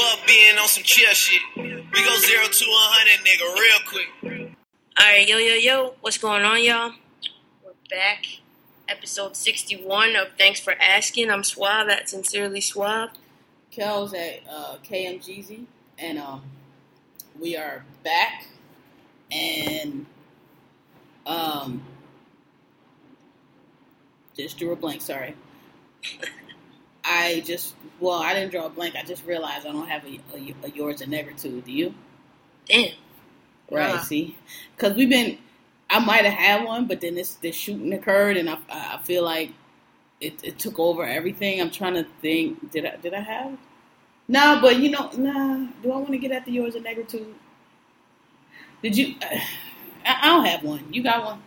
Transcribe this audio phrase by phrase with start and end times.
[0.00, 1.42] Fuck being on some chill shit.
[1.56, 4.56] We go zero to a hundred, nigga, real quick.
[4.98, 6.92] Alright, yo, yo, yo, what's going on, y'all?
[7.62, 8.24] We're back.
[8.88, 11.30] Episode 61 of Thanks for Asking.
[11.30, 13.10] I'm Suave, at Sincerely Suave.
[13.70, 15.64] Kel's at uh, KMGZ,
[15.98, 16.44] and um,
[17.38, 18.46] we are back.
[19.30, 20.06] And
[21.26, 21.82] um,
[24.34, 25.02] just drew a blank.
[25.02, 25.34] Sorry.
[27.04, 28.96] I just well, I didn't draw a blank.
[28.96, 31.60] I just realized I don't have a, a, a yours and never two.
[31.60, 31.94] Do you?
[32.66, 32.92] Damn.
[33.70, 33.94] Right.
[33.94, 34.00] Nah.
[34.00, 34.36] See,
[34.76, 35.38] because we've been.
[35.88, 39.24] I might have had one, but then this this shooting occurred, and I I feel
[39.24, 39.52] like
[40.20, 41.60] it, it took over everything.
[41.60, 42.70] I'm trying to think.
[42.70, 43.58] Did I did I have?
[44.28, 45.66] No, but you know, nah.
[45.82, 47.34] Do I want to get at the yours and never two?
[48.82, 49.14] Did you?
[50.04, 50.84] I, I don't have one.
[50.92, 51.42] You got one?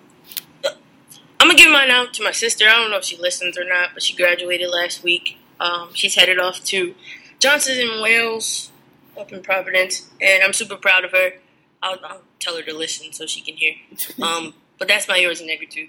[1.39, 2.65] I'm gonna give mine out to my sister.
[2.67, 5.37] I don't know if she listens or not, but she graduated last week.
[5.59, 6.95] Um, she's headed off to
[7.39, 8.71] Johnson & Wales,
[9.19, 11.33] up in Providence, and I'm super proud of her.
[11.81, 13.73] I'll, I'll tell her to listen so she can hear.
[14.21, 15.87] Um, but that's my yours and too.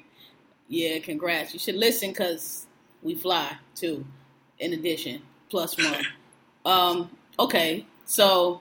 [0.69, 1.53] Yeah, congrats.
[1.53, 2.67] You should listen because
[3.03, 4.05] we fly too.
[4.59, 6.05] In addition, plus one.
[6.65, 8.61] um, okay, so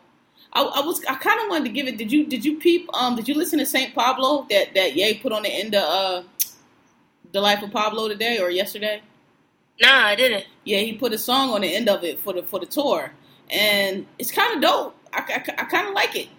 [0.52, 1.98] I, I was I kind of wanted to give it.
[1.98, 2.90] Did you did you peep?
[2.94, 5.84] Um, did you listen to Saint Pablo that that Ye put on the end of
[5.84, 6.24] uh,
[7.32, 9.02] the life of Pablo today or yesterday?
[9.82, 10.46] Nah, I didn't.
[10.64, 13.12] Yeah, he put a song on the end of it for the for the tour,
[13.50, 14.96] and it's kind of dope.
[15.12, 16.30] I, I, I kind of like it.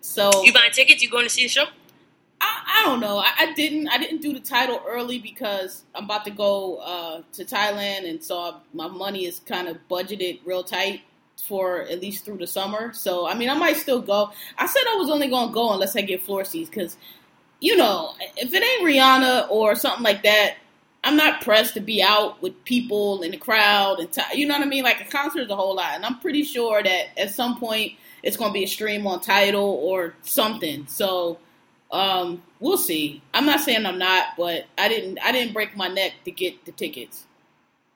[0.00, 1.02] So You buying tickets?
[1.02, 1.64] You going to see the show?
[2.40, 3.18] I, I don't know.
[3.18, 3.88] I, I didn't.
[3.88, 8.22] I didn't do the Tidal early because I'm about to go uh, to Thailand, and
[8.22, 11.02] so I, my money is kind of budgeted real tight
[11.46, 12.92] for at least through the summer.
[12.92, 14.30] So I mean, I might still go.
[14.56, 16.96] I said I was only going to go unless I get floor seats because,
[17.60, 20.56] you know, if it ain't Rihanna or something like that,
[21.04, 24.54] I'm not pressed to be out with people in the crowd and t- you know
[24.54, 24.84] what I mean.
[24.84, 27.92] Like a concert is a whole lot, and I'm pretty sure that at some point
[28.22, 30.86] it's going to be a stream on Tidal or something.
[30.88, 31.38] So
[31.92, 33.22] um, we'll see.
[33.34, 35.18] I'm not saying I'm not, but I didn't.
[35.22, 37.24] I didn't break my neck to get the tickets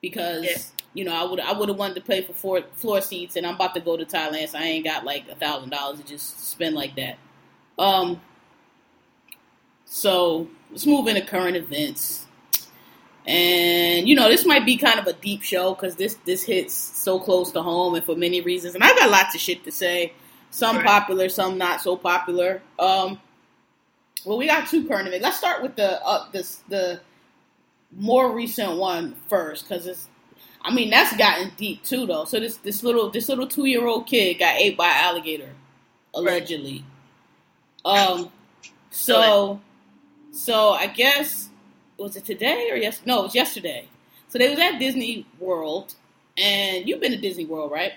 [0.01, 0.57] because Yeah.
[0.93, 1.39] you know I would.
[1.39, 3.97] I would have wanted to pay for floor, floor seats, and I'm about to go
[3.97, 7.17] to Thailand, so I ain't got like a thousand dollars to just spend like that.
[7.77, 8.21] Um.
[9.85, 12.27] So let's move into current events,
[13.29, 16.73] and you know this might be kind of a deep show because this this hits
[16.73, 18.73] so close to home, and for many reasons.
[18.75, 20.13] And I got lots of shit to say.
[20.51, 20.85] Some Right.
[20.85, 22.61] popular, some not so popular.
[22.79, 23.19] Um.
[24.25, 25.23] Well, we got two current events.
[25.23, 27.01] Let's start with the uh, this the
[27.95, 30.07] more recent one first, because it's.
[30.61, 32.25] I mean, that's gotten deep too, though.
[32.25, 35.51] So this this little this little two year old kid got ate by an alligator,
[36.15, 36.83] allegedly.
[37.85, 38.31] Um.
[38.89, 39.61] So,
[40.31, 41.48] so I guess
[41.99, 43.01] was it today or yes?
[43.05, 43.87] No, it was yesterday.
[44.29, 45.95] So they was at Disney World,
[46.37, 47.93] and you've been to Disney World, right?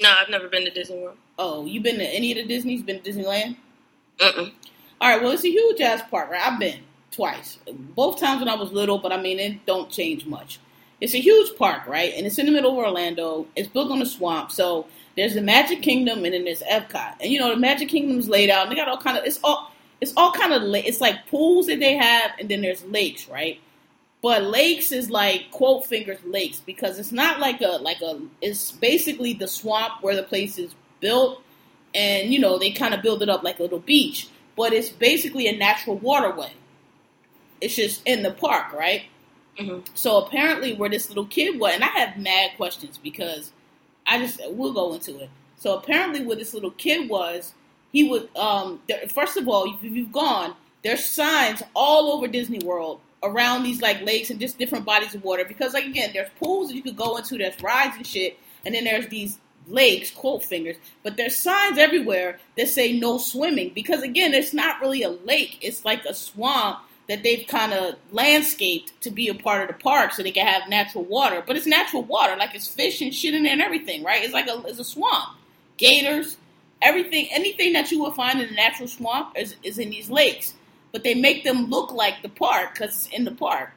[0.00, 1.16] No, I've never been to Disney World.
[1.38, 2.82] Oh, you been to any of the Disney's?
[2.82, 3.56] Been to Disneyland?
[4.18, 4.52] Mm-mm.
[5.00, 6.42] All right, well, it's a huge ass park, right?
[6.42, 6.80] I've been
[7.10, 10.60] twice, both times when I was little, but I mean, it don't change much.
[11.00, 12.12] It's a huge park, right?
[12.14, 13.46] And it's in the middle of Orlando.
[13.56, 14.86] It's built on a swamp, so
[15.16, 17.14] there's the Magic Kingdom and then there's Epcot.
[17.20, 19.24] And you know, the Magic Kingdom is laid out, and they got all kind of
[19.24, 22.84] it's all it's all kind of it's like pools that they have, and then there's
[22.84, 23.60] lakes, right?
[24.22, 28.72] But lakes is like quote fingers lakes because it's not like a like a it's
[28.72, 31.42] basically the swamp where the place is built,
[31.94, 34.90] and you know they kind of build it up like a little beach, but it's
[34.90, 36.52] basically a natural waterway.
[37.60, 39.02] It's just in the park, right?
[39.58, 39.84] Mhm.
[39.94, 43.52] So apparently, where this little kid was, and I have mad questions because
[44.06, 45.30] I just we'll go into it.
[45.56, 47.52] So apparently, where this little kid was,
[47.92, 48.80] he would um.
[48.88, 53.82] There, first of all, if you've gone, there's signs all over Disney World around these
[53.82, 56.82] like lakes and just different bodies of water because like again, there's pools that you
[56.82, 59.38] could go into, there's rides and shit, and then there's these
[59.68, 64.80] lakes, quote fingers, but there's signs everywhere that say no swimming because again, it's not
[64.80, 69.34] really a lake; it's like a swamp that they've kind of landscaped to be a
[69.34, 71.42] part of the park so they can have natural water.
[71.44, 74.22] But it's natural water, like it's fish and shit in there and everything, right?
[74.22, 75.36] It's like a it's a swamp,
[75.76, 76.36] gators,
[76.82, 80.54] everything, anything that you would find in a natural swamp is, is in these lakes.
[80.92, 83.70] But they make them look like the park because it's in the park.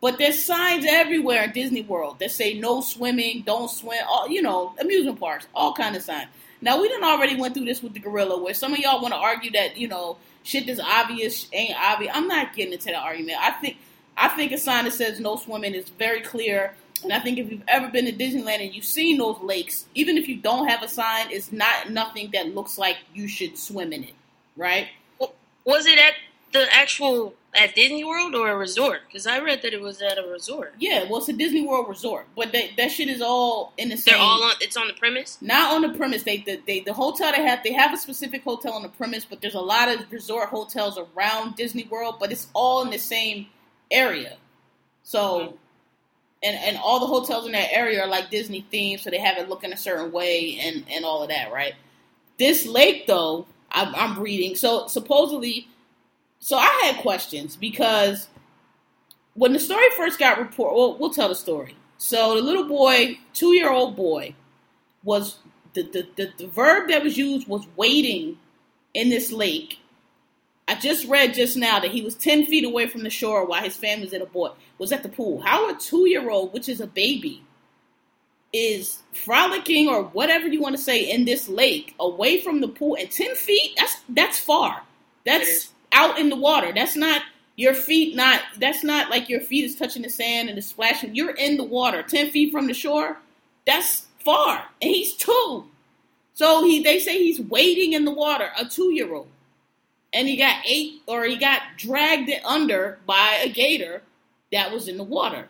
[0.00, 4.42] But there's signs everywhere in Disney World that say no swimming, don't swim, all you
[4.42, 6.28] know, amusement parks, all kind of signs.
[6.60, 9.14] Now we done already went through this with the gorilla, where some of y'all want
[9.14, 12.12] to argue that you know shit that's obvious ain't obvious.
[12.14, 13.38] I'm not getting into that argument.
[13.40, 13.76] I think
[14.16, 16.74] I think a sign that says no swimming is very clear.
[17.02, 20.16] And I think if you've ever been to Disneyland and you've seen those lakes, even
[20.16, 23.92] if you don't have a sign, it's not nothing that looks like you should swim
[23.92, 24.14] in it,
[24.56, 24.88] right?
[25.64, 26.14] Was it at
[26.52, 29.00] the actual at Disney World or a resort?
[29.06, 30.74] Because I read that it was at a resort.
[30.78, 33.96] Yeah, well, it's a Disney World resort, but that that shit is all in the
[33.96, 34.14] same.
[34.14, 34.54] They're all on.
[34.60, 35.38] It's on the premise.
[35.40, 36.24] not on the premise.
[36.24, 39.24] They the, they the hotel they have they have a specific hotel on the premise,
[39.24, 42.98] but there's a lot of resort hotels around Disney World, but it's all in the
[42.98, 43.46] same
[43.90, 44.36] area.
[45.02, 45.56] So, mm-hmm.
[46.42, 49.38] And and all the hotels in that area are like Disney themed, so they have
[49.38, 51.74] it looking a certain way and and all of that, right?
[52.38, 54.56] This lake, though, I'm, I'm reading.
[54.56, 55.68] So supposedly,
[56.40, 58.28] so I had questions because
[59.34, 61.76] when the story first got reported, well, we'll tell the story.
[61.98, 64.34] So the little boy, two year old boy,
[65.04, 65.38] was
[65.74, 68.38] the, the, the, the verb that was used was waiting
[68.94, 69.78] in this lake.
[70.72, 73.62] I just read just now that he was 10 feet away from the shore while
[73.62, 75.42] his family was in a boat, was at the pool.
[75.42, 77.42] How a two year old, which is a baby,
[78.54, 82.96] is frolicking or whatever you want to say in this lake away from the pool
[82.98, 84.82] and 10 feet, that's that's far.
[85.26, 86.72] That's out in the water.
[86.74, 87.20] That's not
[87.56, 91.14] your feet not that's not like your feet is touching the sand and it's splashing.
[91.14, 93.18] You're in the water, 10 feet from the shore.
[93.66, 94.64] That's far.
[94.80, 95.66] And he's two.
[96.32, 99.28] So he they say he's wading in the water, a two year old.
[100.12, 104.02] And he got ate or he got dragged under by a gator
[104.52, 105.48] that was in the water.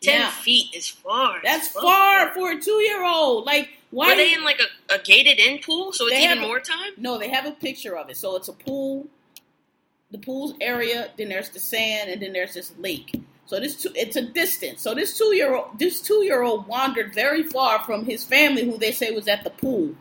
[0.00, 1.40] Ten Now, feet is far.
[1.42, 1.82] That's Fuck.
[1.82, 3.46] far for a two year old.
[3.46, 6.40] Like why Were they in like a, a gated in pool, so it's even a-
[6.42, 6.92] more time?
[6.98, 8.16] No, they have a picture of it.
[8.16, 9.08] So it's a pool,
[10.10, 13.20] the pool's area, then there's the sand, and then there's this lake.
[13.46, 14.82] So this two, it's a distance.
[14.82, 18.64] So this two year old this two year old wandered very far from his family,
[18.64, 19.94] who they say was at the pool,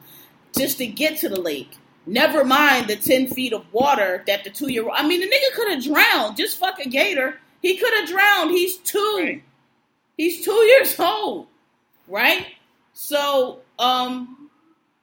[0.55, 1.77] just to get to the lake.
[2.07, 4.93] Never mind the ten feet of water that the two year old.
[4.95, 6.37] I mean, the nigga could have drowned.
[6.37, 7.37] Just fuck a gator.
[7.61, 8.51] He could have drowned.
[8.51, 9.15] He's two.
[9.19, 9.43] Right.
[10.17, 11.47] He's two years old,
[12.07, 12.47] right?
[12.93, 14.49] So, um,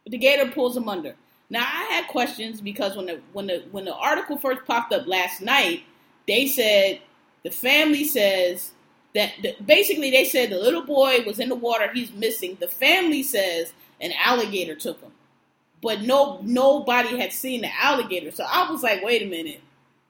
[0.07, 1.15] the gator pulls him under.
[1.51, 5.07] Now, I had questions because when the when the when the article first popped up
[5.07, 5.85] last night,
[6.27, 7.01] they said
[7.45, 8.73] the family says
[9.15, 12.57] that the, basically they said the little boy was in the water, he's missing.
[12.59, 15.13] The family says an alligator took him,
[15.85, 18.33] but no nobody had seen the alligator.
[18.33, 19.61] So I was like, wait a minute.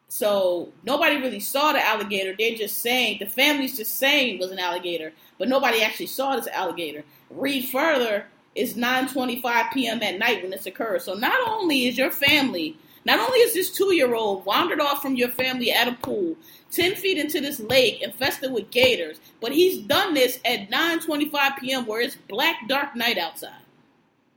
[0.08, 2.34] So nobody really saw the alligator.
[2.38, 6.36] They're just saying the family's just saying it was an alligator, but nobody actually saw
[6.36, 7.02] this alligator.
[7.28, 8.26] Read further.
[8.54, 10.00] It's 9:25 p.m.
[10.04, 11.02] at night when this occurs.
[11.02, 15.30] So not only is your family, not only is this two-year-old wandered off from your
[15.30, 16.36] family at a pool,
[16.70, 21.86] 10 feet into this lake infested with gators, but he's done this at 9:25 p.m.
[21.86, 23.62] where it's black dark night outside.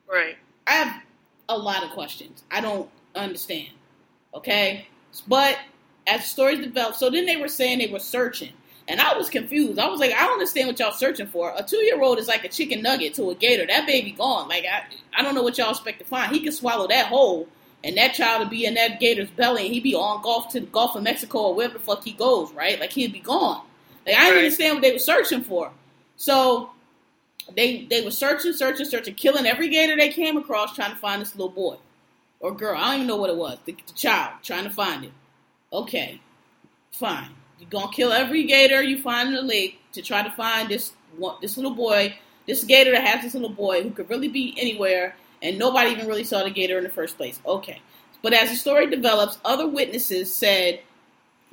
[0.08, 0.38] Right.
[0.66, 1.02] I have
[1.50, 2.44] a lot of questions.
[2.52, 3.70] I don't understand.
[4.34, 4.88] Okay?
[5.28, 5.58] But
[6.06, 8.54] as the stories developed, so then they were saying they were searching.
[8.90, 9.80] And I was confused.
[9.80, 11.54] I was like, I don't understand what y'all searching for.
[11.58, 13.66] A two year old is like a chicken nugget to a gator.
[13.68, 14.48] That baby gone.
[14.48, 14.84] Like I
[15.18, 16.32] I don't know what y'all expect to find.
[16.34, 17.50] He can swallow that whole
[17.84, 20.62] and that child would be in that gator's belly and he'd be on golf to
[20.62, 22.80] the Gulf of Mexico or wherever the fuck he goes, right?
[22.80, 23.62] Like he'd be gone.
[24.06, 24.38] Like I didn't Right.
[24.46, 25.72] understand what they were searching for.
[26.16, 26.70] So
[27.56, 31.22] they they were searching, searching, searching, killing every gator they came across, trying to find
[31.22, 31.78] this little boy
[32.40, 32.78] or girl.
[32.78, 33.58] I don't even know what it was.
[33.66, 35.12] The, the child trying to find it.
[35.72, 36.22] Okay,
[36.92, 37.30] fine.
[37.60, 40.94] You're gonna kill every gator you find in the lake to try to find this
[41.42, 45.16] this little boy, this gator that has this little boy who could really be anywhere,
[45.42, 47.40] and nobody even really saw the gator in the first place.
[47.46, 47.82] Okay,
[48.22, 50.82] but as the story develops, other witnesses said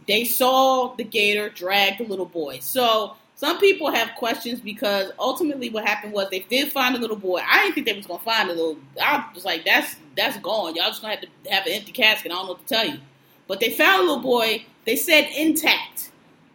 [0.07, 2.59] they saw the gator drag the little boy.
[2.61, 7.15] So some people have questions because ultimately what happened was they did find a little
[7.15, 7.43] boy.
[7.47, 8.79] I didn't think they was gonna find a little.
[8.99, 10.75] I was like, that's that's gone.
[10.75, 12.33] Y'all just gonna have to have an empty casket.
[12.33, 12.99] I don't know what to tell you.
[13.47, 14.65] But they found a little boy.
[14.87, 16.11] They said intact.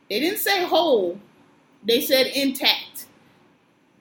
[0.09, 1.19] They didn't say whole.
[1.83, 3.05] They said intact,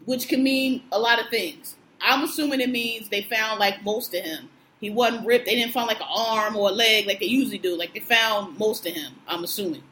[0.06, 1.76] which can mean a lot of things.
[2.00, 4.48] I'm assuming it means they found like most of him.
[4.80, 5.44] He wasn't ripped.
[5.44, 7.76] They didn't find like an arm or a leg like they usually do.
[7.76, 9.12] Like they found most of him.
[9.26, 9.82] I'm assuming.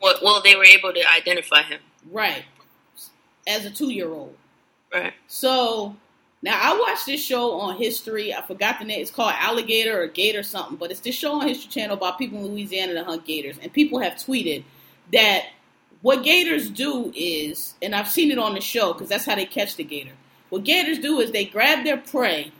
[0.00, 1.80] Well, well, they were able to identify him.
[2.10, 2.44] Right.
[3.46, 4.34] As a two year old.
[4.92, 5.12] Right.
[5.26, 5.96] So
[6.42, 8.34] now I watched this show on history.
[8.34, 9.00] I forgot the name.
[9.00, 12.38] It's called Alligator or Gator something, but it's this show on History Channel about people
[12.38, 13.58] in Louisiana that hunt gators.
[13.62, 14.62] And people have tweeted
[15.12, 15.46] that
[16.02, 19.46] what gators do is, and I've seen it on the show because that's how they
[19.46, 20.12] catch the gator.
[20.50, 22.52] What gators do is they grab their prey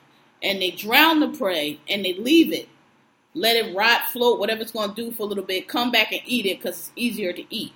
[0.42, 2.68] and they drown the prey and they leave it,
[3.34, 6.10] let it rot, float, whatever it's going to do for a little bit, come back
[6.10, 7.72] and eat it because it's easier to eat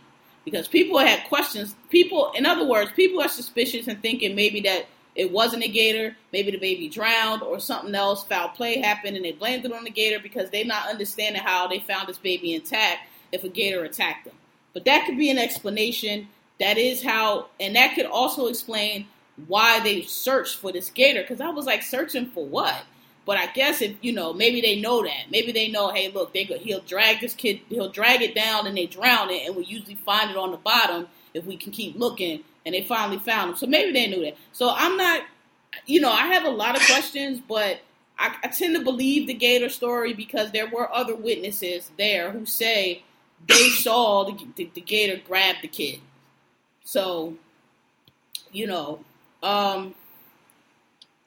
[0.50, 1.74] because people had questions.
[1.90, 6.16] People, in other words, people are suspicious and thinking maybe that it wasn't a gator,
[6.32, 9.84] maybe the baby drowned or something else, foul play happened, and they blamed it on
[9.84, 13.00] the gator because they're not understanding how they found this baby intact
[13.32, 14.34] if a gator attacked them.
[14.72, 16.28] But that could be an explanation.
[16.60, 19.06] That is how, and that could also explain
[19.48, 21.22] why they searched for this gator.
[21.22, 22.76] Because I was like, searching for what?
[23.28, 25.30] But I guess if you know, maybe they know that.
[25.30, 28.66] Maybe they know, hey, look, they could, he'll drag this kid, he'll drag it down,
[28.66, 31.70] and they drown it, and we usually find it on the bottom if we can
[31.70, 32.42] keep looking.
[32.64, 34.38] And they finally found him, so maybe they knew that.
[34.52, 35.24] So I'm not,
[35.84, 37.80] you know, I have a lot of questions, but
[38.18, 42.46] I, I tend to believe the Gator story because there were other witnesses there who
[42.46, 43.02] say
[43.46, 46.00] they saw the, the, the Gator grab the kid.
[46.82, 47.34] So,
[48.52, 49.00] you know,
[49.42, 49.94] um,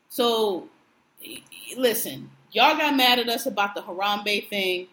[0.10, 0.68] so
[1.78, 4.88] listen, y'all got mad at us about the Harambe thing,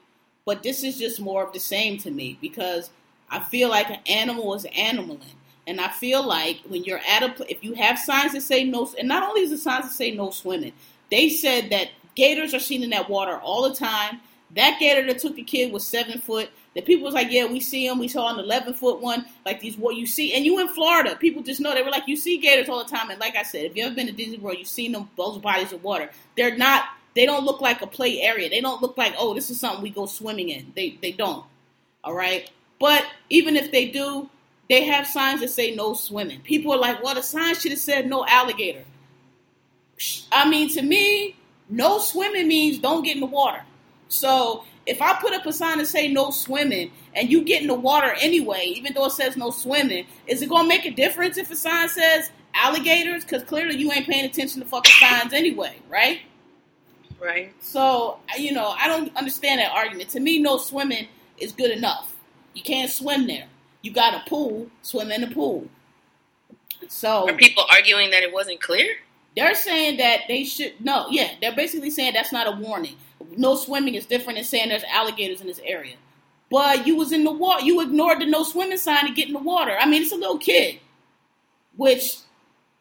[0.44, 2.90] but this is just more of the same to me because
[3.30, 5.34] I feel like an animal is animaling.
[5.66, 8.90] And I feel like when you're at a, if you have signs that say no,
[8.98, 10.72] and not only is the signs that say no swimming,
[11.10, 14.20] they said that gators are seen in that water all the time.
[14.54, 16.50] That gator that took the kid was seven foot.
[16.74, 17.98] The people was like, yeah, we see them.
[17.98, 20.34] We saw an 11 foot one, like these what you see.
[20.34, 22.90] And you in Florida, people just know they were like, you see gators all the
[22.90, 23.10] time.
[23.10, 25.38] And like I said, if you ever been to Disney World, you've seen them those
[25.38, 26.10] bodies of water.
[26.36, 26.84] They're not.
[27.14, 28.48] They don't look like a play area.
[28.48, 30.72] They don't look like, oh, this is something we go swimming in.
[30.76, 31.44] They they don't.
[32.04, 32.50] All right.
[32.78, 34.30] But even if they do,
[34.68, 36.40] they have signs that say no swimming.
[36.42, 38.84] People are like, well, the sign should have said no alligator.
[40.30, 41.34] I mean, to me,
[41.68, 43.62] no swimming means don't get in the water.
[44.08, 47.68] So if I put up a sign and say no swimming and you get in
[47.68, 51.36] the water anyway, even though it says no swimming, is it gonna make a difference
[51.36, 53.24] if a sign says alligators?
[53.24, 56.20] Because clearly you ain't paying attention to fucking signs anyway, right?
[57.20, 57.52] Right.
[57.60, 60.10] So you know, I don't understand that argument.
[60.10, 62.14] To me, no swimming is good enough.
[62.54, 63.46] You can't swim there.
[63.82, 65.68] You got a pool, swim in the pool.
[66.88, 68.96] So Are people arguing that it wasn't clear?
[69.36, 72.96] they're saying that they should no, yeah, they're basically saying that's not a warning.
[73.36, 75.96] No swimming is different than saying there's alligators in this area.
[76.50, 77.64] But you was in the water.
[77.64, 79.76] You ignored the no swimming sign to get in the water.
[79.78, 80.78] I mean, it's a little kid,
[81.76, 82.18] which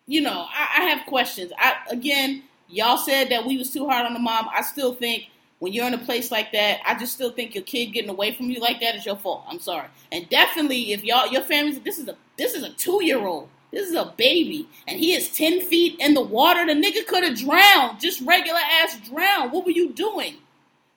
[0.06, 1.52] you know I, I have questions.
[1.58, 4.48] I again, y'all said that we was too hard on the mom.
[4.54, 5.30] I still think
[5.60, 8.34] when you're in a place like that, I just still think your kid getting away
[8.34, 9.44] from you like that is your fault.
[9.50, 9.88] I'm sorry.
[10.12, 13.50] And definitely if y'all your family's this is a this is a two year old.
[13.72, 14.68] This is a baby.
[14.88, 16.66] And he is ten feet in the water.
[16.66, 18.00] The nigga could have drowned.
[18.00, 19.52] Just regular ass drowned.
[19.52, 20.36] What were you doing?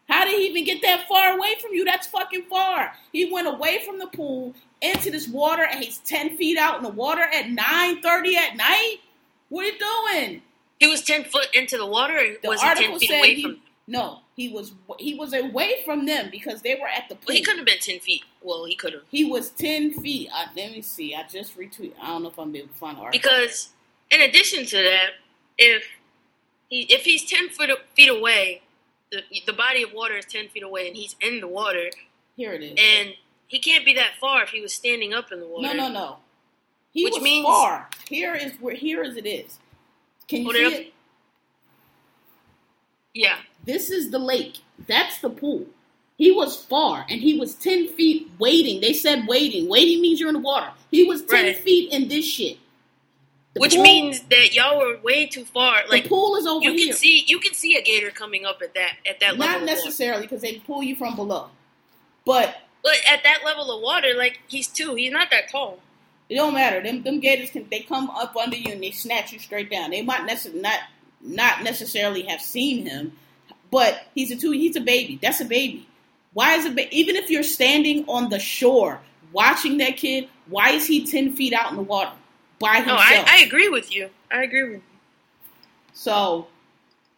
[0.08, 1.84] How did he even get that far away from you?
[1.84, 2.92] That's fucking far.
[3.12, 6.82] He went away from the pool into this water and he's ten feet out in
[6.82, 8.96] the water at nine thirty at night?
[9.50, 10.42] What are you doing?
[10.78, 13.18] He was ten foot into the water, or The was he ten article feet said
[13.18, 13.58] away he, from?
[13.86, 17.24] no, he was he was away from them because they were at the pool.
[17.28, 18.22] Well, he couldn't have been ten feet.
[18.42, 20.28] Well, he could have He was ten feet.
[20.34, 21.14] Uh, let me see.
[21.14, 21.92] I just retweet.
[22.00, 23.20] I don't know if I'm able to find the article.
[23.20, 23.70] because,
[24.10, 25.10] in addition to that,
[25.58, 25.84] if
[26.68, 28.62] he if he's ten foot feet away,
[29.12, 31.90] the the body of water is ten feet away, and he's in the water,
[32.36, 32.78] here it is.
[32.78, 33.14] and
[33.48, 35.66] he can't be that far if he was standing up in the water.
[35.66, 36.16] no, no, no.
[36.92, 37.88] He Which was means- far.
[38.08, 39.58] Here is where here as it is.
[40.28, 40.92] Can you see it it?
[43.14, 44.58] Yeah, This is the lake.
[44.86, 45.66] That's the pool.
[46.16, 48.80] He was far, and he was ten feet waiting.
[48.80, 49.68] They said waiting.
[49.68, 50.70] Waiting means you're in the water.
[50.90, 51.56] He was ten Right.
[51.56, 52.58] feet in this shit.
[53.54, 55.82] The which pool- means that y'all were way too far.
[55.88, 56.88] Like the pool is over you here.
[56.88, 59.60] can see, you can see a gator coming up at that at that level.
[59.60, 61.48] Not necessarily because they pull you from below,
[62.24, 65.80] but But at that level of water, like he's two, he's not that tall.
[66.28, 66.80] It don't matter.
[66.82, 69.90] Them them gators can they come up under you and they snatch you straight down.
[69.90, 70.24] They might
[70.54, 70.80] not
[71.22, 73.16] not necessarily have seen him,
[73.70, 74.52] but he's a two.
[74.52, 75.18] He's a baby.
[75.22, 75.88] That's a baby.
[76.32, 76.76] Why is it?
[76.76, 79.00] Ba- even if you're standing on the shore
[79.32, 82.12] watching that kid, why is he ten feet out in the water
[82.60, 83.26] by No, himself?
[83.28, 84.10] I, I agree with you.
[84.30, 84.82] I agree with you.
[85.92, 86.48] so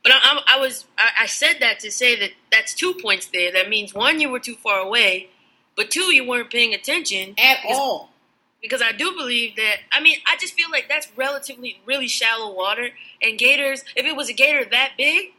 [0.04, 3.26] But I, I, I was I, I said that to say that that's two points
[3.32, 3.52] there.
[3.52, 5.30] That means one, you were too far away,
[5.76, 8.10] but two, you weren't paying attention at because, all,
[8.62, 9.76] Because I do believe that.
[9.92, 12.90] I mean, I just feel like that's relatively really shallow water.
[13.22, 15.32] And gators, if it was a gator that big,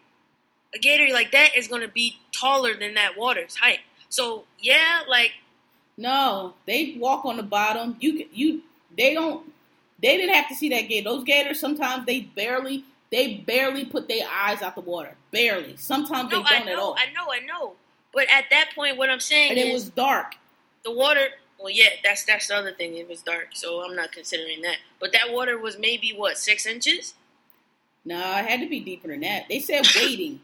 [0.76, 3.80] a gator like that is going to be taller than that water's height.
[4.10, 5.32] So yeah, like
[5.98, 7.98] no, they walk on the bottom.
[8.00, 8.62] You can- you
[8.98, 9.52] they don't.
[10.02, 11.10] They didn't have to see that gator.
[11.10, 15.16] Those gators sometimes they barely they barely put their eyes out the water.
[15.32, 15.76] Barely.
[15.78, 16.96] Sometimes no, they don't at know, all.
[16.98, 17.74] I know, I know.
[18.14, 20.36] But at that point, what I'm saying and it was dark.
[20.84, 21.28] the water.
[21.60, 22.98] Well, yeah, that's that's the other thing.
[22.98, 24.78] It was dark, so I'm not considering that.
[25.00, 27.14] But that water was maybe what six inches.
[28.06, 29.48] No, it had to be deeper than that.
[29.48, 30.42] They said waiting.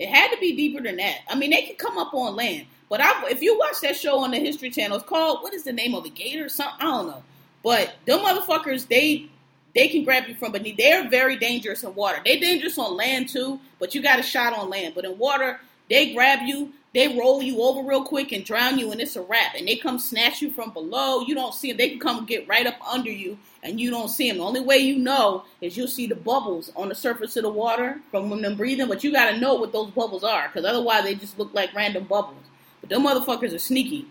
[0.00, 1.18] It had to be deeper than that.
[1.28, 4.18] I mean, they could come up on land, but I, if you watch that show
[4.20, 6.48] on the History Channel, it's called what is the name of the gator?
[6.48, 7.22] Something I don't know.
[7.62, 9.28] But them motherfuckers, they
[9.74, 10.78] they can grab you from beneath.
[10.78, 12.20] They're very dangerous in water.
[12.24, 14.94] They're dangerous on land too, but you got a shot on land.
[14.94, 18.90] But in water, they grab you, they roll you over real quick and drown you,
[18.92, 19.54] and it's a wrap.
[19.56, 21.20] And they come snatch you from below.
[21.20, 21.78] You don't see them.
[21.78, 24.38] They can come get right up under you, and you don't see them.
[24.38, 27.50] The only way you know is you'll see the bubbles on the surface of the
[27.50, 28.88] water from when they're breathing.
[28.88, 31.74] But you got to know what those bubbles are, because otherwise they just look like
[31.74, 32.42] random bubbles.
[32.80, 34.06] But them motherfuckers are sneaky.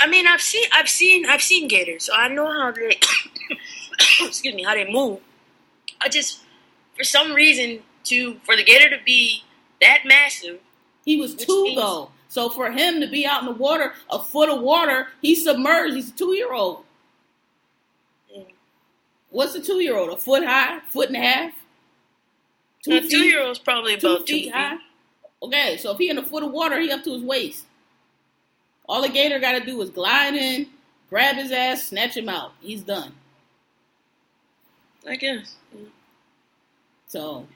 [0.00, 2.98] I mean, I've seen, I've seen, I've seen gators, so I know how they,
[4.20, 5.20] excuse me, how they move.
[6.00, 6.40] I just,
[6.96, 9.44] for some reason, to for the gator to be
[9.80, 10.60] that massive,
[11.04, 12.10] He was two though.
[12.28, 15.94] So for him to be out in the water, a foot of water, he's submerged.
[15.94, 16.84] He's a two year old.
[19.34, 20.10] What's a two year old?
[20.10, 20.78] A foot high?
[20.90, 21.52] Foot and a half?
[22.86, 24.52] a two-year-old's probably two about two feet feet.
[24.52, 24.76] high.
[25.42, 27.64] Okay, so if he in a foot of water, he up to his waist.
[28.88, 30.68] All the gator got to do is glide in,
[31.10, 32.52] grab his ass, snatch him out.
[32.60, 33.12] He's done.
[35.08, 35.56] I guess
[37.08, 37.48] So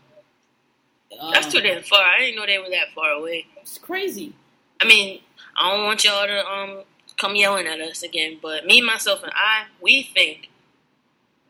[1.19, 2.05] uh, that's too damn far.
[2.05, 3.47] I didn't know they were that far away.
[3.61, 4.33] It's crazy.
[4.81, 5.21] I mean,
[5.57, 6.83] I don't want y'all to um
[7.19, 10.49] come yelling at us again, but me, myself, and I, we think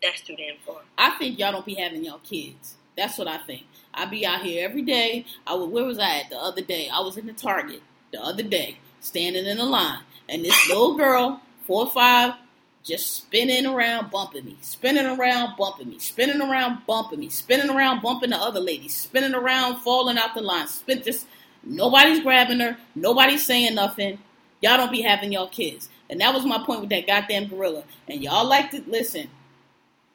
[0.03, 0.83] that's too damn far.
[0.97, 2.77] I think y'all don't be having y'all kids.
[2.97, 3.65] That's what I think.
[3.95, 5.25] I be out here every day.
[5.47, 6.89] I was, where was I at the other day?
[6.93, 10.97] I was in the Target the other day, standing in the line, and this little
[10.97, 12.35] girl, four or five,
[12.83, 18.01] just spinning around, bumping me, spinning around, bumping me, spinning around, bumping me, spinning around,
[18.01, 21.27] bumping the other lady, spinning around, falling out the line, spin just
[21.63, 24.19] nobody's grabbing her, nobody's saying nothing.
[24.61, 27.85] Y'all don't be having y'all kids, and that was my point with that goddamn gorilla.
[28.09, 29.29] And y'all like to listen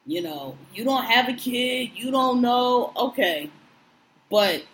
[0.06, 3.50] you know, you don't have a kid, you don't know, okay.
[4.30, 4.64] But,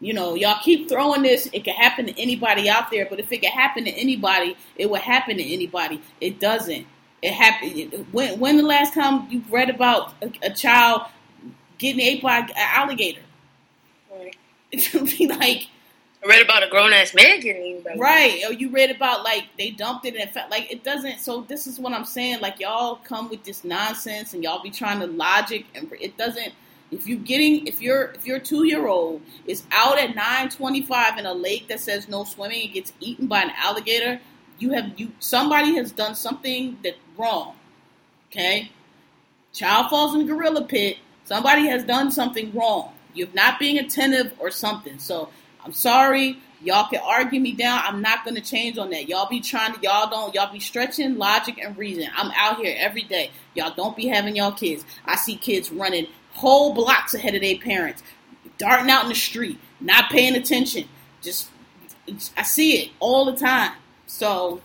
[0.00, 3.30] you know, y'all keep throwing this, it could happen to anybody out there, but if
[3.30, 6.00] it could happen to anybody, it would happen to anybody.
[6.20, 6.86] It doesn't.
[7.22, 8.06] It happened.
[8.12, 11.02] When, when the last time you read about a, a child
[11.76, 13.22] getting ate by an alligator?
[14.10, 14.36] Right.
[14.72, 15.68] It's like,
[16.22, 17.82] I read about a grown ass man getting.
[17.96, 18.42] Right.
[18.46, 21.20] Or you read about like they dumped it and felt like it doesn't.
[21.20, 22.40] So this is what I'm saying.
[22.40, 26.52] Like y'all come with this nonsense and y'all be trying to logic and it doesn't.
[26.90, 31.26] If you're getting if you're if your two year old is out at 9:25 in
[31.26, 34.20] a lake that says no swimming and gets eaten by an alligator,
[34.58, 37.54] you have you somebody has done something that wrong.
[38.30, 38.70] Okay.
[39.54, 40.98] Child falls in gorilla pit.
[41.24, 42.92] Somebody has done something wrong.
[43.14, 44.98] You're not being attentive or something.
[44.98, 45.30] So
[45.64, 46.38] I'm sorry.
[46.62, 47.80] Y'all can argue me down.
[47.84, 49.08] I'm not gonna change on that.
[49.08, 52.08] Y'all be trying to y'all don't y'all be stretching logic and reason.
[52.14, 53.30] I'm out here every day.
[53.54, 54.84] Y'all don't be having y'all kids.
[55.06, 58.02] I see kids running whole blocks ahead of their parents,
[58.58, 60.86] darting out in the street, not paying attention.
[61.22, 61.48] Just
[62.36, 63.72] I see it all the time.
[64.06, 64.60] So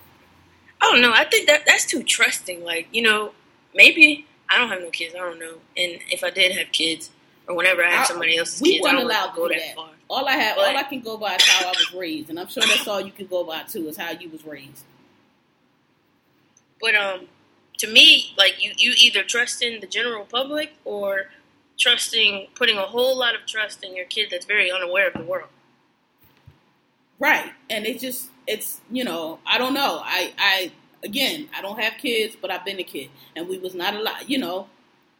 [0.81, 1.11] I don't know.
[1.13, 2.63] I think that that's too trusting.
[2.63, 3.31] Like, you know,
[3.73, 5.15] maybe I don't have no kids.
[5.15, 5.53] I don't know.
[5.77, 7.09] And if I did have kids,
[7.47, 9.75] or whenever I have I- somebody else's we kids, I don't to go that, that.
[9.75, 9.89] far.
[10.09, 12.39] All I have, But- all I can go by is how I was raised, and
[12.39, 14.83] I'm sure that's all you can go by too is how you was raised.
[16.81, 17.27] But um,
[17.77, 21.25] to me, like you, you either trust in the general public or
[21.79, 25.23] trusting, putting a whole lot of trust in your kid that's very unaware of the
[25.23, 25.49] world.
[27.19, 27.51] Right.
[27.69, 30.01] And it's just it's you know, I don't know.
[30.03, 30.71] I I
[31.03, 33.09] again, I don't have kids, but I've been a kid.
[33.35, 34.67] And we was not allowed you know,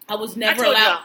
[0.08, 1.04] I was I never told allowed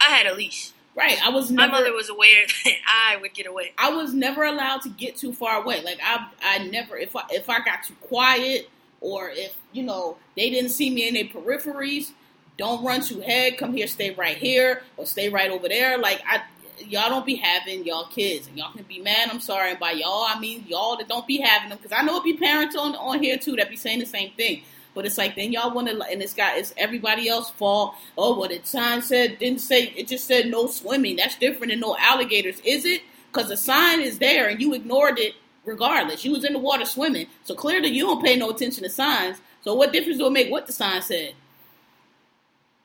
[0.00, 0.72] I had a leash.
[0.96, 1.18] Right.
[1.22, 3.72] I was never, My mother was aware that I would get away.
[3.76, 5.82] I was never allowed to get too far away.
[5.82, 8.70] Like I I never if I if I got too quiet
[9.02, 12.12] or if, you know, they didn't see me in their peripheries,
[12.56, 15.98] don't run too head, come here, stay right here, or stay right over there.
[15.98, 16.42] Like I
[16.78, 19.92] y'all don't be having y'all kids and y'all can be mad i'm sorry and by
[19.92, 22.76] y'all i mean y'all that don't be having them because i know it be parents
[22.76, 24.62] on on here too that be saying the same thing
[24.96, 27.94] but it's like then y'all want to and it's got it's everybody else's fault.
[28.18, 31.16] Oh well the sign said didn't say it just said no swimming.
[31.16, 33.02] That's different than no alligators is it?
[33.30, 36.24] Because the sign is there and you ignored it regardless.
[36.24, 37.26] You was in the water swimming.
[37.44, 39.38] So clearly you don't pay no attention to signs.
[39.62, 41.34] So what difference do it make what the sign said?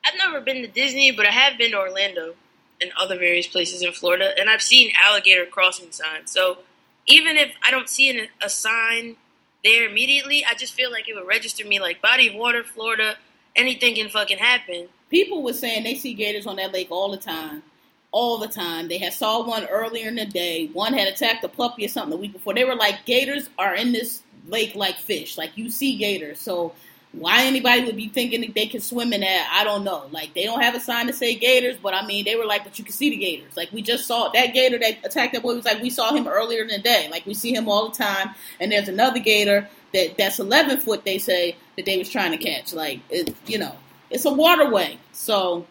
[0.05, 2.33] I've never been to Disney, but I have been to Orlando
[2.81, 6.31] and other various places in Florida, and I've seen alligator crossing signs.
[6.31, 6.57] So
[7.05, 9.15] even if I don't see an, a sign
[9.63, 13.15] there immediately, I just feel like it would register me like body of water, Florida,
[13.55, 14.87] anything can fucking happen.
[15.09, 17.63] people were saying they see gators on that lake all the time.
[18.11, 18.89] All the time.
[18.89, 20.67] They had saw one earlier in the day.
[20.73, 22.53] One had attacked a puppy or something the week before.
[22.53, 25.37] They were like, gators are in this lake like fish.
[25.37, 26.41] Like you see gators.
[26.41, 26.73] So
[27.13, 30.07] why anybody would be thinking that they can swim in that, I don't know.
[30.11, 32.63] Like they don't have a sign to say gators, but I mean they were like,
[32.63, 33.57] but you can see the gators.
[33.57, 36.27] Like we just saw that gator that attacked that boy was like we saw him
[36.27, 37.09] earlier in the day.
[37.11, 38.31] Like we see him all the time.
[38.59, 41.05] And there's another gator that that's 11 foot.
[41.05, 42.73] They say that they was trying to catch.
[42.73, 43.75] Like it, you know,
[44.09, 44.97] it's a waterway.
[45.13, 45.67] So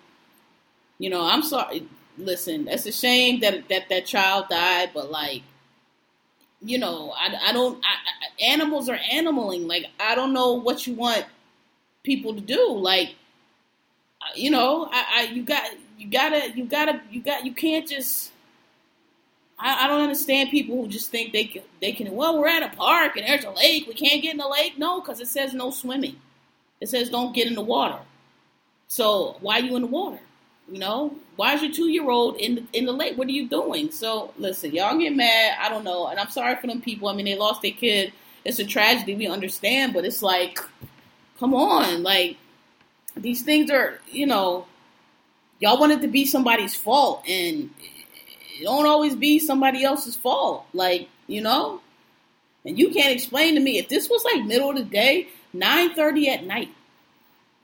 [0.98, 1.88] You know, I'm sorry.
[2.18, 5.42] Listen, it's a shame that that that child died, but like,
[6.62, 7.82] you know, I, I don't.
[7.84, 9.66] I, animals are animaling.
[9.66, 11.24] Like, I don't know what you want
[12.02, 12.76] people to do.
[12.76, 13.14] Like,
[14.34, 18.32] you know, I, I you got you gotta you gotta you got you can't just.
[19.58, 22.14] I, I don't understand people who just think they can, they can.
[22.14, 23.86] Well, we're at a park and there's a lake.
[23.86, 24.78] We can't get in the lake.
[24.78, 26.16] No, because it says no swimming.
[26.80, 27.98] It says don't get in the water.
[28.88, 30.20] So why are you in the water?
[30.70, 33.18] You know, why is your two year old in the in the lake?
[33.18, 33.90] What are you doing?
[33.90, 35.56] So listen, y'all get mad.
[35.60, 37.08] I don't know, and I'm sorry for them people.
[37.08, 38.12] I mean, they lost their kid.
[38.44, 39.16] It's a tragedy.
[39.16, 40.60] We understand, but it's like,
[41.40, 42.36] come on, like
[43.16, 44.66] these things are, you know,
[45.58, 50.66] y'all want it to be somebody's fault, and it don't always be somebody else's fault.
[50.72, 51.80] Like, you know,
[52.64, 55.94] and you can't explain to me if this was like middle of the day, nine
[55.94, 56.70] thirty at night.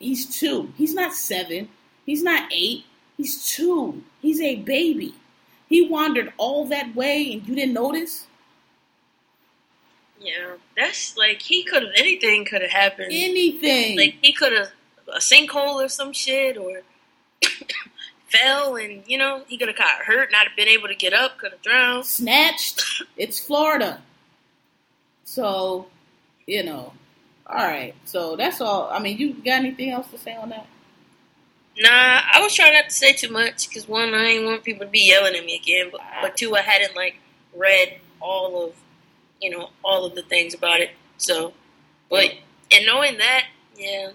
[0.01, 0.73] He's two.
[0.77, 1.69] He's not seven.
[2.05, 2.85] He's not eight.
[3.17, 4.03] He's two.
[4.21, 5.15] He's a baby.
[5.69, 8.27] He wandered all that way and you didn't notice?
[10.21, 13.09] Yeah, that's like he could have anything could have happened.
[13.13, 13.97] Anything.
[13.97, 14.71] Like he could have
[15.09, 16.83] a sinkhole or some shit or
[18.29, 21.13] fell and you know he could have got hurt, not have been able to get
[21.13, 22.83] up, could have drowned, snatched.
[23.17, 24.03] It's Florida,
[25.25, 25.87] so
[26.47, 26.93] you know.
[27.49, 28.89] All right, so that's all.
[28.91, 30.67] I mean, you got anything else to say on that?
[31.79, 34.87] Nah, I was trying not to say too much because one, I didn't want people
[34.87, 37.17] to be yelling at me again, but, but two, I hadn't like
[37.55, 38.75] read all of,
[39.43, 40.91] you know, all of the things about it.
[41.19, 41.53] So,
[42.09, 42.33] but
[42.73, 43.45] and knowing that,
[43.77, 44.11] yeah,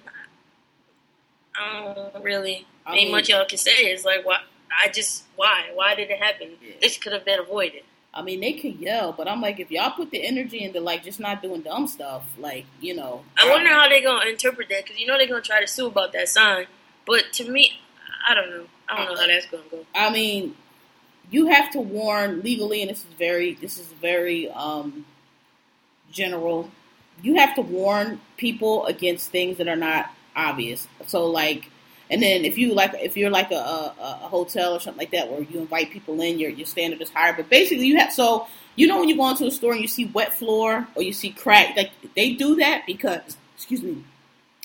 [1.55, 3.71] I don't really I ain't mean, much y'all can say.
[3.71, 4.39] It's like, why?
[4.71, 5.69] I just why?
[5.73, 6.51] Why did it happen?
[6.63, 6.73] Yeah.
[6.81, 7.83] This could have been avoided.
[8.13, 11.03] I mean, they could yell, but I'm like, if y'all put the energy into like
[11.03, 13.23] just not doing dumb stuff, like you know.
[13.37, 15.87] I wonder how they gonna interpret that because you know they're gonna try to sue
[15.87, 16.65] about that sign.
[17.05, 17.79] But to me,
[18.27, 18.65] I don't know.
[18.87, 19.85] I don't know how that's gonna go.
[19.95, 20.55] I mean,
[21.31, 25.05] you have to warn legally, and this is very, this is very um,
[26.11, 26.69] general.
[27.23, 30.87] You have to warn people against things that are not obvious.
[31.07, 31.69] So, like,
[32.09, 35.11] and then if you like, if you're like a, a, a, hotel or something like
[35.11, 37.33] that, where you invite people in, your your standard is higher.
[37.33, 39.87] But basically, you have so you know when you go into a store and you
[39.87, 44.03] see wet floor or you see crack, like they do that because excuse me,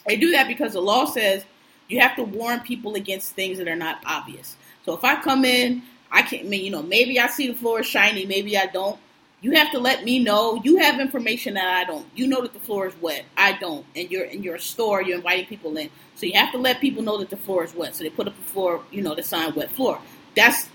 [0.07, 1.45] they do that because the law says
[1.89, 4.57] you have to warn people against things that are not obvious.
[4.85, 6.47] So if I come in, I can't.
[6.47, 8.99] I mean, you know, maybe I see the floor is shiny, maybe I don't.
[9.43, 10.61] You have to let me know.
[10.65, 12.07] You have information that I don't.
[12.17, 13.27] You know that the floor is wet.
[13.37, 13.85] I don't.
[13.95, 15.03] And you're in your store.
[15.03, 15.91] You're inviting people in.
[16.15, 17.95] So you have to let people know that the floor is wet.
[17.95, 20.01] So they put up the floor, you know, the sign wet floor.
[20.35, 20.69] That's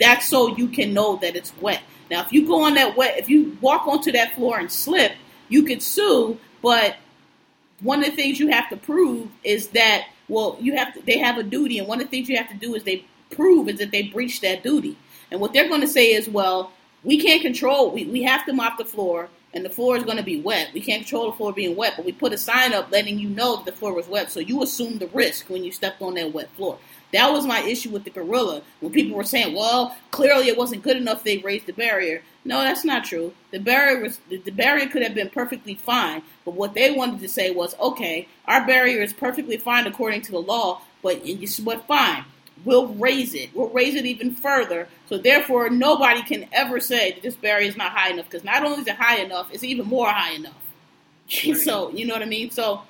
[0.00, 1.82] that's so you can know that it's wet.
[2.10, 5.12] Now, if you go on that wet, if you walk onto that floor and slip,
[5.48, 6.38] you could sue.
[6.60, 6.96] But
[7.80, 11.02] one of the things you have to prove is that well, you have to.
[11.02, 13.04] They have a duty, and one of the things you have to do is they
[13.30, 14.96] prove is that they breached that duty.
[15.30, 16.72] And what they're going to say is, well,
[17.04, 17.90] we can't control.
[17.90, 20.70] We we have to mop the floor and the floor is going to be wet.
[20.72, 23.28] We can't control the floor being wet, but we put a sign up letting you
[23.28, 26.14] know that the floor was wet, so you assume the risk when you stepped on
[26.14, 26.78] that wet floor.
[27.12, 30.82] That was my issue with the gorilla when people were saying, "Well, clearly it wasn't
[30.82, 31.22] good enough.
[31.22, 33.32] They raised the barrier." No, that's not true.
[33.52, 37.28] The barrier was the barrier could have been perfectly fine, but what they wanted to
[37.28, 41.86] say was, "Okay, our barrier is perfectly fine according to the law, but you what?
[41.86, 42.24] Fine,
[42.64, 43.50] we'll raise it.
[43.54, 44.88] We'll raise it even further.
[45.08, 48.64] So therefore, nobody can ever say that this barrier is not high enough because not
[48.64, 50.54] only is it high enough, it's even more high enough.
[51.62, 52.50] so you know what I mean.
[52.50, 52.82] So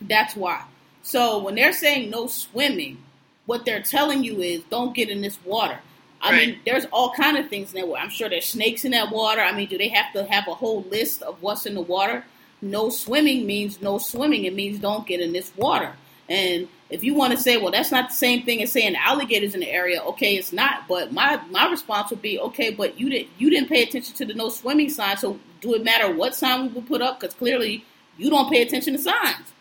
[0.00, 0.64] that's why.
[1.02, 3.02] So when they're saying no swimming,
[3.46, 5.80] what they're telling you is don't get in this water.
[6.22, 6.48] I right.
[6.48, 8.02] mean, there's all kind of things in that water.
[8.02, 9.40] I'm sure there's snakes in that water.
[9.40, 12.24] I mean, do they have to have a whole list of what's in the water?
[12.62, 14.44] No swimming means no swimming.
[14.44, 15.94] It means don't get in this water.
[16.28, 19.54] And if you want to say, well, that's not the same thing as saying alligators
[19.54, 20.86] in the area, okay, it's not.
[20.88, 24.26] But my my response would be, okay, but you didn't you didn't pay attention to
[24.26, 25.16] the no swimming sign.
[25.16, 27.20] So do it matter what sign we would put up?
[27.20, 27.84] Because clearly
[28.18, 29.52] you don't pay attention to signs.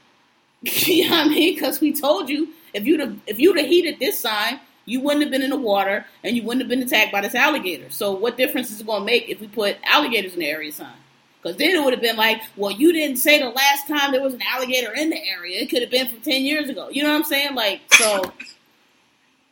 [0.61, 1.55] you know what I mean?
[1.55, 5.23] Because we told you if you'd have, if you'd have heeded this sign, you wouldn't
[5.23, 7.89] have been in the water and you wouldn't have been attacked by this alligator.
[7.89, 10.71] So what difference is it going to make if we put alligators in the area
[10.71, 10.93] sign?
[11.41, 14.21] Because then it would have been like, well, you didn't say the last time there
[14.21, 15.61] was an alligator in the area.
[15.61, 16.89] It could have been from ten years ago.
[16.89, 17.55] You know what I'm saying?
[17.55, 18.33] Like, so.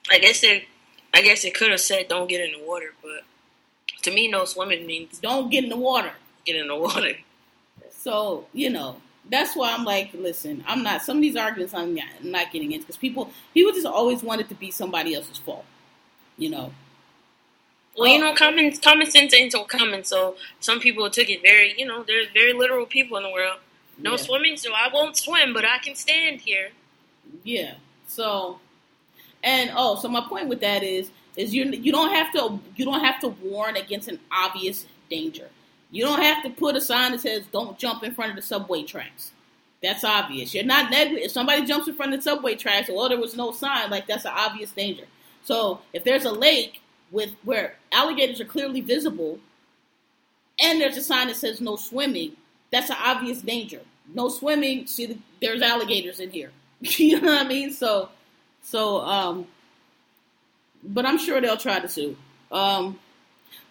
[0.10, 0.68] I guess they,
[1.14, 3.24] I guess it could have said don't get in the water, but
[4.04, 6.12] to me, no swimming means don't get in the water.
[6.46, 7.16] Get in the water.
[7.92, 11.02] So you know that's why I'm like, listen, I'm not.
[11.04, 14.24] Some of these arguments I'm not, I'm not getting into because people people just always
[14.24, 15.66] want it to be somebody else's fault.
[16.38, 16.74] You know,
[17.98, 20.04] well, you know, common common sense ain't so common.
[20.04, 23.60] So some people took it very, you know, there's very literal people in the world.
[23.98, 24.18] No yeah.
[24.18, 26.70] swimming, so I won't swim, but I can stand here.
[27.44, 27.76] Yeah.
[28.08, 28.60] So,
[29.44, 32.86] And oh, so my point with that is is you you don't have to you
[32.86, 35.50] don't have to warn against an obvious danger.
[35.92, 38.42] You don't have to put a sign that says "Don't jump in front of the
[38.42, 39.32] subway tracks."
[39.82, 40.54] That's obvious.
[40.54, 41.26] You're not negligent.
[41.26, 44.08] If somebody jumps in front of the subway tracks, or there was no sign, like
[44.08, 45.06] that's an obvious danger.
[45.44, 49.40] So if there's a lake with where alligators are clearly visible,
[50.60, 52.34] and there's a sign that says "No swimming,"
[52.72, 53.82] that's an obvious danger.
[54.14, 54.88] No swimming.
[54.88, 56.52] See, there's alligators in here.
[56.82, 57.72] you know what I mean?
[57.72, 58.10] So,
[58.62, 59.48] so, um,
[60.84, 62.16] but I'm sure they'll try to sue.
[62.52, 63.00] Um,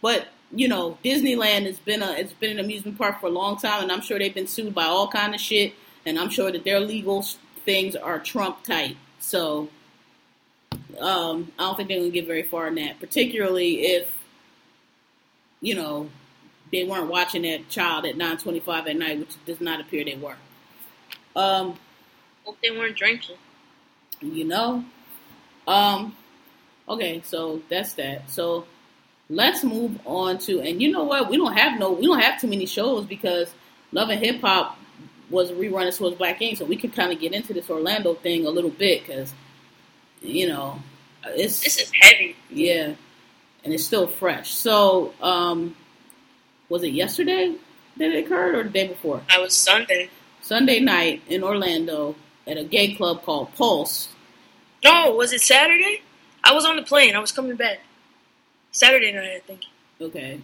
[0.03, 3.59] but you know, Disneyland has been a it's been an amusement park for a long
[3.59, 6.51] time, and I'm sure they've been sued by all kind of shit, and I'm sure
[6.53, 7.25] that their legal
[7.65, 8.97] things are Trump tight.
[9.19, 9.69] So,
[11.01, 14.09] um, I don't think they're gonna get very far in that, particularly if
[15.61, 16.11] you know
[16.73, 20.37] they weren't watching that child at 9:25 at night, which does not appear they were.
[21.35, 21.79] Um,
[22.45, 23.37] Hope they weren't drinking.
[24.21, 24.85] you know.
[25.67, 26.17] Um,
[26.89, 28.31] okay, so that's that.
[28.31, 28.67] So
[29.29, 31.29] let's move on to, and you know what?
[31.31, 33.53] We don't have no, we don't have too many shows because
[33.93, 34.79] Love and Hip Hop
[35.31, 38.47] was rerunning towards Black Ink, so we could kind of get into this Orlando thing
[38.47, 39.33] a little bit because,
[40.23, 40.81] you know,
[41.25, 42.37] it's This is heavy.
[42.51, 42.95] yeah,
[43.65, 44.55] and it's still fresh.
[44.55, 45.75] So, um,
[46.69, 47.55] was it yesterday
[47.97, 49.21] that it occurred or the day before?
[49.29, 50.11] I was Sunday.
[50.43, 52.15] Sunday night in Orlando
[52.47, 54.09] at a gay club called Pulse.
[54.85, 56.03] No, was it Saturday?
[56.45, 57.17] I was on the plane.
[57.17, 57.81] I was coming back.
[58.77, 59.63] Saturday night, I think.
[59.99, 60.39] Okay,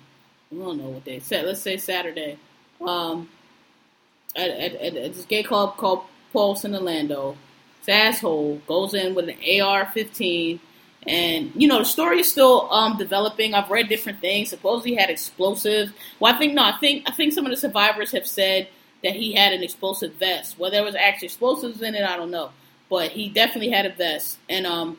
[0.50, 1.44] I don't know what said.
[1.44, 2.38] Let's say Saturday.
[2.80, 3.28] Um,
[4.34, 7.36] at, at, at, this gay club called Pulse in Orlando.
[7.84, 10.60] This asshole goes in with an AR-15,
[11.06, 13.52] and you know the story is still um, developing.
[13.52, 14.48] I've read different things.
[14.48, 15.92] Supposedly had explosives.
[16.18, 16.62] Well, I think no.
[16.62, 18.66] I think I think some of the survivors have said
[19.04, 20.58] that he had an explosive vest.
[20.58, 22.50] Whether there was actually explosives in it, I don't know.
[22.88, 24.96] But he definitely had a vest, and um,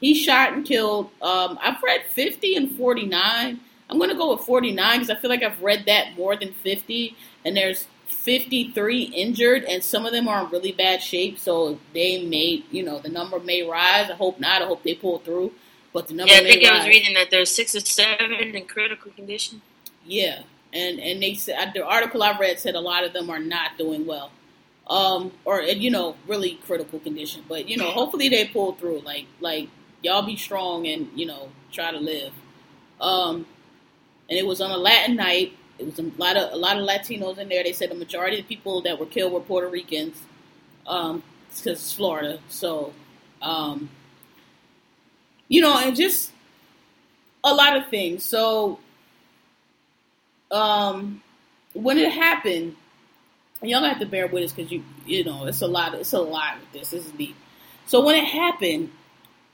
[0.00, 1.10] he shot and killed.
[1.20, 3.60] Um, I've read 50 and 49.
[3.88, 6.52] I'm going to go with 49 because I feel like I've read that more than
[6.52, 7.16] 50.
[7.44, 11.38] And there's 53 injured, and some of them are in really bad shape.
[11.38, 14.10] So they may, you know, the number may rise.
[14.10, 14.62] I hope not.
[14.62, 15.52] I hope they pull through.
[15.92, 18.64] But the number Yeah, I think I was reading that there's six or seven in
[18.66, 19.60] critical condition.
[20.06, 23.40] Yeah, and and they said the article I read said a lot of them are
[23.40, 24.30] not doing well,
[24.88, 27.42] um, or you know, really critical condition.
[27.48, 29.00] But you know, hopefully they pull through.
[29.00, 29.68] Like like
[30.02, 32.32] y'all be strong and you know try to live.
[33.00, 33.46] Um,
[34.28, 35.56] and it was on a Latin night.
[35.78, 37.64] It was a lot of a lot of Latinos in there.
[37.64, 40.20] They said the majority of the people that were killed were Puerto Ricans,
[40.86, 42.38] um, because it's Florida.
[42.48, 42.92] So,
[43.42, 43.90] um,
[45.48, 46.32] you know, and just
[47.42, 48.24] a lot of things.
[48.24, 48.78] So
[50.50, 51.22] um,
[51.72, 52.76] when it happened,
[53.62, 55.94] y'all have to bear with us because you you know it's a lot.
[55.94, 56.90] It's a lot with this.
[56.90, 57.36] This is deep.
[57.86, 58.90] So when it happened,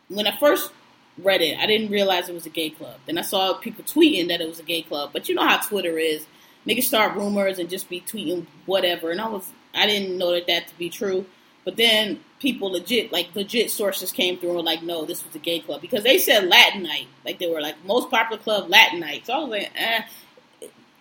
[0.09, 0.73] when I first
[1.19, 2.97] read it, I didn't realize it was a gay club.
[3.07, 5.11] Then I saw people tweeting that it was a gay club.
[5.13, 6.27] But you know how Twitter is.
[6.67, 9.11] Niggas start rumors and just be tweeting whatever.
[9.11, 11.27] And I was I didn't know that that to be true.
[11.65, 15.35] But then people legit, like legit sources came through and were like, no, this was
[15.35, 15.81] a gay club.
[15.81, 17.09] Because they said Latin night.
[17.25, 19.27] Like they were like, most popular club, Latin night.
[19.27, 20.03] So I was like, eh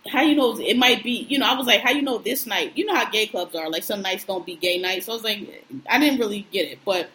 [0.08, 2.46] how you know it might be you know I was like how you know this
[2.46, 5.14] night you know how gay clubs are like some nights don't be gay nights so
[5.14, 7.10] I was like I didn't really get it but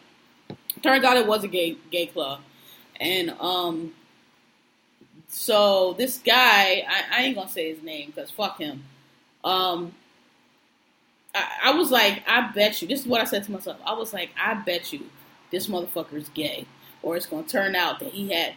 [0.83, 2.40] turns out it was a gay gay club
[3.01, 3.93] and um
[5.29, 8.85] so this guy I, I ain't gonna say his name because fuck him
[9.45, 9.93] um
[11.35, 13.95] I, I was like I bet you this is what I said to myself I
[13.95, 15.01] was like I bet you
[15.51, 16.66] this motherfucker is gay
[17.03, 18.55] or it's gonna turn out that he had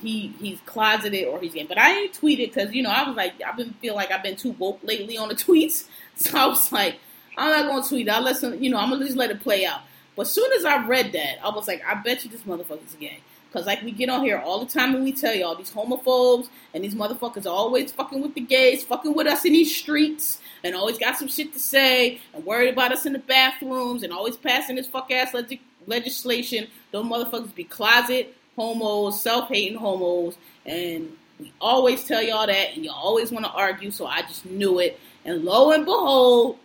[0.00, 1.64] he he's closeted or he's gay.
[1.64, 4.22] But I ain't tweeted because you know I was like I've been feel like I've
[4.22, 6.96] been too woke lately on the tweets, so I was like
[7.36, 8.08] I'm not gonna tweet.
[8.08, 9.80] I'll let some you know I'm gonna just let it play out.
[10.16, 13.20] But soon as I read that, I was like I bet you this motherfucker's gay.
[13.52, 16.48] Cause like we get on here all the time and we tell y'all these homophobes
[16.74, 20.74] and these motherfuckers always fucking with the gays, fucking with us in these streets, and
[20.74, 24.36] always got some shit to say and worried about us in the bathrooms and always
[24.36, 26.66] passing this fuck ass leg- legislation.
[26.90, 32.84] Those motherfuckers be closet homos, self hating homos, and we always tell y'all that, and
[32.84, 33.90] y'all always want to argue.
[33.90, 36.58] So I just knew it, and lo and behold,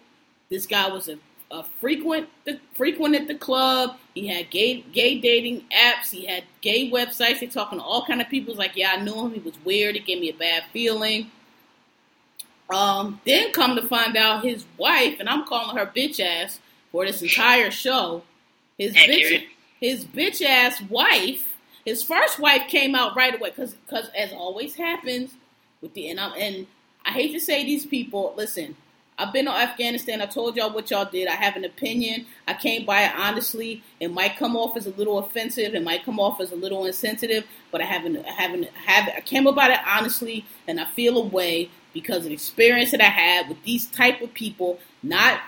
[0.50, 1.18] this guy was a,
[1.52, 3.98] a frequent the, frequent at the club.
[4.14, 6.12] He had gay gay dating apps.
[6.12, 7.40] He had gay websites.
[7.40, 8.52] They talking to all kind of people.
[8.52, 9.34] It's like, yeah, I knew him.
[9.34, 9.96] He was weird.
[9.96, 11.32] It gave me a bad feeling.
[12.74, 16.60] Um, then come to find out his wife, and I'm calling her bitch ass
[16.92, 18.24] for this entire show.
[18.78, 19.44] His bitch,
[19.80, 21.50] his bitch ass wife.
[21.84, 23.76] His first wife came out right away because,
[24.16, 25.34] as always happens
[25.82, 26.68] with the and, I'm, and
[27.06, 28.34] I hate to say these people.
[28.38, 28.78] Listen,
[29.22, 30.20] I've been to Afghanistan.
[30.20, 31.28] I told y'all what y'all did.
[31.28, 32.26] I have an opinion.
[32.48, 33.84] I came by it honestly.
[34.00, 35.76] It might come off as a little offensive.
[35.76, 37.46] It might come off as a little insensitive.
[37.72, 39.10] But I haven't, I haven't, have.
[39.16, 43.02] I came about it honestly, and I feel a way because of the experience that
[43.02, 45.40] I had with these type of people, not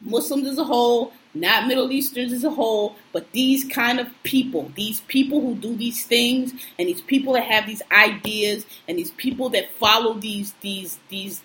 [0.00, 4.70] Muslims as a whole, not Middle Easterns as a whole, but these kind of people,
[4.76, 9.10] these people who do these things, and these people that have these ideas, and these
[9.12, 11.42] people that follow these these these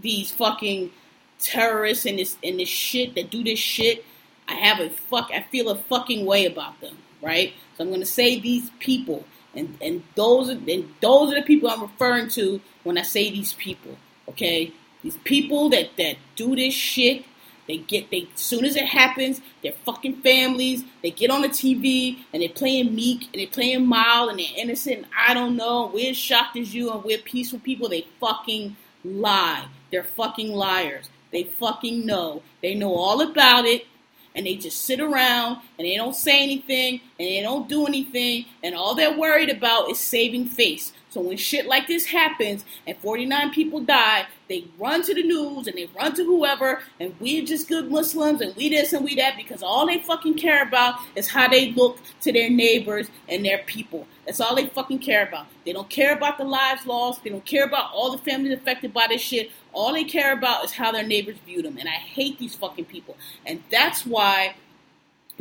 [0.00, 0.90] these fucking
[1.38, 4.04] terrorists and this and this shit that do this shit.
[4.48, 5.30] I have a fuck.
[5.32, 7.52] I feel a fucking way about them, right?
[7.76, 11.68] So I'm gonna say these people, and and those are and those are the people
[11.68, 13.96] I'm referring to when I say these people.
[14.28, 17.24] Okay, these people that that do this shit
[17.68, 22.16] they get they soon as it happens, their fucking families, they get on the TV
[22.32, 24.96] and they're playing meek and they're playing mild and they're innocent.
[24.96, 25.90] And I don't know.
[25.92, 27.90] We're shocked as you and we're peaceful people.
[27.90, 29.66] They fucking lie.
[29.90, 31.10] They're fucking liars.
[31.32, 32.42] They fucking know.
[32.62, 33.86] They know all about it
[34.34, 38.44] and they just sit around and they don't say anything and they don't do anything
[38.62, 40.92] and all they're worried about is saving face.
[41.10, 45.66] So when shit like this happens and 49 people die, they run to the news
[45.66, 49.16] and they run to whoever, and we're just good Muslims and we this and we
[49.16, 53.44] that because all they fucking care about is how they look to their neighbors and
[53.44, 54.06] their people.
[54.26, 55.46] That's all they fucking care about.
[55.64, 57.24] They don't care about the lives lost.
[57.24, 59.50] They don't care about all the families affected by this shit.
[59.78, 61.78] All they care about is how their neighbors view them.
[61.78, 63.16] And I hate these fucking people.
[63.46, 64.56] And that's why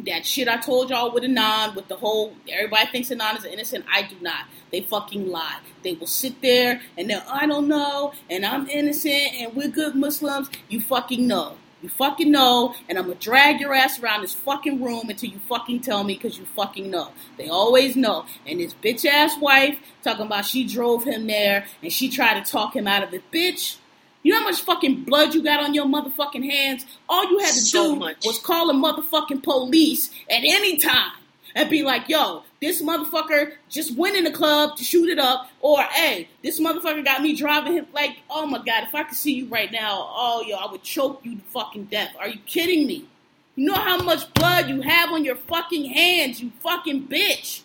[0.05, 3.85] that shit I told y'all with Anon, with the whole everybody thinks Anon is innocent.
[3.91, 4.45] I do not.
[4.71, 5.57] They fucking lie.
[5.83, 9.95] They will sit there and they're I don't know, and I'm innocent, and we're good
[9.95, 10.51] Muslims.
[10.69, 11.57] You fucking know.
[11.81, 15.39] You fucking know, and I'm gonna drag your ass around this fucking room until you
[15.49, 17.09] fucking tell me because you fucking know.
[17.39, 18.25] They always know.
[18.45, 22.51] And this bitch ass wife talking about she drove him there and she tried to
[22.51, 23.31] talk him out of it.
[23.31, 23.77] Bitch,
[24.23, 26.85] you know how much fucking blood you got on your motherfucking hands?
[27.07, 28.25] All you had to So do much.
[28.25, 31.11] was call the motherfucking police at any time
[31.55, 35.49] and be like, yo, this motherfucker just went in the club to shoot it up,
[35.61, 37.87] or hey, this motherfucker got me driving him.
[37.93, 40.83] Like, oh my god, if I could see you right now, oh yo, I would
[40.83, 42.15] choke you to fucking death.
[42.19, 43.05] Are you kidding me?
[43.55, 47.61] You know how much blood you have on your fucking hands, you fucking bitch.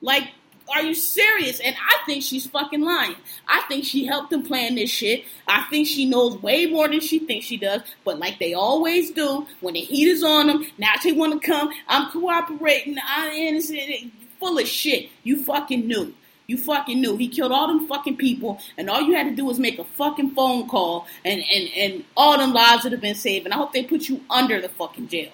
[0.00, 0.30] Like,
[0.72, 1.60] are you serious?
[1.60, 3.16] And I think she's fucking lying.
[3.46, 5.24] I think she helped them plan this shit.
[5.46, 7.82] I think she knows way more than she thinks she does.
[8.04, 11.46] But like they always do, when the heat is on them, now they want to
[11.46, 11.70] come.
[11.88, 12.96] I'm cooperating.
[13.06, 14.12] I'm innocent.
[14.40, 15.10] Full of shit.
[15.22, 16.14] You fucking knew.
[16.46, 17.16] You fucking knew.
[17.16, 19.84] He killed all them fucking people, and all you had to do was make a
[19.84, 23.46] fucking phone call, and, and, and all them lives would have been saved.
[23.46, 25.32] And I hope they put you under the fucking jail.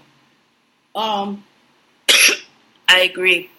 [0.94, 1.44] Um,
[2.88, 3.50] I agree.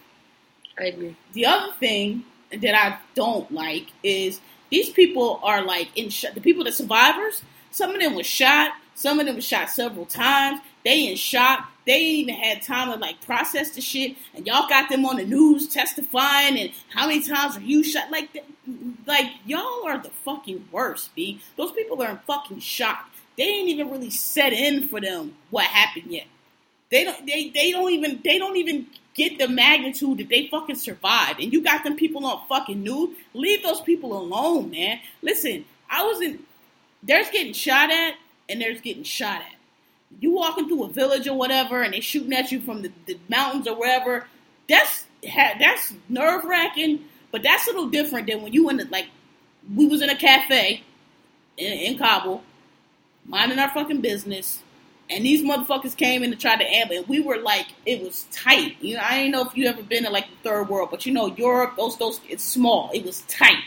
[0.80, 1.16] I agree.
[1.34, 6.42] the other thing that I don't like is these people are like in sh- the
[6.42, 7.44] people that survivors.
[7.72, 8.72] Some of them was shot.
[8.96, 10.60] Some of them was shot several times.
[10.84, 11.72] They in shock.
[11.86, 14.16] They even had time to like process the shit.
[14.34, 16.58] And y'all got them on the news testifying.
[16.58, 18.12] And how many times are you shot?
[18.12, 18.44] Like,
[19.08, 21.42] like y'all are the fucking worst, b.
[21.58, 23.10] Those people are in fucking shock.
[23.38, 26.28] They ain't even really set in for them what happened yet.
[26.92, 27.26] They don't.
[27.26, 28.20] They they don't even.
[28.24, 31.40] They don't even get the magnitude that they fucking survived.
[31.40, 33.16] And you got them people on fucking news.
[33.34, 35.00] Leave those people alone, man.
[35.22, 36.40] Listen, I was in.
[37.04, 38.16] There's getting shot at,
[38.48, 39.56] and there's getting shot at.
[40.20, 43.18] You walking through a village or whatever, and they shooting at you from the, the
[43.30, 44.28] mountains or wherever.
[44.68, 49.08] That's that's nerve wracking, but that's a little different than when you in the, like.
[49.76, 50.82] We was in a cafe
[51.56, 52.42] in, in Kabul,
[53.26, 54.64] minding our fucking business
[55.12, 56.98] and these motherfuckers came in to try to ambush.
[56.98, 58.78] And we were like, it was tight.
[58.82, 61.06] You know, I ain't know if you ever been to like the third world, but
[61.06, 62.90] you know, Europe, those those it's small.
[62.94, 63.64] It was tight,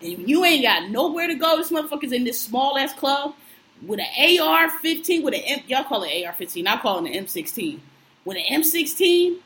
[0.00, 1.56] and you ain't got nowhere to go.
[1.56, 3.34] This motherfucker's in this small ass club
[3.84, 6.66] with an AR-15, with an M, y'all call it AR-15.
[6.66, 7.80] I call it an M16.
[8.24, 9.38] With an M16,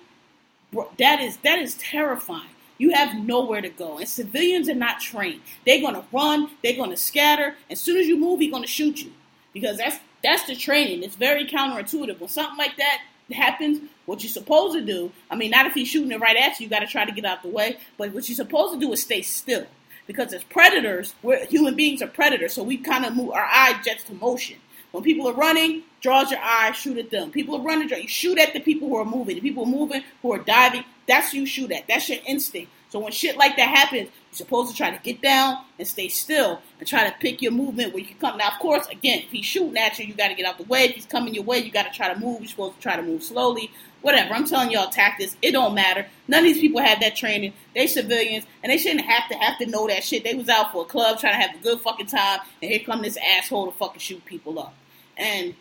[0.72, 2.48] bro, that is that is terrifying.
[2.79, 5.42] You have nowhere to go, and civilians are not trained.
[5.66, 6.50] They're gonna run.
[6.62, 7.57] They're gonna scatter.
[7.70, 9.12] As soon as you move, he's gonna shoot you
[9.53, 11.02] because that's that's the training.
[11.02, 12.20] It's very counterintuitive.
[12.20, 13.00] When something like that
[13.33, 16.59] happens, what you're supposed to do, I mean, not if he's shooting it right at
[16.59, 18.80] you, you got to try to get out the way, but what you're supposed to
[18.80, 19.66] do is stay still.
[20.07, 23.80] Because as predators, we're, human beings are predators, so we kind of move, our eye
[23.84, 24.57] jets to motion.
[24.90, 27.30] When people are running, draws your eye, shoot at them.
[27.30, 29.36] People are running, draw, you shoot at the people who are moving.
[29.36, 31.86] The people moving, who are diving, that's you shoot at.
[31.86, 32.72] That's your instinct.
[32.91, 36.09] So when shit like that happens, you're supposed to try to get down and stay
[36.09, 38.36] still and try to pick your movement where you can come.
[38.36, 40.64] Now, of course, again, if he's shooting at you, you got to get out the
[40.64, 40.84] way.
[40.84, 42.41] If he's coming your way, you got to try to move.
[42.41, 43.70] You're supposed to try to move slowly.
[44.03, 44.34] Whatever.
[44.34, 45.36] I'm telling y'all tactics.
[45.41, 46.07] It don't matter.
[46.26, 47.53] None of these people had that training.
[47.74, 50.24] They civilians, and they shouldn't have to have to know that shit.
[50.24, 52.80] They was out for a club trying to have a good fucking time, and here
[52.80, 54.74] come this asshole to fucking shoot people up.
[55.16, 55.55] And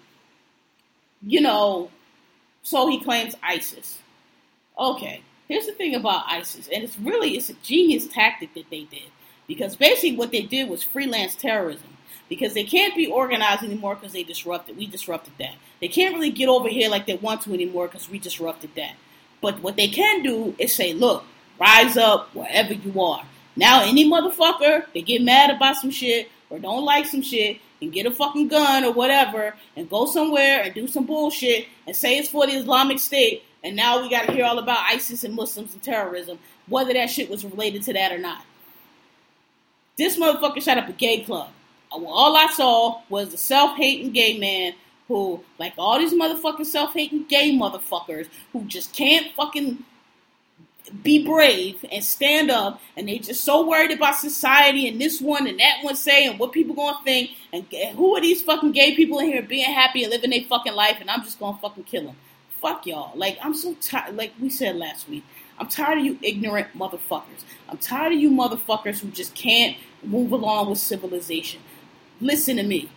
[1.22, 1.92] you know,
[2.64, 4.00] so he claims ISIS.
[4.78, 8.84] Okay, here's the thing about ISIS, and it's really it's a genius tactic that they
[8.84, 9.10] did
[9.48, 11.98] because basically what they did was freelance terrorism
[12.30, 14.78] because they can't be organized anymore because they disrupted.
[14.78, 15.56] We disrupted that.
[15.82, 18.94] They can't really get over here like they want to anymore because we disrupted that.
[19.42, 21.24] But what they can do is say, look,
[21.60, 23.24] rise up wherever you are.
[23.56, 27.92] Now, any motherfucker that get mad about some shit or don't like some shit and
[27.92, 32.18] get a fucking gun or whatever and go somewhere and do some bullshit and say
[32.18, 35.36] it's for the Islamic State, and now we got to hear all about ISIS and
[35.36, 38.44] Muslims and terrorism, whether that shit was related to that or not.
[39.98, 41.50] This motherfucker shot up a gay club.
[41.92, 44.74] Uh, all I saw was a self-hating gay man
[45.08, 49.84] who, like all these motherfucking self-hating gay motherfuckers, who just can't fucking
[51.04, 55.48] be brave and stand up, and they just so worried about society and this one
[55.48, 58.96] and that one say and what people gonna think, and who are these fucking gay
[58.96, 61.84] people in here being happy and living their fucking life, and I'm just gonna fucking
[61.84, 62.16] kill them.
[62.62, 63.18] Fuck y'all.
[63.18, 64.16] Like I'm so tired.
[64.16, 65.24] Like we said last week,
[65.58, 67.44] I'm tired of you ignorant motherfuckers.
[67.70, 71.62] I'm tired of you motherfuckers who just can't move along with civilization.
[72.22, 72.90] Listen to me.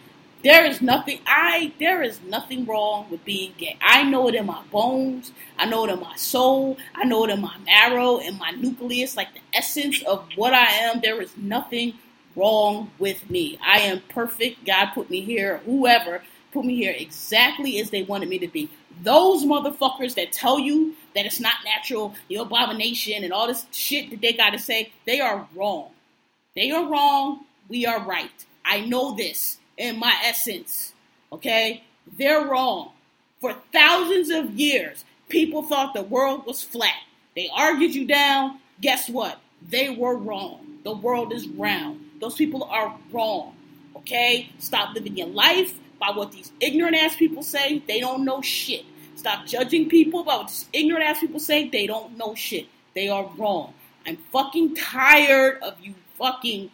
[0.42, 3.76] There is nothing I there is nothing wrong with being gay.
[3.80, 5.30] I know it in my bones.
[5.56, 6.78] I know it in my soul.
[6.94, 10.66] I know it in my marrow and my nucleus, like the essence of what I
[10.66, 11.00] am.
[11.00, 11.94] There is nothing
[12.34, 13.58] wrong with me.
[13.64, 14.64] I am perfect.
[14.64, 18.68] God put me here, whoever put me here exactly as they wanted me to be.
[19.02, 24.10] Those motherfuckers that tell you that it's not natural, the abomination, and all this shit
[24.10, 25.90] that they got to say, they are wrong.
[26.54, 27.44] They are wrong.
[27.68, 28.30] We are right.
[28.64, 30.92] I know this in my essence.
[31.32, 31.82] Okay?
[32.16, 32.92] They're wrong.
[33.40, 36.94] For thousands of years, people thought the world was flat.
[37.34, 38.60] They argued you down.
[38.80, 39.40] Guess what?
[39.68, 40.78] They were wrong.
[40.84, 42.00] The world is round.
[42.20, 43.56] Those people are wrong.
[43.96, 44.50] Okay?
[44.58, 47.82] Stop living your life by what these ignorant ass people say.
[47.86, 48.84] They don't know shit.
[49.22, 51.68] Stop judging people by what ignorant ass people say.
[51.68, 52.66] They don't know shit.
[52.92, 53.72] They are wrong.
[54.04, 56.72] I'm fucking tired of you fucking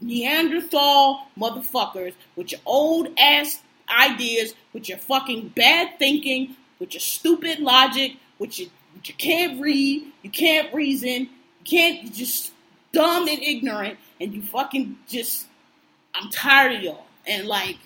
[0.00, 3.60] Neanderthal motherfuckers with your old ass
[3.90, 8.68] ideas, with your fucking bad thinking, with your stupid logic, with your
[9.04, 12.52] you can't read, you can't reason, you can't you just
[12.92, 15.48] dumb and ignorant, and you fucking just
[16.14, 17.06] I'm tired of y'all.
[17.26, 17.78] And like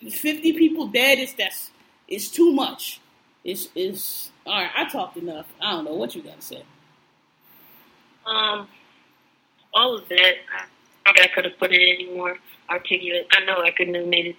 [0.00, 1.70] fifty people dead is that's
[2.08, 3.00] it's too much.
[3.44, 4.70] It's it's all right.
[4.76, 5.46] I talked enough.
[5.60, 6.62] I don't know what you got to say.
[8.26, 8.68] Um,
[9.74, 10.34] all of that.
[11.06, 12.38] I, I could have put it any more
[12.70, 13.26] articulate.
[13.32, 14.36] I know I couldn't have made it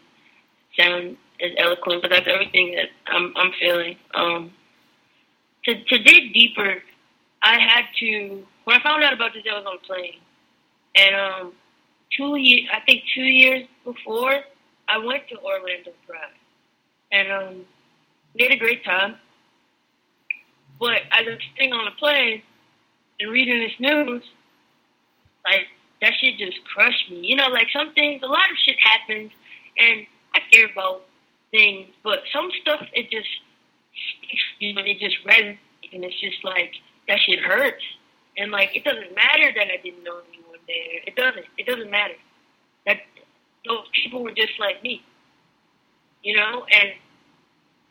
[0.77, 3.97] sound as eloquent, but that's everything that I'm, I'm feeling.
[4.13, 4.51] Um,
[5.65, 6.81] to, to dig deeper,
[7.41, 10.19] I had to, when I found out about this, I was on a plane.
[10.95, 11.53] And um,
[12.15, 14.41] two years, I think two years before,
[14.87, 16.19] I went to Orlando Pride.
[17.11, 17.65] And um,
[18.35, 19.15] we had a great time.
[20.79, 22.41] But as I'm sitting on a plane
[23.19, 24.23] and reading this news,
[25.45, 25.67] like
[26.01, 27.21] that shit just crushed me.
[27.23, 29.31] You know, like some things, a lot of shit happens,
[29.77, 31.03] and I care about
[31.51, 33.29] things, but some stuff it just
[34.59, 35.57] you know, it just resonates,
[35.93, 36.73] and it's just like
[37.07, 37.83] that shit hurts,
[38.37, 41.01] and like it doesn't matter that I didn't know anyone there.
[41.07, 41.45] It doesn't.
[41.57, 42.15] It doesn't matter.
[42.85, 42.97] That
[43.65, 45.01] those people were just like me,
[46.23, 46.89] you know, and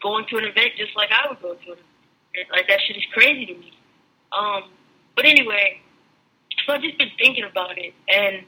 [0.04, 1.78] going to an event just like I would go to an
[2.34, 2.48] event.
[2.52, 3.72] Like that shit is crazy to me.
[4.38, 4.64] Um,
[5.16, 5.80] but anyway,
[6.66, 8.44] so I've just been thinking about it, and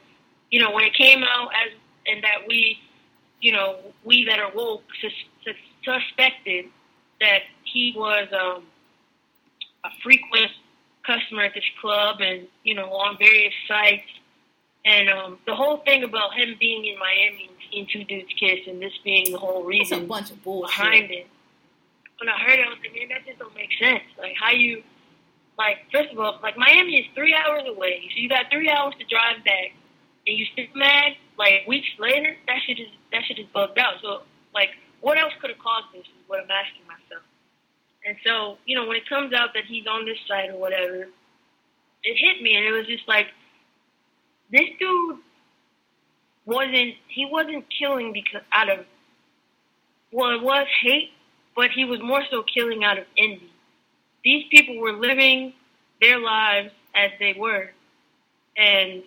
[0.51, 1.73] you know, when it came out as
[2.07, 2.79] and that we,
[3.41, 6.67] you know, we that are woke sus- suspected
[7.21, 8.65] that he was um,
[9.85, 10.51] a frequent
[11.07, 14.11] customer at this club, and you know, on various sites,
[14.85, 18.61] and um, the whole thing about him being in Miami and seeing two dudes kiss,
[18.67, 20.77] and this being the whole reason a bunch of bullshit.
[20.77, 21.27] behind it.
[22.19, 24.05] When I heard it, I was like, man, that just don't make sense.
[24.19, 24.83] Like, how you,
[25.59, 28.09] like, first of all, like, Miami is three hours away.
[28.15, 29.77] So you got three hours to drive back,
[30.27, 32.37] and you still mad, like, weeks later?
[32.47, 33.95] That shit is, that shit is bugged out.
[34.01, 34.23] So,
[34.55, 37.23] like, what else could have caused this is what I'm asking myself.
[38.07, 41.09] And so, you know, when it comes out that he's on this site or whatever,
[42.03, 43.27] it hit me, and it was just like,
[44.51, 45.19] this dude
[46.45, 48.87] wasn't, he wasn't killing because out of,
[50.13, 51.11] well, it was hate,
[51.57, 53.51] but he was more so killing out of envy.
[54.25, 55.55] these people were living
[56.01, 57.71] their lives as they were,
[58.57, 59.03] and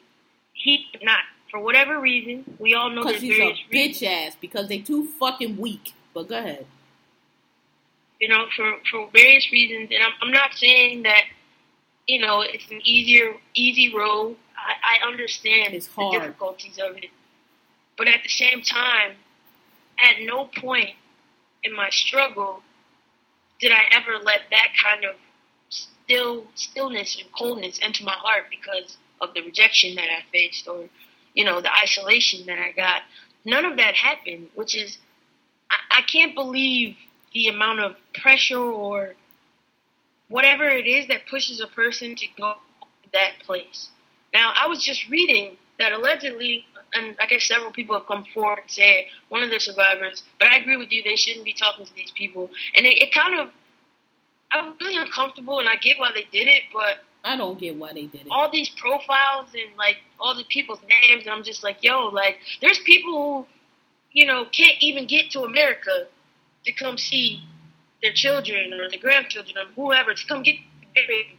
[0.53, 1.19] he did not.
[1.51, 4.01] For whatever reason, we all know Because he's various a reasons.
[4.01, 4.37] bitch ass.
[4.39, 5.93] Because they too fucking weak.
[6.13, 6.65] But go ahead.
[8.19, 9.89] you know, for, for various reasons.
[9.93, 11.23] And I'm, I'm not saying that,
[12.07, 14.35] you know, it's an easier, easy road.
[14.57, 17.05] I, I understand It's the difficulties of it.
[17.97, 19.13] But at the same time,
[19.99, 20.91] at no point
[21.63, 22.61] in my struggle
[23.59, 25.15] did I ever let that kind of
[25.69, 30.85] still stillness and coldness into my heart because of the rejection that I faced or,
[31.33, 33.01] you know, the isolation that I got.
[33.45, 34.97] None of that happened, which is
[35.69, 36.95] I, I can't believe
[37.33, 39.15] the amount of pressure or
[40.29, 42.55] whatever it is that pushes a person to go
[43.13, 43.89] that place.
[44.33, 48.59] Now, I was just reading that allegedly, and I guess several people have come forward
[48.61, 51.85] and said one of the survivors, but I agree with you, they shouldn't be talking
[51.85, 52.49] to these people.
[52.75, 53.49] And it, it kind of,
[54.51, 57.93] I'm really uncomfortable, and I get why they did it, but I don't get why
[57.93, 58.27] they did it.
[58.31, 62.37] all these profiles and like all the people's names, and I'm just like, yo, like
[62.61, 63.47] there's people who,
[64.11, 66.07] you know, can't even get to America
[66.65, 67.43] to come see
[68.01, 70.55] their children or their grandchildren or whoever to come get.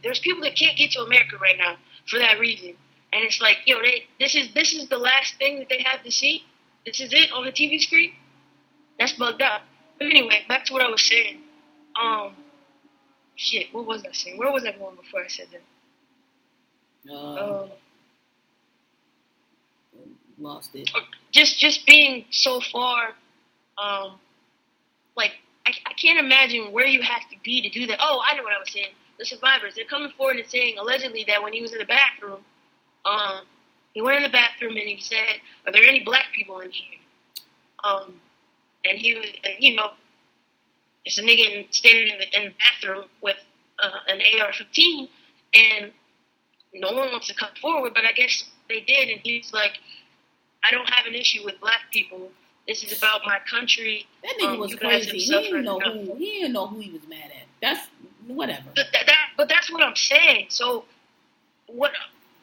[0.03, 1.75] There's people that can't get to America right now
[2.07, 2.75] for that reason,
[3.13, 6.03] and it's like, yo, they this is this is the last thing that they have
[6.03, 6.43] to see.
[6.85, 8.13] This is it on the TV screen.
[8.99, 9.61] That's bugged up.
[9.99, 11.39] But anyway, back to what I was saying.
[12.01, 12.33] Um,
[13.35, 14.37] shit, what was I saying?
[14.37, 17.13] Where was I going before I said that?
[17.13, 17.69] Uh, Um,
[20.37, 20.89] lost it.
[21.31, 23.09] just just being so far,
[23.77, 24.19] um,
[25.15, 25.31] like
[25.65, 27.99] I, I can't imagine where you have to be to do that.
[28.01, 28.89] Oh, I know what I was saying.
[29.19, 32.39] The survivors they're coming forward and saying allegedly that when he was in the bathroom,
[33.05, 33.41] um,
[33.93, 36.99] he went in the bathroom and he said, "Are there any black people in here?"
[37.83, 38.13] Um,
[38.85, 39.25] and he was,
[39.59, 39.91] you know,
[41.05, 43.37] it's a nigga standing in the, in the bathroom with
[43.79, 45.09] uh, an AR-15,
[45.53, 45.91] and
[46.73, 49.79] no one wants to come forward, but I guess they did, and he's like,
[50.63, 52.29] I don't have an issue with black people.
[52.67, 54.05] This is about my country.
[54.23, 55.17] That nigga Um, was crazy.
[55.17, 55.93] He didn't know enough.
[55.93, 56.15] who.
[56.15, 57.47] He didn't know who he was mad at.
[57.61, 57.87] That's
[58.27, 58.63] whatever.
[58.75, 60.45] But, that, that, but that's what I'm saying.
[60.49, 60.85] So,
[61.65, 61.91] what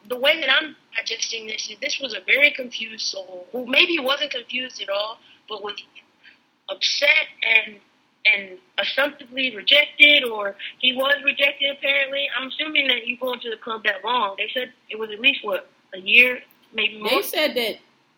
[0.07, 3.99] the way that I'm digesting this is this was a very confused soul who maybe
[3.99, 5.75] wasn't confused at all, but was
[6.69, 7.77] upset and
[8.25, 11.71] and assumptively rejected, or he was rejected.
[11.77, 14.35] Apparently, I'm assuming that you go into the club that long.
[14.37, 16.41] They said it was at least what a year,
[16.73, 17.09] maybe more.
[17.09, 17.77] They said that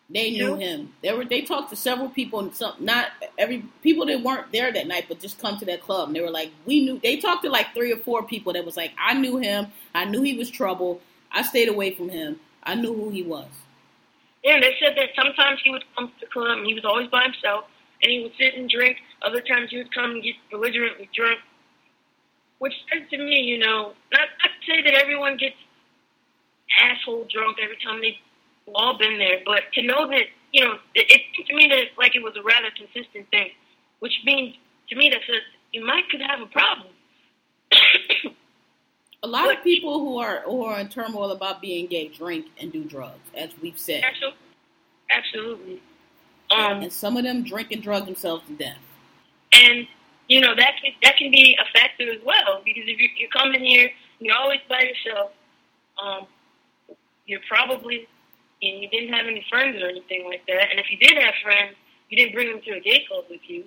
[0.10, 0.94] they knew him.
[1.02, 1.26] They were.
[1.26, 3.08] They talked to several people, and some not
[3.38, 6.10] every people that weren't there that night, but just come to that club.
[6.10, 7.00] And they were like, we knew.
[7.00, 9.68] They talked to like three or four people that was like, I knew him.
[9.94, 11.02] I knew he was trouble.
[11.34, 12.40] I stayed away from him.
[12.64, 13.48] I knew who he was.
[14.44, 16.86] Yeah, and they said that sometimes he would come to the club and he was
[16.86, 17.66] always by himself
[18.02, 18.98] and he would sit and drink.
[19.22, 21.40] Other times he would come and get belligerently drunk.
[22.58, 25.56] Which says to me, you know, not, not to say that everyone gets
[26.82, 28.22] asshole drunk every time they've
[28.74, 31.98] all been there, but to know that, you know, it, it seemed to me that
[31.98, 33.50] like it was a rather consistent thing.
[34.00, 34.56] Which means
[34.90, 36.94] to me that says you might could have a problem.
[39.24, 42.72] A lot of people who are who are in turmoil about being gay drink and
[42.72, 44.38] do drugs, as we've said, Absolutely.
[45.12, 45.82] Absolutely.
[46.50, 48.78] Um, and some of them drink and drug themselves to death.
[49.54, 49.88] And
[50.28, 53.30] you know that can, that can be a factor as well because if you're, you're
[53.30, 55.32] coming here, you're always by yourself.
[56.02, 56.26] Um,
[57.28, 58.08] you're probably
[58.62, 60.70] and you didn't have any friends or anything like that.
[60.70, 61.76] And if you did have friends,
[62.10, 63.64] you didn't bring them to a gay club with you,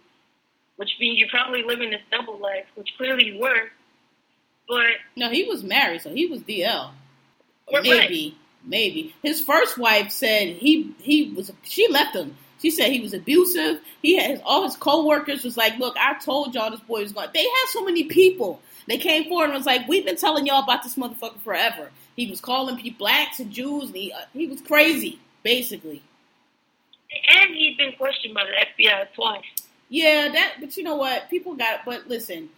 [0.77, 3.71] which means you're probably living this double life, which clearly you were.
[4.69, 4.87] But
[5.17, 6.91] No, he was married, so he was DL.
[7.67, 8.11] Or Right, right.
[8.11, 11.53] maybe, maybe his first wife said he he was.
[11.65, 12.37] She left him.
[12.61, 13.81] She said he was abusive.
[14.03, 17.13] He had his, all his coworkers was like, "Look, I told y'all this boy was
[17.13, 18.61] going." They had so many people.
[18.89, 22.29] They came forward and was like, "We've been telling y'all about this motherfucker forever." He
[22.29, 26.03] was calling people blacks and Jews, and he uh, he was crazy, basically.
[27.29, 29.45] and he'd been questioned by the FBI twice.
[29.89, 30.55] Yeah, that.
[30.61, 31.29] But you know what?
[31.31, 31.85] People got.
[31.85, 32.49] But listen,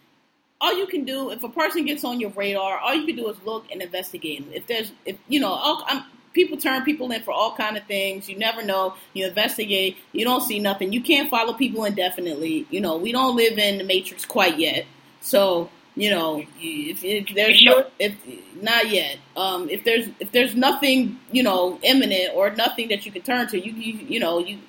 [0.59, 3.29] all you can do if a person gets on your radar, all you can do
[3.29, 4.45] is look and investigate.
[4.51, 6.03] If there's, if you know, all, I'm,
[6.33, 8.29] people turn people in for all kind of things.
[8.29, 8.95] You never know.
[9.13, 9.97] You investigate.
[10.11, 10.93] You don't see nothing.
[10.93, 12.67] You can't follow people indefinitely.
[12.69, 14.85] You know, we don't live in the matrix quite yet.
[15.21, 18.15] So you know, if, if there's no, if
[18.61, 23.11] not yet, um, if there's if there's nothing, you know, imminent or nothing that you
[23.11, 24.59] can turn to, you you, you know you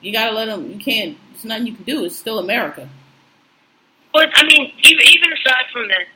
[0.00, 0.70] you gotta let them.
[0.70, 1.18] You can't.
[1.32, 2.04] There's nothing you can do.
[2.06, 2.88] It's still America.
[4.12, 6.06] But I mean, even even aside from that,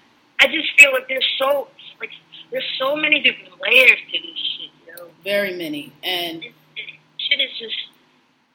[0.41, 1.69] I just feel like there's so
[2.01, 2.11] like
[2.51, 5.09] there's so many different layers to this shit, you know.
[5.25, 7.77] Very many, and It, it, shit is just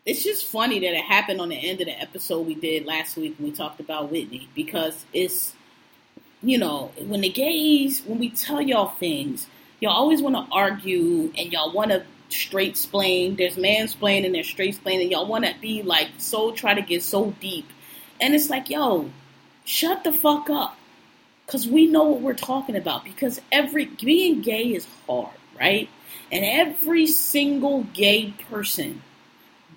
[0.06, 3.18] it's just funny that it happened on the end of the episode we did last
[3.18, 5.54] week when we talked about Whitney because it's
[6.44, 9.48] you know, when the gays, when we tell y'all things,
[9.80, 13.36] y'all always want to argue and y'all want to straight splain.
[13.36, 15.12] There's mansplaining and there's straight splaining.
[15.12, 17.70] Y'all want to be like so try to get so deep,
[18.20, 19.12] and it's like, yo,
[19.66, 20.78] shut the fuck up,
[21.46, 23.04] because we know what we're talking about.
[23.04, 25.90] Because every being gay is hard, right?
[26.32, 29.02] And every single gay person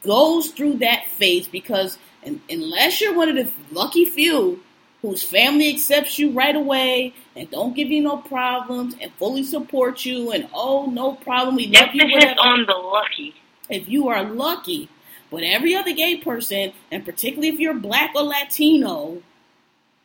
[0.04, 1.98] goes through that phase because
[2.50, 4.60] unless you're one of the lucky few
[5.02, 10.04] whose family accepts you right away and don't give you no problems and fully support
[10.04, 12.40] you and oh no problem we love you whatever.
[12.40, 13.34] on the lucky
[13.68, 14.88] if you are lucky
[15.30, 19.20] but every other gay person and particularly if you're black or latino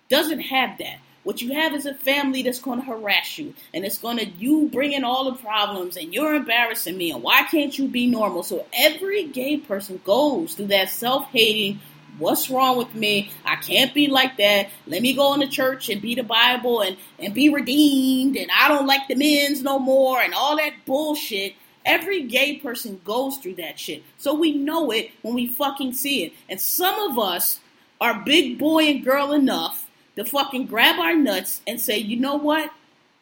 [0.10, 3.86] doesn't have that what you have is a family that's going to harass you and
[3.86, 7.78] it's going to you bringing all the problems and you're embarrassing me and why can't
[7.78, 11.80] you be normal so every gay person goes through that self-hating
[12.20, 13.32] What's wrong with me?
[13.46, 14.70] I can't be like that.
[14.86, 18.36] Let me go into church and be the Bible and, and be redeemed.
[18.36, 21.56] And I don't like the men's no more and all that bullshit.
[21.86, 24.04] Every gay person goes through that shit.
[24.18, 26.34] So we know it when we fucking see it.
[26.50, 27.62] And some of us
[28.02, 29.89] are big boy and girl enough
[30.20, 32.72] to fucking grab our nuts and say, you know what?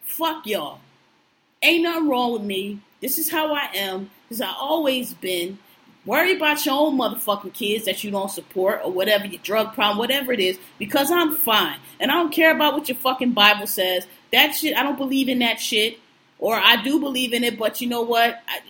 [0.02, 0.80] Fuck y'all.
[1.62, 2.80] Ain't nothing wrong with me.
[3.02, 4.10] This is how I am.
[4.30, 5.60] This I always been.
[6.08, 10.00] Worry about your own motherfucking kids that you don't support or whatever, your drug problem,
[10.00, 11.78] whatever it is, because I'm fine.
[12.00, 14.08] And I don't care about what your fucking Bible says.
[14.32, 16.00] That shit, I don't believe in that shit.
[16.40, 18.42] Or I do believe in it, but you know what?
[18.48, 18.62] I,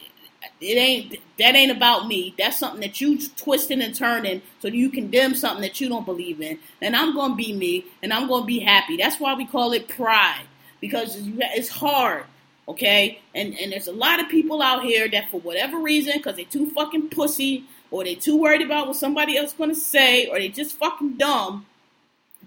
[0.60, 2.34] it ain't that ain't about me.
[2.38, 6.41] That's something that you twisting and turning so you condemn something that you don't believe
[6.41, 6.58] in.
[6.82, 8.97] And I'm gonna be me, and I'm gonna be happy.
[8.97, 10.45] That's why we call it pride
[10.82, 12.26] because it's hard.
[12.68, 16.36] Okay, and and there's a lot of people out here that for whatever reason, because
[16.36, 20.39] they too fucking pussy, or they too worried about what somebody else gonna say, or
[20.39, 21.66] they just fucking dumb,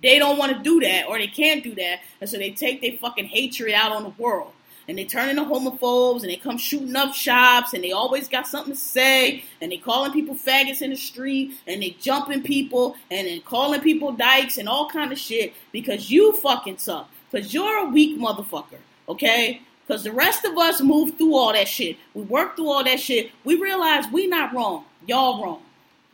[0.02, 2.80] they don't want to do that, or they can't do that, and so they take
[2.82, 4.52] their fucking hatred out on the world.
[4.90, 8.48] And they turn into homophobes and they come shooting up shops and they always got
[8.48, 12.96] something to say and they calling people faggots in the street and they jumping people
[13.08, 17.08] and then calling people dykes and all kind of shit because you fucking suck.
[17.30, 19.60] Because you're a weak motherfucker, okay?
[19.86, 21.96] Because the rest of us moved through all that shit.
[22.12, 23.30] We worked through all that shit.
[23.44, 24.86] We realize we not wrong.
[25.06, 25.62] Y'all wrong.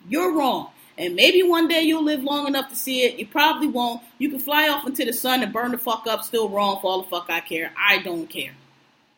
[0.07, 0.69] You're wrong.
[0.99, 3.19] And maybe one day you'll live long enough to see it.
[3.19, 4.03] You probably won't.
[4.19, 6.91] You can fly off into the sun and burn the fuck up, still wrong for
[6.91, 7.73] all the fuck I care.
[7.75, 8.53] I don't care.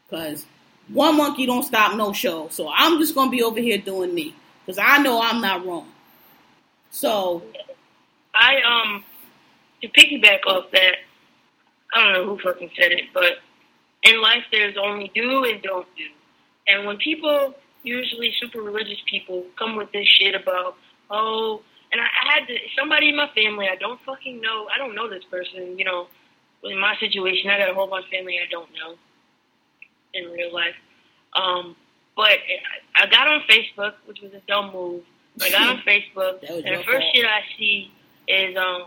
[0.08, 0.46] Because
[0.88, 2.48] one monkey don't stop no show.
[2.48, 4.34] So I'm just to be over here doing me.
[4.64, 5.90] Because I know I'm not wrong.
[6.90, 7.42] So.
[8.34, 9.04] I, um,
[9.82, 10.96] to piggyback off that,
[11.94, 13.38] I don't know who fucking said it, but
[14.02, 16.04] in life there's only do and don't do.
[16.68, 20.76] And when people, usually super religious people, come with this shit about,
[21.10, 24.78] oh, and I, I had to, somebody in my family, I don't fucking know, I
[24.78, 26.06] don't know this person, you know,
[26.62, 28.96] in my situation, I got a whole bunch of family I don't know
[30.14, 30.74] in real life.
[31.34, 31.76] Um,
[32.16, 32.38] but
[32.96, 35.02] I got on Facebook, which was a dumb move.
[35.40, 37.14] I got on Facebook, and the first fault.
[37.14, 37.92] shit I see
[38.26, 38.86] is um,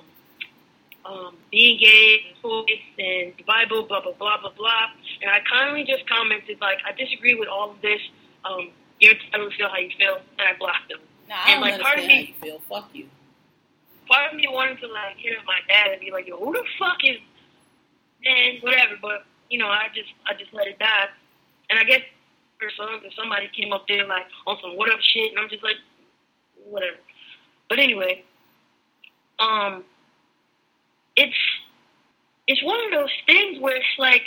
[1.05, 4.85] um, being gay, and the Bible, blah blah blah blah blah.
[5.21, 8.01] And I kindly just commented like, I disagree with all of this.
[8.43, 8.69] Um,
[8.99, 10.99] you're entitled to feel how you feel, and I blocked them.
[11.29, 12.59] Nah, I and like part of me, feel.
[12.69, 13.07] Fuck you.
[14.07, 16.63] Part of me wanted to like hit my dad and be like, Yo, who the
[16.77, 17.17] fuck is?
[18.25, 21.09] And whatever, but you know, I just I just let it die.
[21.69, 22.01] And I guess
[22.57, 25.49] for some, if somebody came up there like on some what up shit, and I'm
[25.49, 25.75] just like,
[26.65, 26.97] whatever.
[27.69, 28.23] But anyway,
[29.39, 29.83] um,
[31.15, 31.37] it's
[32.47, 34.23] it's one of those things where it's like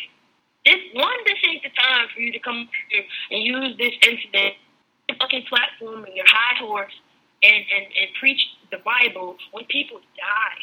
[0.66, 4.54] this one, this ain't the time for you to come here and use this incident,
[5.18, 6.92] fucking platform and your high horse
[7.42, 10.62] and, and, and preach the Bible when people die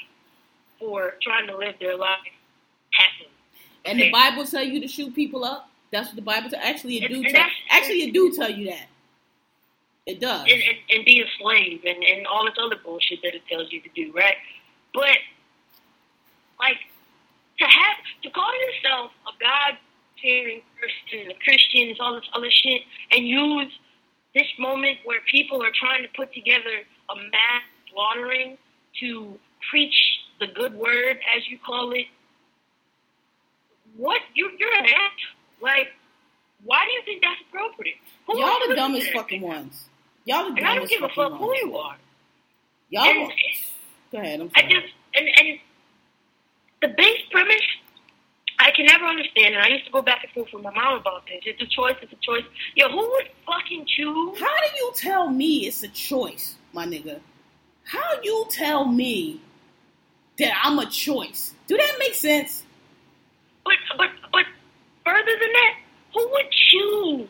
[0.79, 2.17] for trying to live their life
[2.93, 3.29] happily.
[3.85, 5.69] And the Bible tell you to shoot people up.
[5.91, 6.59] That's what the Bible tell.
[6.61, 7.23] Actually, it do.
[7.23, 8.87] tell, actually, it do tell you that.
[10.05, 10.41] It does.
[10.41, 13.71] And, and, and, be a slave and, and all this other bullshit that it tells
[13.71, 14.35] you to do, right?
[14.93, 15.17] But
[16.59, 16.77] like
[17.59, 19.77] to have to call yourself a God
[20.21, 23.71] fearing person, a Christian, all this other shit, and use
[24.33, 28.57] this moment where people are trying to put together a mass slaughtering
[28.99, 29.37] to
[29.69, 29.95] preach
[30.39, 32.05] the good word, as you call it.
[33.97, 35.21] What you, you're an act
[35.61, 35.87] like?
[36.63, 37.95] Why do you think that's appropriate?
[38.27, 39.89] Who Y'all the dumbest fucking ones.
[40.25, 40.59] Y'all the dumbest.
[40.59, 41.97] And I don't give a fuck who you are.
[42.89, 43.03] Y'all.
[43.03, 43.31] And,
[44.11, 44.41] go ahead.
[44.41, 44.65] I'm sorry.
[44.65, 45.59] I just and and
[46.81, 47.61] the base premise
[48.61, 50.99] I can never understand, and I used to go back and forth with my mom
[50.99, 51.41] about this.
[51.45, 51.95] It's a choice.
[52.01, 52.43] It's a choice.
[52.75, 54.39] Yo, who would fucking choose?
[54.39, 57.19] How do you tell me it's a choice, my nigga?
[57.85, 59.41] How you tell me
[60.37, 61.55] that I'm a choice?
[61.65, 62.63] Do that make sense?
[63.97, 64.45] But but but
[65.05, 65.73] further than that,
[66.13, 67.29] who would choose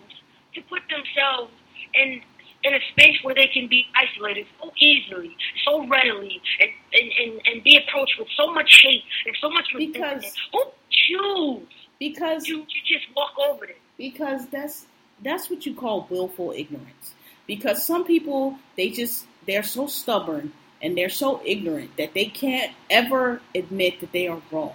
[0.56, 1.52] to put themselves
[1.94, 2.22] in
[2.64, 5.36] in a space where they can be isolated so easily,
[5.66, 9.66] so readily, and and, and, and be approached with so much hate and so much
[9.74, 10.22] resentment?
[10.22, 11.68] Because- Who choose
[12.00, 13.78] Because to, to just walk over it?
[13.98, 14.86] because that's
[15.24, 17.14] that's what you call willful ignorance.
[17.48, 22.72] Because some people they just they're so stubborn and they're so ignorant that they can't
[22.90, 24.74] ever admit that they are wrong.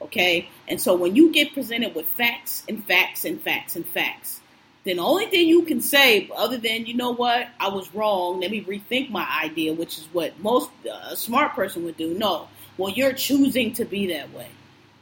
[0.00, 0.48] Okay?
[0.68, 4.40] And so when you get presented with facts and facts and facts and facts,
[4.84, 8.40] then the only thing you can say other than you know what I was wrong,
[8.40, 12.14] let me rethink my idea, which is what most uh, smart person would do.
[12.14, 14.46] No, well you're choosing to be that way.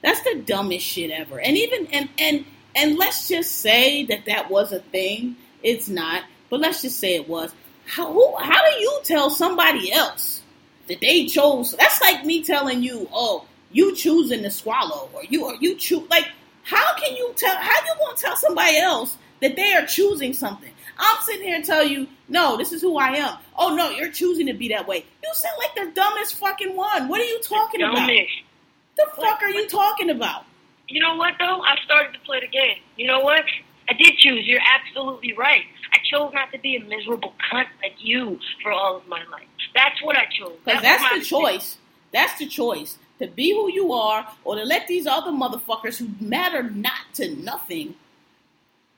[0.02, 1.40] That's the dumbest shit ever.
[1.40, 2.44] And even and and
[2.74, 5.36] and let's just say that that was a thing.
[5.62, 7.52] It's not, but let's just say it was.
[7.86, 10.42] How who, how do you tell somebody else
[10.88, 11.72] that they chose?
[11.72, 13.46] That's like me telling you, oh,
[13.76, 16.08] you choosing to swallow, or you or you choose.
[16.08, 16.26] Like,
[16.62, 17.54] how can you tell?
[17.54, 20.72] How you gonna tell somebody else that they are choosing something?
[20.98, 23.36] I'm sitting here and tell you, no, this is who I am.
[23.54, 25.04] Oh no, you're choosing to be that way.
[25.22, 27.08] You sound like the dumbest fucking one.
[27.08, 28.08] What are you talking about?
[28.08, 30.44] The fuck are you talking about?
[30.88, 31.60] You know what though?
[31.60, 32.78] I started to play the game.
[32.96, 33.44] You know what?
[33.90, 34.46] I did choose.
[34.46, 35.64] You're absolutely right.
[35.92, 39.46] I chose not to be a miserable cunt like you for all of my life.
[39.74, 40.56] That's what I chose.
[40.64, 41.76] Because That that's the choice.
[42.12, 42.96] That's the choice.
[43.18, 47.34] To be who you are or to let these other motherfuckers who matter not to
[47.36, 47.94] nothing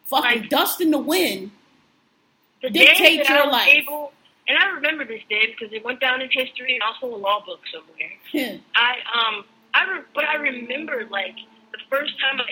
[0.07, 0.51] fucking Right.
[0.51, 1.53] dust in the wind.
[2.62, 3.69] The Dictate your life.
[3.69, 4.12] able,
[4.49, 7.45] and I remember this day because it went down in history and also a law
[7.47, 8.59] book somewhere.
[8.75, 9.45] I um
[9.75, 11.37] I re- but I remember like
[11.73, 12.51] the first time I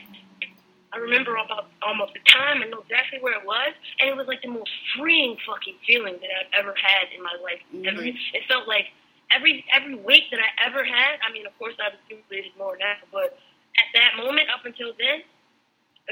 [0.93, 4.29] I remember about almost the time I know exactly where it was and it was
[4.29, 8.03] like the most freeing fucking feeling that I've ever had in my life ever.
[8.03, 8.17] Mhm.
[8.35, 8.93] It felt like
[9.35, 11.19] every every weight that I ever had.
[11.29, 13.39] I mean, of course I've accumulated more now, but
[13.79, 15.23] at that moment up until then.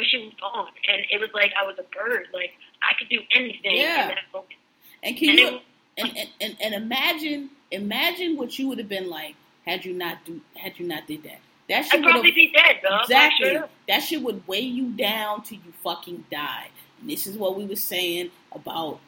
[0.04, 2.26] she was gone, and it was like I was a bird.
[2.32, 2.52] Like
[2.82, 4.02] I could do anything Yeah.
[4.02, 4.54] in that moment.
[5.02, 5.60] And can And you
[5.96, 9.34] and, and, and, and imagine imagine what you would have been like
[9.66, 11.38] had you not do had you not did that.
[11.68, 12.76] That shit I'd would probably be dead.
[12.84, 13.56] Like, Exactly.
[13.56, 13.70] up.
[13.88, 16.68] That shit would weigh you down till you fucking die.
[17.00, 19.00] And this is what we were saying about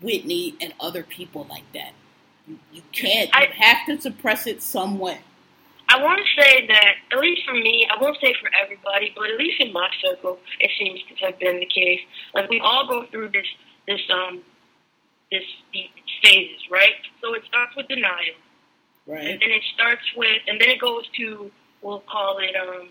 [0.00, 1.92] Whitney and other people like that.
[2.48, 3.28] You, you can't.
[3.28, 5.18] You I- have to suppress it some way.
[5.88, 9.30] I want to say that, at least for me, I won't say for everybody, but
[9.30, 12.00] at least in my circle, it seems to have been the case.
[12.34, 13.46] Like we all go through this,
[13.86, 14.40] this, um,
[15.30, 15.88] this these
[16.24, 16.90] phases, right?
[17.22, 18.34] So it starts with denial,
[19.06, 19.26] right?
[19.26, 22.88] and then it starts with, and then it goes to, we'll call it, um,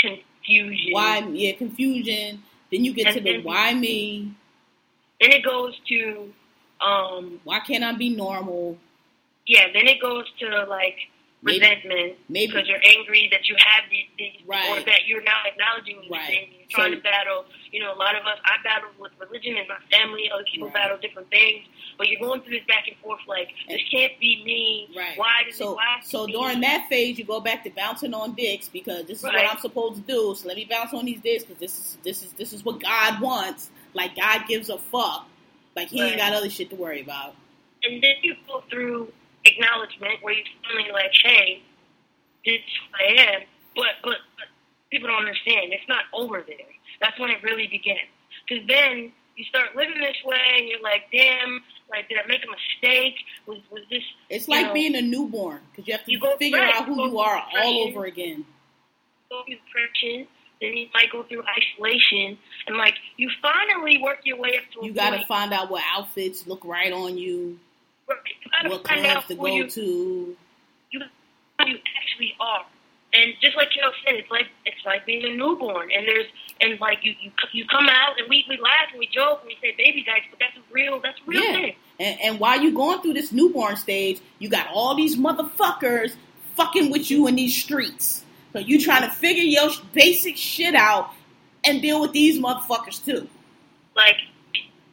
[0.00, 0.92] confusion.
[0.92, 1.18] Why?
[1.30, 2.42] Yeah, confusion.
[2.72, 4.32] Then you get to And the then- why me?
[5.20, 6.32] Then it goes to,
[6.80, 8.78] um, Why can't I be normal?
[9.46, 9.66] yeah.
[9.72, 10.96] Then it goes to like
[11.42, 12.18] Maybe- resentment.
[12.28, 16.10] maybe- because you're angry that you have these things, or that you're now acknowledging these
[16.10, 16.26] Right.
[16.26, 16.54] things.
[16.58, 17.46] You're trying So- to battle.
[17.72, 18.38] You know, a lot of us.
[18.44, 20.30] I battle with religion and my family.
[20.30, 20.74] Other people Right.
[20.74, 21.66] battle different things.
[21.96, 23.20] But you're going through this back and forth.
[23.26, 24.88] Like this can't be me.
[24.94, 25.16] Right.
[25.16, 25.76] Why does so it?
[25.76, 26.32] Why so me?
[26.32, 29.34] during that phase, you go back to bouncing on dicks because this is Right.
[29.36, 30.34] what I'm supposed to do.
[30.34, 32.80] So let me bounce on these dicks because this is this is this is what
[32.80, 33.70] God wants.
[33.94, 35.26] Like God gives a fuck.
[35.76, 37.34] Like He ain't got other shit to worry about.
[37.84, 39.12] and then you go through
[39.44, 41.62] acknowledgement where you're finally like, hey,
[42.44, 43.40] this is who I am.
[43.76, 44.46] But but, but
[44.90, 45.72] people don't understand.
[45.72, 46.56] It's not over there.
[47.00, 48.00] That's when it really begins.
[48.48, 52.42] Because then you start living this way, and you're like, damn, like did I make
[52.44, 53.14] a mistake?
[53.46, 56.36] Was was this It's like know, being a newborn because you have to you go-
[56.36, 58.44] figure right, out who you you are all over again.
[59.30, 60.26] go depression?
[60.60, 62.36] Then you might go through isolation,
[62.66, 65.70] and like you finally work your way up to a You got to find out
[65.70, 67.58] what outfits look right on you,
[68.62, 70.36] you what find clubs out to who go you to.
[70.90, 72.64] you who you actually are.
[73.12, 75.90] And just like you said, it's like it's like being a newborn.
[75.96, 76.26] And there's
[76.60, 79.48] and like you you you come out and we we laugh and we joke and
[79.48, 81.52] we say baby diapers, but that's real that's a real Yeah.
[81.52, 81.74] thing.
[81.98, 86.14] And, and while you going through this newborn stage, you got all these motherfuckers
[86.54, 88.24] fucking with you in these streets.
[88.52, 91.10] So you trying to figure your basic shit out
[91.64, 93.28] and deal with these motherfuckers too.
[93.94, 94.16] Like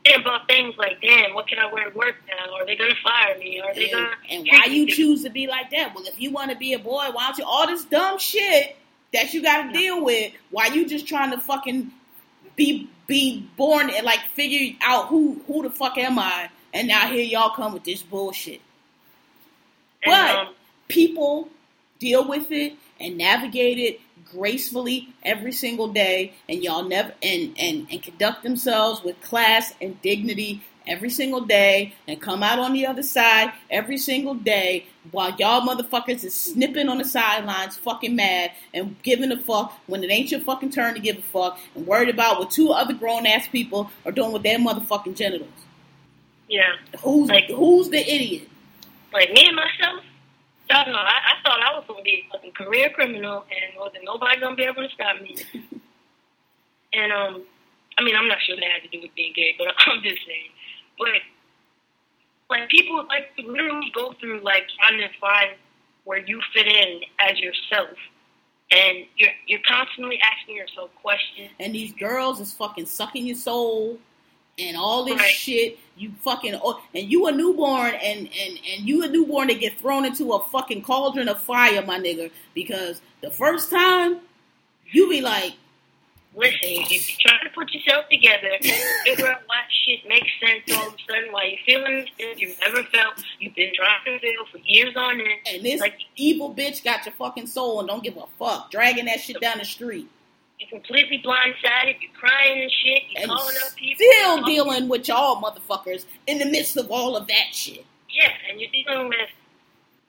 [0.07, 2.53] think about things like, damn, what can I wear to work now?
[2.55, 3.59] Are they gonna fire me?
[3.59, 5.93] Are they gonna and why you choose to be like that?
[5.95, 8.75] Well, if you want to be a boy, why don't you all this dumb shit
[9.13, 10.33] that you got to deal with?
[10.51, 11.91] Why you just trying to fucking
[12.55, 16.49] be be born and like figure out who who the fuck am I?
[16.73, 18.61] And now here y'all come with this bullshit.
[20.03, 20.53] And, But um,
[20.87, 21.49] people
[21.99, 27.87] deal with it and navigate it gracefully every single day, and y'all never and and
[27.89, 32.85] and conduct themselves with class and dignity every single day and come out on the
[32.85, 38.51] other side every single day while y'all motherfuckers is snipping on the sidelines, fucking mad
[38.73, 41.85] and giving a fuck when it ain't your fucking turn to give a fuck and
[41.85, 45.49] worried about what two other grown ass people are doing with their motherfucking genitals.
[46.47, 46.75] Yeah.
[47.01, 48.49] Who's like who's the idiot?
[49.13, 50.03] Like me and myself.
[50.69, 50.99] I don't know.
[50.99, 54.55] I, I thought I was gonna be a fucking career criminal and wasn't nobody gonna
[54.55, 55.35] be able to stop me.
[56.93, 57.43] and um,
[57.97, 60.25] I mean, I'm not sure that had to do with being gay, but I'm just
[60.25, 60.51] saying.
[60.97, 61.21] But
[62.49, 65.51] like people like literally go through like trying to find
[66.03, 67.97] where you fit in as yourself.
[68.69, 71.51] And you're you're constantly asking yourself questions.
[71.59, 73.97] And these girls is fucking sucking your soul
[74.59, 75.33] and all this right.
[75.33, 75.79] shit.
[75.95, 79.79] You fucking oh, and you a newborn and and and you a newborn to get
[79.79, 82.29] thrown into a fucking cauldron of fire, my nigga.
[82.53, 84.19] Because the first time
[84.91, 85.53] you be like,
[86.35, 88.49] listen, if you're trying to put yourself together,
[89.05, 92.59] figure out what shit makes sense all of a sudden, why you're feeling things you've
[92.61, 95.29] never felt, you've been trying to feel for years on end.
[95.51, 99.05] And this like, evil bitch got your fucking soul and don't give a fuck, dragging
[99.05, 100.07] that shit down the street.
[100.59, 104.05] You're completely blindsided, you're crying and shit, you're and calling up people.
[104.11, 107.85] Still dealing with y'all motherfuckers in the midst of all of that shit.
[108.09, 109.29] Yeah, and you're dealing with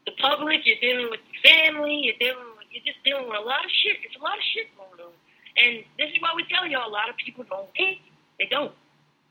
[0.06, 3.44] the public, you're dealing with your family, you're dealing with, you're just dealing with a
[3.44, 3.98] lot of shit.
[4.04, 5.12] It's a lot of shit going on.
[5.58, 7.98] And this is why we tell y'all a lot of people don't think
[8.38, 8.72] they don't.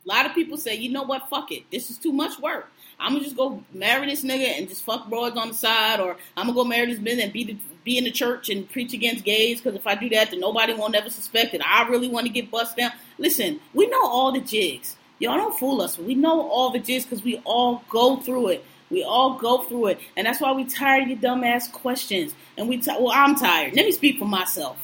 [0.05, 1.63] A lot of people say, you know what, fuck it.
[1.71, 2.69] This is too much work.
[2.99, 6.17] I'm gonna just go marry this nigga and just fuck broads on the side, or
[6.35, 7.57] I'm gonna go marry this man and be the,
[7.87, 9.61] be in the church and preach against gays.
[9.61, 11.61] Because if I do that, then nobody won't ever suspect it.
[11.65, 12.91] I really want to get bust down.
[13.17, 14.97] Listen, we know all the jigs.
[15.19, 15.97] Y'all don't fool us.
[15.97, 18.65] We know all the jigs because we all go through it.
[18.89, 22.33] We all go through it, and that's why we tired of your dumbass questions.
[22.57, 23.73] And we, t- well, I'm tired.
[23.75, 24.77] Let me speak for myself.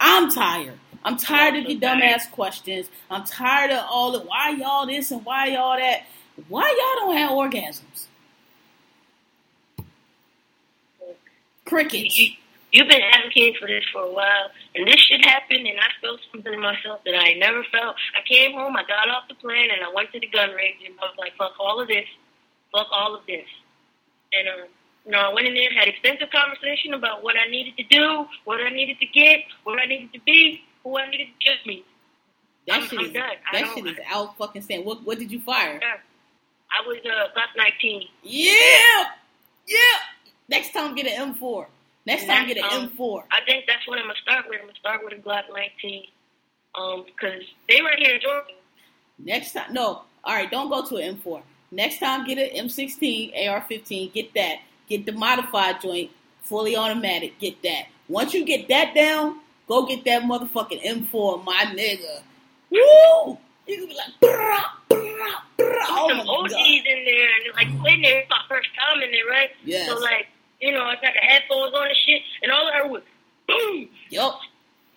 [0.00, 0.78] I'm tired.
[1.04, 2.90] I'm tired of your dumbass questions.
[3.10, 6.04] I'm tired of all the why y'all this and why y'all that.
[6.48, 8.06] Why y'all don't have orgasms?
[11.64, 12.36] Crickets.
[12.76, 15.88] You, you've been advocating for this for a while, and this shit happened, and I
[16.00, 17.96] felt something in myself that I never felt.
[18.14, 20.76] I came home, I got off the plane, and I went to the gun range,
[20.84, 22.06] and I was like, fuck all of this,
[22.72, 23.46] fuck all of this.
[24.32, 24.68] And um,
[25.06, 28.26] you know, I went in there, had extensive conversation about what I needed to do,
[28.44, 31.66] what I needed to get, what I needed to be, who I needed to just
[31.66, 31.84] me.
[32.66, 34.84] That I'm, shit I'm is that shit is out fucking saying.
[34.84, 35.80] What what did you fire?
[35.80, 38.08] I was uh Glock 19.
[38.22, 38.52] Yeah,
[39.66, 39.78] yeah.
[40.48, 41.66] Next time get an M4.
[42.06, 43.24] Next time get an um, M4.
[43.30, 44.60] I think that's what I'm gonna start with.
[44.60, 46.04] I'm gonna start with a Glock 19.
[46.74, 48.52] Um, because they right here in Georgia.
[49.18, 50.02] Next time, no.
[50.24, 51.42] All right, don't go to an M4.
[51.72, 54.12] Next time, get an M16, AR-15.
[54.12, 54.60] Get that.
[54.88, 56.10] Get the modified joint,
[56.42, 57.38] fully automatic.
[57.38, 57.86] Get that.
[58.08, 62.22] Once you get that down, Go get that motherfucking M4, my nigga.
[62.70, 63.38] Woo!
[63.66, 65.86] You can be like, brah, brah, brah.
[65.88, 69.26] Oh some OGs in there, and like in there, it's my first time in there,
[69.28, 69.50] right?
[69.64, 69.88] Yes.
[69.88, 70.28] So like,
[70.66, 73.02] you know, I got the headphones on and shit, and all I heard was
[73.46, 73.88] boom.
[74.10, 74.40] Yup.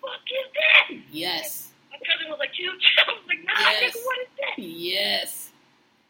[0.01, 0.97] Fuck is that?
[1.11, 1.69] Yes.
[1.91, 3.03] My cousin was like, chill, chill.
[3.07, 3.95] I was like, nah, yes.
[3.95, 4.63] nigga, what is that?
[4.63, 5.49] Yes.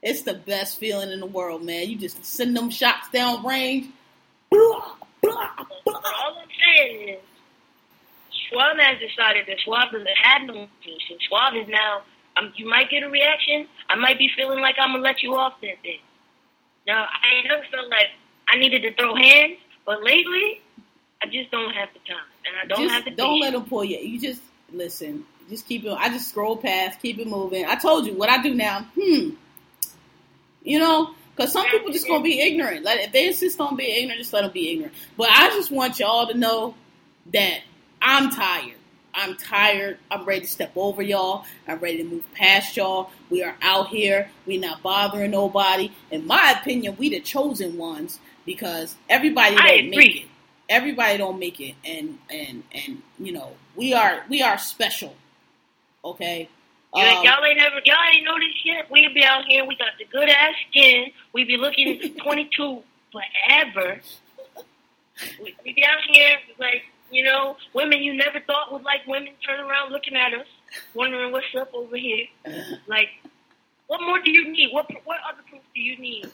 [0.02, 1.90] It's the best feeling in the world, man.
[1.90, 3.88] You just send them shots down range.
[4.50, 5.50] Blah, blah,
[5.86, 5.94] blah.
[5.94, 7.20] All I'm saying is,
[8.48, 11.18] Schwab has decided that Schwab doesn't have no position.
[11.28, 12.04] Schwab is now,
[12.38, 13.68] um, you might get a reaction.
[13.90, 16.00] I might be feeling like I'm going to let you off that day.
[16.88, 18.08] Now, I never felt like
[18.52, 20.62] I needed to throw hands, but lately,
[21.22, 22.26] I just don't have the time.
[22.46, 23.98] And I don't just have the Don't let them pull you.
[23.98, 24.42] You just,
[24.72, 27.66] listen, just keep it, I just scroll past, keep it moving.
[27.66, 28.86] I told you what I do now.
[29.00, 29.32] Hmm.
[30.64, 32.84] You know, because some people just gonna be ignorant.
[32.84, 34.94] Like if they insist on being ignorant, just let them be ignorant.
[35.16, 36.76] But I just want y'all to know
[37.34, 37.62] that
[38.02, 38.76] I'm tired.
[39.20, 39.98] I'm tired.
[40.10, 41.44] I'm ready to step over y'all.
[41.68, 43.12] I'm ready to move past y'all.
[43.30, 44.32] We are out here.
[44.46, 45.92] We're not bothering nobody.
[46.10, 50.28] In my opinion, we the chosen ones because everybody don't make it.
[50.70, 55.16] Everybody don't make it, and and and you know we are we are special.
[56.06, 56.48] Okay.
[56.94, 58.90] Um, y'all ain't never y'all ain't noticed yet.
[58.90, 59.66] We be out here.
[59.66, 61.12] We got the good ass skin.
[61.34, 64.00] We be looking 22 forever.
[65.44, 69.34] We, we be out here like you know, women you never thought would like women
[69.46, 70.48] turn around looking at us,
[70.94, 72.26] wondering what's up over here.
[72.88, 73.10] Like,
[73.88, 74.70] what more do you need?
[74.72, 76.30] What what other proof do you need?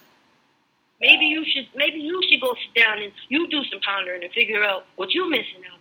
[1.01, 4.31] Maybe you should maybe you should go sit down and you do some pondering and
[4.33, 5.79] figure out what you're missing out.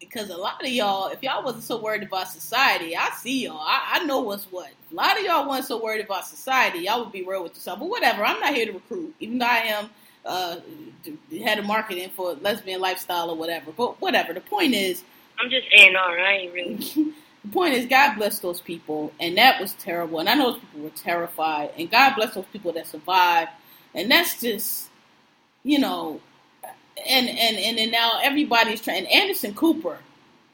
[0.00, 3.60] Because a lot of y'all, if y'all wasn't so worried about society, I see y'all.
[3.60, 4.70] I, I know what's what.
[4.90, 7.80] A lot of y'all weren't so worried about society, y'all would be real with yourself.
[7.80, 9.14] But whatever, I'm not here to recruit.
[9.20, 9.90] Even though I am
[10.24, 10.56] uh,
[11.42, 13.72] had a marketing for lesbian lifestyle or whatever.
[13.72, 14.32] But whatever.
[14.32, 15.02] The point is,
[15.38, 16.18] I'm just A and R.
[16.18, 16.74] I ain't really.
[17.44, 20.20] the point is, God bless those people, and that was terrible.
[20.20, 23.50] And I know those people were terrified, and God bless those people that survived.
[23.94, 24.88] And that's just,
[25.64, 26.20] you know,
[27.06, 29.06] and and and then now everybody's trying.
[29.06, 29.98] Anderson Cooper,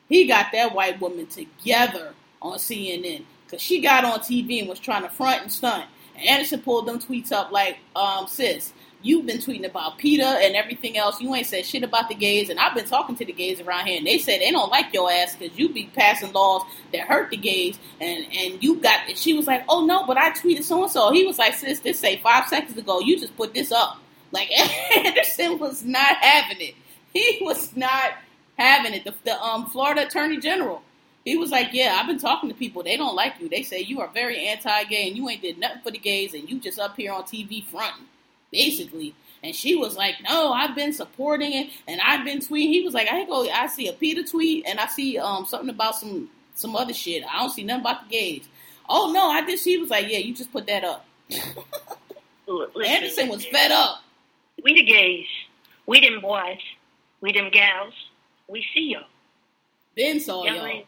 [0.09, 4.79] he got that white woman together on CNN because she got on TV and was
[4.79, 5.85] trying to front and stunt.
[6.17, 8.73] And Anderson pulled them tweets up like, um, sis,
[9.03, 11.21] you've been tweeting about PETA and everything else.
[11.21, 13.87] You ain't said shit about the gays, and I've been talking to the gays around
[13.87, 17.03] here, and they said they don't like your ass because you be passing laws that
[17.03, 19.17] hurt the gays, and and you got.
[19.17, 21.13] She was like, oh no, but I tweeted so and so.
[21.13, 23.01] He was like, sis, this say five seconds ago.
[23.01, 23.99] You just put this up.
[24.33, 24.51] Like
[24.97, 26.75] Anderson was not having it.
[27.13, 28.13] He was not
[28.59, 29.05] having it.
[29.05, 30.83] The, the um, Florida Attorney General.
[31.25, 32.83] He was like, "Yeah, I've been talking to people.
[32.85, 33.49] They don't like you.
[33.49, 36.49] They say you are very anti-gay and you ain't did nothing for the gays, and
[36.49, 38.05] you just up here on TV fronting,
[38.51, 42.83] basically." And she was like, "No, I've been supporting it, and I've been tweeting." He
[42.83, 45.97] was like, "I go, I see a PETA tweet, and I see um something about
[45.97, 47.25] some some other shit.
[47.25, 48.49] I don't see nothing about the gays."
[48.89, 49.59] Oh no, I did.
[49.59, 51.07] She was like, "Yeah, you just put that up."
[52.49, 54.03] Listen, Anderson was fed up.
[54.63, 55.27] We the gays,
[55.87, 56.61] we them boys,
[57.21, 57.93] we them gals,
[58.49, 59.05] we see y'all.
[59.97, 60.55] Ben saw y'all.
[60.55, 60.87] Y'all, ain't,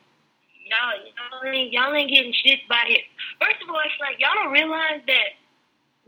[0.68, 3.02] y'all, y'all, ain't, y'all ain't getting shit by it.
[3.40, 5.34] First of all, it's like y'all don't realize that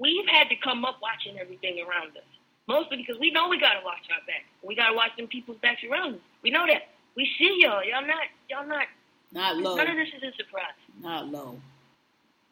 [0.00, 2.24] we've had to come up watching everything around us.
[2.66, 4.44] Mostly because we know we gotta watch our back.
[4.62, 6.20] We gotta watch them people's backs around us.
[6.42, 6.88] We know that.
[7.16, 7.84] We see y'all.
[7.84, 8.26] Y'all not.
[8.48, 8.86] Y'all not.
[9.32, 9.76] Not low.
[9.76, 10.64] None of this is a surprise.
[11.00, 11.60] Not low.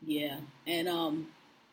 [0.05, 1.27] Yeah, and um,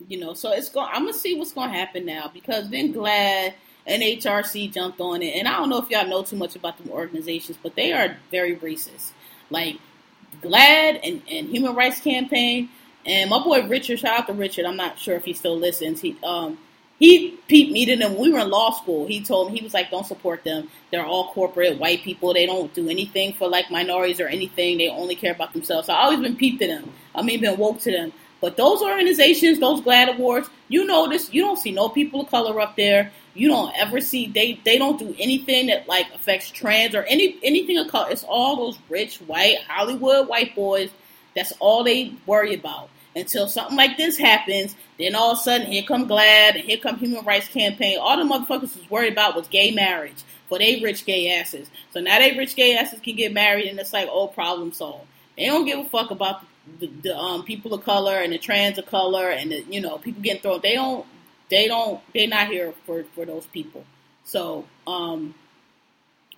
[0.08, 0.90] you know, so it's going.
[0.92, 3.54] I'm gonna see what's gonna happen now because then GLAAD
[3.88, 6.84] and HRC jumped on it, and I don't know if y'all know too much about
[6.84, 9.12] the organizations, but they are very racist.
[9.50, 9.78] Like
[10.42, 12.70] GLAAD and, and Human Rights Campaign,
[13.06, 14.00] and my boy Richard.
[14.00, 14.66] Shout out to Richard.
[14.66, 16.02] I'm not sure if he still listens.
[16.02, 16.58] He um
[16.98, 18.18] he peeped me to them.
[18.18, 19.06] We were in law school.
[19.06, 20.70] He told me he was like, "Don't support them.
[20.92, 22.34] They're all corporate white people.
[22.34, 24.78] They don't do anything for like minorities or anything.
[24.78, 26.92] They only care about themselves." So I always been peeped to them.
[27.14, 28.14] I mean, been woke to them.
[28.42, 32.60] But those organizations, those GLAAD awards, you notice you don't see no people of color
[32.60, 33.12] up there.
[33.34, 37.38] You don't ever see they they don't do anything that like affects trans or any
[37.44, 38.10] anything of color.
[38.10, 40.90] It's all those rich white Hollywood white boys.
[41.36, 44.76] That's all they worry about until something like this happens.
[45.00, 47.98] Then all of a sudden, here come GLAAD and here come Human Rights Campaign.
[48.00, 51.70] All the motherfuckers was worried about was gay marriage for they rich gay asses.
[51.92, 55.08] So now they rich gay asses can get married, and it's like, oh, problem solved.
[55.38, 56.44] They don't give a fuck about
[56.80, 59.98] the, the um, people of color and the trans of color and the, you know
[59.98, 60.62] people getting thrown.
[60.62, 61.06] They don't.
[61.50, 62.02] They don't.
[62.14, 63.86] They're not here for for those people.
[64.24, 65.36] So um,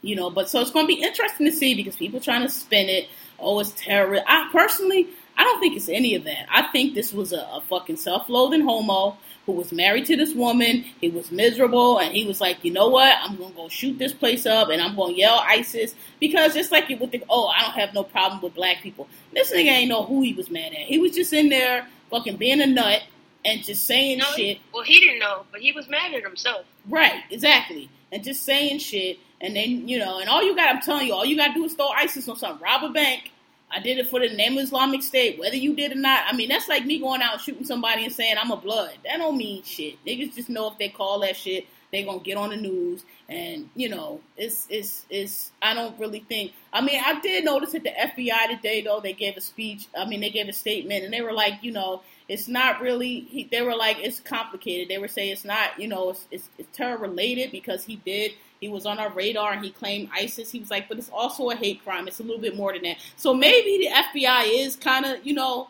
[0.02, 2.50] you know, but so it's going to be interesting to see because people trying to
[2.50, 3.08] spin it.
[3.40, 4.24] Oh, it's terrorist.
[4.28, 5.08] I personally,
[5.38, 6.48] I don't think it's any of that.
[6.52, 10.84] I think this was a, a fucking self-loathing homo who was married to this woman.
[11.00, 13.16] He was miserable, and he was like, you know what?
[13.22, 16.90] I'm gonna go shoot this place up, and I'm gonna yell ISIS because it's like
[16.90, 19.08] you would think, oh, I don't have no problem with black people.
[19.34, 20.80] This nigga ain't know who he was mad at.
[20.80, 23.04] He was just in there fucking being a nut
[23.46, 24.60] and just saying No, shit.
[24.74, 26.66] well, he didn't know, but he was mad at himself.
[26.90, 27.90] Right, exactly.
[28.12, 29.20] And just saying shit.
[29.40, 31.54] And then, you know, and all you got, I'm telling you, all you got to
[31.54, 32.62] do is throw ISIS on something.
[32.64, 33.32] Rob a bank.
[33.70, 36.24] I did it for the name of Islamic State, whether you did or not.
[36.26, 38.94] I mean, that's like me going out shooting somebody and saying I'm a blood.
[39.04, 40.04] That don't mean shit.
[40.06, 43.04] Niggas just know if they call that shit, they gonna get on the news.
[43.28, 45.52] And you know, it's it's it's.
[45.62, 46.54] I don't really think.
[46.72, 49.88] I mean, I did notice at the FBI today though they gave a speech.
[49.98, 53.22] I mean, they gave a statement and they were like, you know, it's not really.
[53.22, 54.88] He, they were like, it's complicated.
[54.88, 55.78] They were saying it's not.
[55.78, 59.54] You know, it's it's, it's terror related because he did he was on our radar
[59.54, 60.52] and he claimed ISIS.
[60.52, 62.08] He was like, but it's also a hate crime.
[62.08, 62.98] It's a little bit more than that.
[63.16, 65.70] So maybe the FBI is kind of, you know,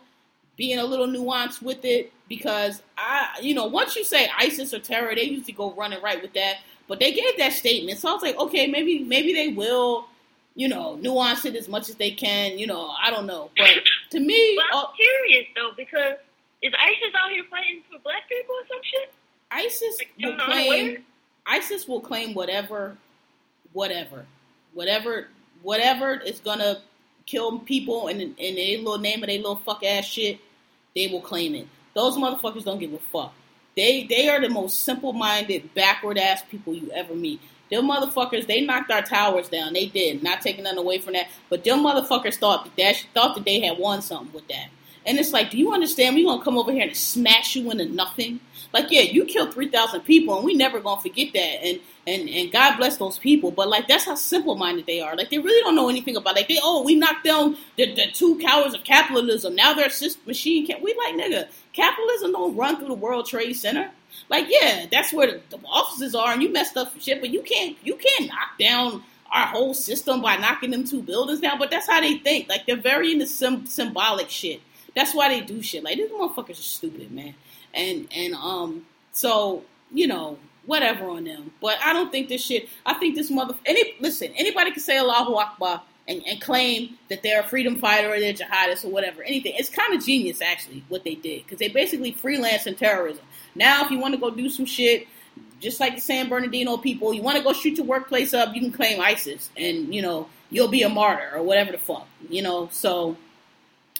[0.56, 4.80] being a little nuanced with it because I, you know, once you say ISIS or
[4.80, 6.58] terror, they usually go running right with that.
[6.88, 10.08] But they gave that statement, so I was like, okay, maybe maybe they will,
[10.56, 12.58] you know, nuance it as much as they can.
[12.58, 13.68] You know, I don't know, but
[14.12, 16.14] to me, But I'm uh, curious though because
[16.62, 19.14] is ISIS out here fighting for black people or some shit?
[19.52, 21.04] ISIS Like, will claim.
[21.48, 22.98] ISIS will claim whatever,
[23.74, 24.26] whatever,
[24.74, 25.28] whatever,
[25.64, 26.80] whatever is gonna
[27.26, 30.40] kill people in in a little name of their little fuck ass shit.
[30.96, 31.68] They will claim it.
[31.94, 33.34] Those motherfuckers don't give a fuck.
[33.76, 37.40] They they are the most simple minded, backward ass people you ever meet.
[37.70, 39.74] Them motherfuckers, they knocked our towers down.
[39.74, 41.28] They did, not taking nothing away from that.
[41.50, 44.70] But them motherfuckers thought that, that thought that they had won something with that.
[45.08, 46.16] And it's like, do you understand?
[46.16, 48.42] We're gonna come over here and smash you into nothing.
[48.74, 51.64] Like, yeah, you killed three thousand people, and we never gonna forget that.
[51.64, 53.50] And and and God bless those people.
[53.50, 55.16] But like, that's how simple minded they are.
[55.16, 56.36] Like, they really don't know anything about.
[56.36, 59.56] Like, they oh, we knocked down the, the two cowards of capitalism.
[59.56, 60.68] Now they're sys- machine.
[60.68, 61.48] Can we like nigga?
[61.72, 63.90] Capitalism don't run through the World Trade Center.
[64.30, 67.22] Like, yeah, that's where the, the offices are, and you messed up shit.
[67.22, 71.40] But you can't you can't knock down our whole system by knocking them two buildings
[71.40, 71.60] down.
[71.60, 72.50] But that's how they think.
[72.50, 74.62] Like they're very into some symbolic shit.
[74.98, 75.84] That's why they do shit.
[75.84, 77.36] Like these motherfuckers are stupid, man.
[77.72, 81.52] And and um, so you know, whatever on them.
[81.62, 82.68] But I don't think this shit.
[82.84, 83.54] I think this mother.
[83.68, 88.12] Any listen, anybody can say Allahu Akbar and, and claim that they're a freedom fighter
[88.12, 89.22] or they're jihadists or whatever.
[89.22, 89.54] Anything.
[89.56, 93.24] It's kind of genius actually what they did because they basically freelance in terrorism.
[93.54, 95.08] Now, if you want to go do some shit,
[95.60, 98.62] just like the San Bernardino people, you want to go shoot your workplace up, you
[98.62, 102.42] can claim ISIS, and you know you'll be a martyr or whatever the fuck, you
[102.42, 102.70] know.
[102.72, 103.16] So,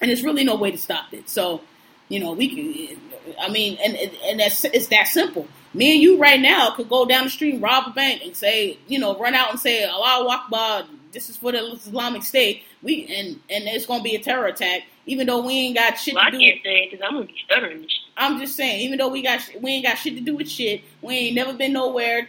[0.02, 1.30] and there's really no way to stop it.
[1.30, 1.62] So,
[2.10, 3.00] you know, we can.
[3.40, 5.48] I mean, and and that's it's that simple.
[5.74, 8.36] Me and you right now could go down the street, and rob a bank, and
[8.36, 12.24] say, you know, run out and say oh, Allahu Akbar, this is for the Islamic
[12.24, 12.64] State.
[12.82, 16.16] We and and it's gonna be a terror attack, even though we ain't got shit
[16.16, 16.38] well, to do.
[16.38, 17.88] I can't say it because I'm gonna be stuttering.
[18.16, 20.82] I'm just saying, even though we got we ain't got shit to do with shit,
[21.02, 22.28] we ain't never been nowhere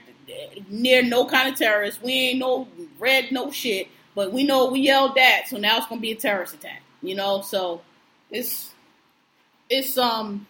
[0.68, 2.02] near no kind of terrorist.
[2.02, 5.86] We ain't no red no shit, but we know we yelled that, so now it's
[5.86, 6.82] gonna be a terrorist attack.
[7.02, 7.82] You know, so
[8.30, 8.72] it's
[9.70, 10.46] it's um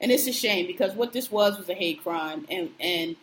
[0.00, 3.16] and it's a shame because what this was was a hate crime, and and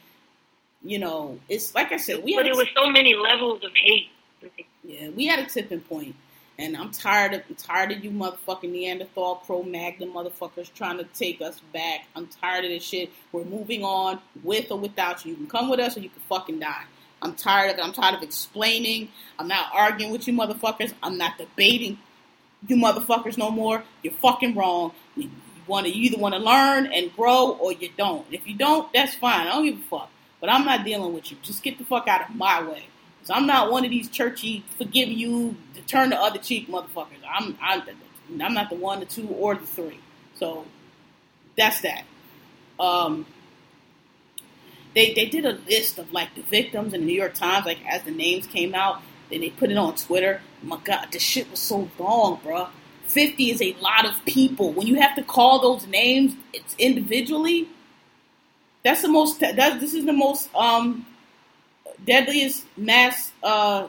[0.83, 3.71] you know it's like I said, we but had it was so many levels of
[3.73, 4.09] hate.
[4.83, 6.15] yeah, we had a tipping point,
[6.57, 11.41] and I'm tired of I'm tired of you motherfucking Neanderthal Cro-Magnon motherfuckers trying to take
[11.41, 12.07] us back.
[12.15, 13.11] I'm tired of this shit.
[13.31, 15.31] We're moving on with or without you.
[15.31, 16.83] You can come with us or you can fucking die.
[17.19, 17.83] I'm tired of it.
[17.83, 19.09] I'm tired of explaining.
[19.39, 20.93] I'm not arguing with you motherfuckers.
[21.01, 21.97] I'm not debating
[22.65, 23.83] you motherfuckers no more.
[24.01, 24.93] You're fucking wrong.
[25.15, 25.29] You
[25.67, 28.25] want to you either want to learn and grow or you don't.
[28.31, 29.47] If you don't, that's fine.
[29.47, 30.09] I don't give a fuck.
[30.39, 31.37] But I'm not dealing with you.
[31.41, 32.85] Just get the fuck out of my way.
[33.21, 37.21] Cause I'm not one of these churchy forgive you, turn the other cheek motherfuckers.
[37.29, 37.81] I'm I'm
[38.41, 39.99] I'm not the one, the two, or the three.
[40.35, 40.65] So
[41.57, 42.03] that's that.
[42.79, 43.25] Um,
[44.93, 47.79] they they did a list of like the victims in the New York Times, like
[47.85, 49.01] as the names came out.
[49.29, 50.41] Then they put it on Twitter.
[50.61, 52.69] My God, the shit was so long, bruh.
[53.03, 54.73] 50 is a lot of people.
[54.73, 57.69] When you have to call those names it's individually,
[58.83, 61.05] that's the most, that, this is the most um,
[62.05, 63.87] deadliest mass uh,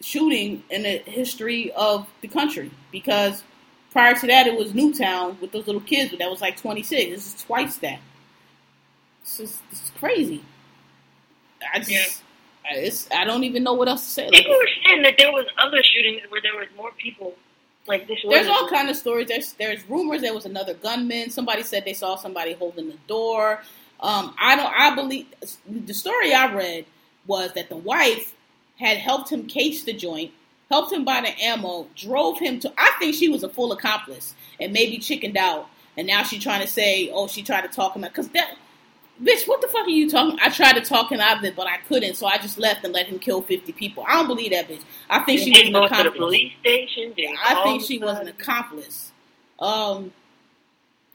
[0.00, 2.70] shooting in the history of the country.
[2.90, 3.44] Because
[3.92, 7.10] prior to that, it was Newtown with those little kids, but that was like 26.
[7.10, 8.00] This is twice that.
[9.24, 9.36] Is,
[9.70, 10.42] this is crazy.
[11.72, 12.22] I just.
[12.72, 14.24] It's, I don't even know what else to say.
[14.24, 17.34] Like, People were saying that there was other shootings where there was more people.
[17.86, 18.18] Like this.
[18.28, 19.28] There's all kind of stories.
[19.28, 21.30] There's there's rumors there was another gunman.
[21.30, 23.62] Somebody said they saw somebody holding the door.
[24.00, 24.72] Um, I don't.
[24.76, 25.26] I believe
[25.66, 26.84] the story I read
[27.26, 28.34] was that the wife
[28.78, 30.32] had helped him case the joint,
[30.70, 32.72] helped him buy the ammo, drove him to.
[32.76, 35.66] I think she was a full accomplice and maybe chickened out,
[35.96, 38.54] and now she's trying to say, oh, she tried to talk him out because that.
[39.22, 40.38] Bitch, what the fuck are you talking?
[40.40, 42.84] I tried to talk him out of it, but I couldn't, so I just left
[42.84, 44.04] and let him kill fifty people.
[44.08, 44.82] I don't believe that bitch.
[45.10, 46.18] I think she was an go to the accomplice.
[46.18, 47.14] police station?
[47.44, 49.10] I think she was an accomplice.
[49.58, 50.12] Um,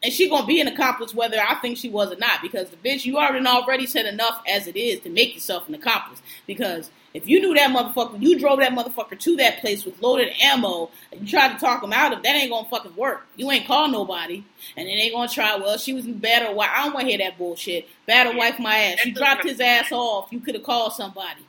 [0.03, 2.41] and she gonna be an accomplice whether I think she was or not.
[2.41, 5.75] Because the bitch, you already already said enough as it is to make yourself an
[5.75, 6.21] accomplice.
[6.45, 10.33] Because if you knew that motherfucker, you drove that motherfucker to that place with loaded
[10.41, 13.25] ammo, and you tried to talk him out of that ain't gonna fucking work.
[13.35, 14.43] You ain't call nobody,
[14.75, 15.55] and then they gonna try.
[15.55, 16.69] Well, she was or wife.
[16.73, 17.87] I don't want to hear that bullshit.
[18.09, 19.05] Or wife my ass.
[19.05, 20.29] You dropped his ass off.
[20.31, 21.41] You could have called somebody.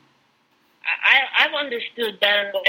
[0.84, 2.62] I, I- I've understood that enough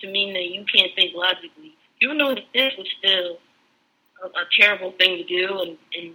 [0.00, 1.74] to mean that you can't think logically.
[2.00, 3.38] You knew that this was still
[4.24, 6.14] a, a terrible thing to do, and, and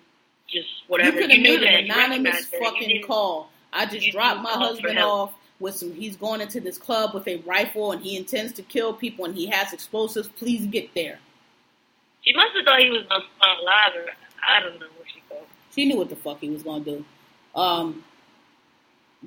[0.50, 1.22] just whatever.
[1.22, 2.60] You could have made an anonymous recognized that.
[2.60, 3.50] You fucking call.
[3.72, 5.94] I just you dropped my husband off with some.
[5.94, 9.36] He's going into this club with a rifle and he intends to kill people and
[9.36, 10.28] he has explosives.
[10.28, 11.20] Please get there.
[12.24, 13.24] She must have thought he was gonna
[13.62, 14.12] alive, or
[14.46, 15.48] I don't know what she thought.
[15.74, 17.06] She knew what the fuck he was gonna do.
[17.56, 18.04] Um,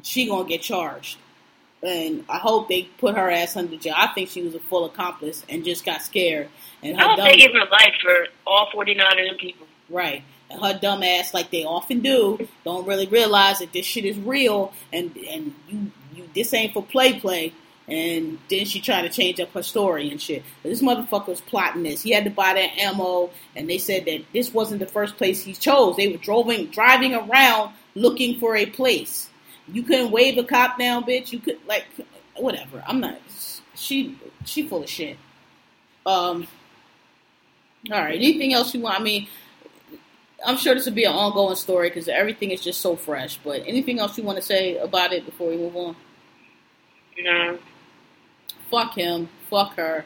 [0.02, 1.18] she gonna get charged,
[1.82, 3.94] and I hope they put her ass under jail.
[3.96, 6.48] I think she was a full accomplice and just got scared.
[6.82, 9.66] And I her hope dumb, they give her life for all 49 of them people.
[9.88, 14.04] right, and her dumb ass, like they often do, don't really realize that this shit
[14.04, 17.52] is real, and and you you this ain't for play play.
[17.88, 20.44] And then she tried to change up her story and shit.
[20.62, 22.02] But this motherfucker was plotting this.
[22.02, 25.42] He had to buy that ammo, and they said that this wasn't the first place
[25.42, 25.96] he chose.
[25.96, 29.28] They were driving driving around looking for a place.
[29.66, 31.32] You couldn't wave a cop down, bitch.
[31.32, 31.84] You could like
[32.36, 32.82] whatever.
[32.86, 33.18] I'm not.
[33.74, 35.16] She she full of shit.
[36.06, 36.46] Um.
[37.90, 38.16] All right.
[38.16, 39.00] Anything else you want?
[39.00, 39.26] I mean,
[40.44, 43.38] I'm sure this will be an ongoing story because everything is just so fresh.
[43.44, 45.96] But anything else you want to say about it before we move on?
[47.18, 47.58] No.
[48.70, 49.28] Fuck him.
[49.50, 50.04] Fuck her.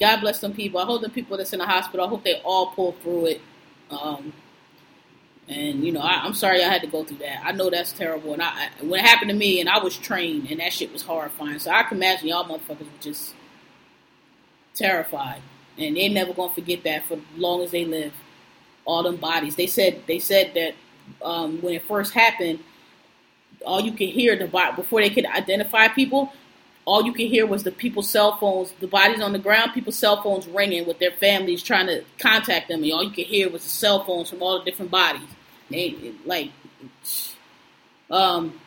[0.00, 0.80] God bless them people.
[0.80, 2.04] I hope the people that's in the hospital.
[2.06, 3.40] I hope they all pull through it.
[3.90, 4.32] Um,
[5.48, 7.42] And you know, I, am sorry I had to go through that.
[7.44, 10.50] I know that's terrible, and I, when it happened to me, and I was trained,
[10.50, 11.58] and that shit was horrifying.
[11.58, 13.34] So I can imagine y'all motherfuckers were just
[14.74, 15.40] terrified,
[15.78, 18.12] and they're never gonna forget that for as long as they live.
[18.88, 19.54] All them bodies.
[19.54, 20.74] They said they said that
[21.22, 22.60] um, when it first happened,
[23.66, 24.46] all you could hear the
[24.76, 26.32] before they could identify people.
[26.86, 29.98] All you could hear was the people's cell phones, the bodies on the ground, people's
[29.98, 33.50] cell phones ringing with their families trying to contact them, and all you could hear
[33.50, 35.28] was the cell phones from all the different bodies.
[35.70, 36.50] They like,
[38.10, 38.58] um,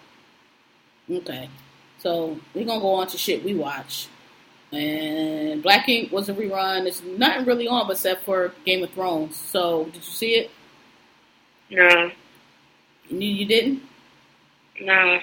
[1.09, 1.49] okay.
[1.97, 4.07] So we're gonna go on to shit we watch.
[4.71, 6.85] And Black Ink was a rerun.
[6.85, 9.35] It's nothing really on except for Game of Thrones.
[9.35, 10.51] So did you see it?
[11.69, 12.11] No.
[13.09, 13.81] You, you didn't?
[14.79, 15.19] No.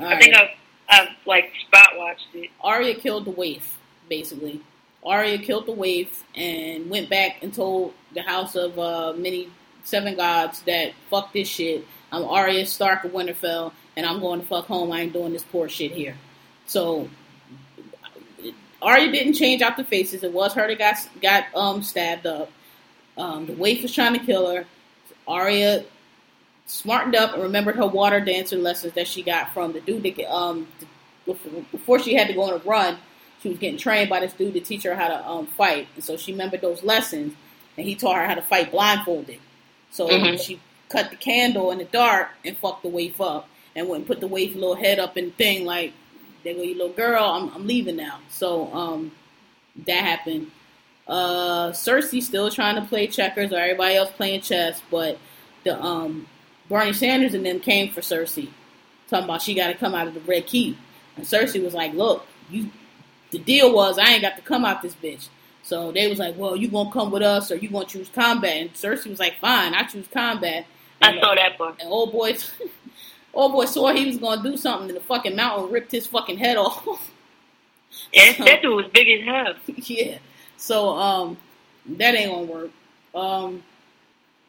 [0.00, 0.50] All I think I've,
[0.88, 2.50] I've like spot watched it.
[2.60, 3.78] Arya killed the waif,
[4.08, 4.60] basically.
[5.04, 9.48] Arya killed the waif and went back and told the House of uh, Many
[9.84, 11.86] Seven Gods that fuck this shit.
[12.10, 14.90] I'm Arya Stark of Winterfell, and I'm going to fuck home.
[14.90, 16.16] I ain't doing this poor shit here.
[16.66, 17.08] So
[18.84, 20.22] Arya didn't change out the faces.
[20.22, 22.50] It was her that got got um stabbed up.
[23.16, 24.66] Um, the waif was trying to kill her.
[25.26, 25.84] Arya
[26.66, 30.32] smartened up and remembered her water dancer lessons that she got from the dude that
[30.32, 30.68] um
[31.72, 32.98] before she had to go on a run.
[33.40, 36.04] She was getting trained by this dude to teach her how to um, fight, and
[36.04, 37.34] so she remembered those lessons.
[37.76, 39.40] And he taught her how to fight blindfolded.
[39.90, 40.36] So mm-hmm.
[40.36, 44.06] she cut the candle in the dark and fucked the waif up, and went and
[44.06, 45.92] put the waif little head up and thing like,
[46.44, 47.24] "There go your little girl.
[47.24, 49.12] I'm, I'm leaving now." So um,
[49.86, 50.50] that happened.
[51.06, 55.18] Uh, Cersei still trying to play checkers, or everybody else playing chess, but
[55.64, 56.26] the um,
[56.68, 58.48] Bernie Sanders and them came for Cersei,
[59.08, 60.76] talking about she got to come out of the Red Keep,
[61.16, 62.70] and Cersei was like, "Look, you."
[63.30, 65.26] The deal was I ain't got to come out this bitch.
[65.64, 68.56] So they was like, "Well, you gonna come with us, or you gonna choose combat?"
[68.56, 70.66] And Cersei was like, "Fine, I choose combat."
[71.00, 71.80] And, I saw that part.
[71.80, 72.34] And old boy,
[73.34, 76.38] old boy saw he was gonna do something, and the fucking mountain ripped his fucking
[76.38, 76.86] head off.
[78.12, 79.54] yeah, that dude was big as hell.
[79.66, 80.18] yeah.
[80.56, 81.36] So um,
[81.86, 82.70] that ain't gonna work.
[83.14, 83.62] Um,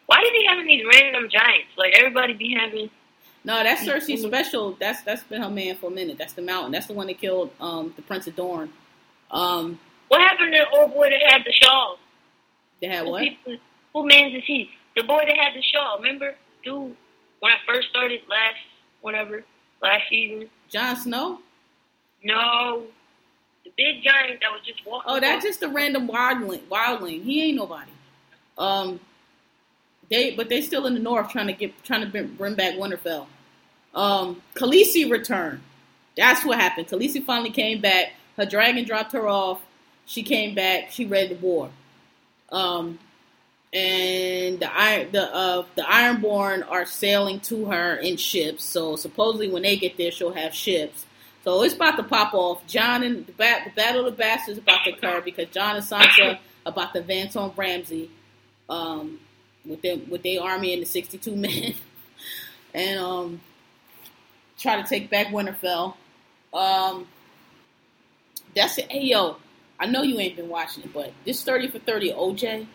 [0.05, 1.69] why did he having these random giants?
[1.77, 2.89] Like everybody be having.
[3.43, 4.75] No, that's Cersei's special.
[4.79, 6.17] That's that's been her man for a minute.
[6.17, 6.71] That's the mountain.
[6.71, 8.71] That's the one that killed um, the Prince of Dorne.
[9.31, 11.97] Um, what happened to the old boy that had the shawl?
[12.81, 13.21] They had what?
[13.21, 13.57] People,
[13.93, 14.69] who man is he?
[14.95, 15.97] The boy that had the shawl.
[15.97, 16.95] Remember, dude,
[17.39, 18.57] when I first started last,
[19.05, 19.43] whatever,
[19.81, 20.49] last season.
[20.69, 21.39] Jon Snow.
[22.23, 22.85] No,
[23.63, 25.05] the big giant that was just walking.
[25.07, 26.63] Oh, that's just a random wildling.
[26.63, 27.23] Wildling.
[27.23, 27.91] He ain't nobody.
[28.57, 28.99] Um,
[30.09, 33.27] they but they still in the north trying to get trying to bring back Winterfell.
[33.93, 35.61] Um, Khaleesi returned.
[36.17, 36.87] That's what happened.
[36.87, 38.13] Khaleesi finally came back.
[38.37, 39.61] Her dragon dropped her off.
[40.07, 40.89] She came back.
[40.89, 41.69] She read the war.
[42.51, 42.99] Um,
[43.75, 48.63] and the the uh, the Ironborn are sailing to her in ships.
[48.63, 51.05] So supposedly when they get there, she'll have ships.
[51.43, 52.65] So it's about to pop off.
[52.65, 55.85] Jon and the, bat, the Battle of the Bastards about to occur because Jon and
[55.85, 58.09] Sansa about to advance on Ramsay
[58.69, 59.19] um,
[59.65, 61.73] with them with their army and the sixty two men,
[62.73, 63.41] and um,
[64.57, 65.95] try to take back Winterfell.
[66.53, 67.07] Um,
[68.55, 68.89] that's it.
[68.89, 69.35] Hey yo,
[69.77, 72.67] I know you ain't been watching it, but this 30 for 30 OJ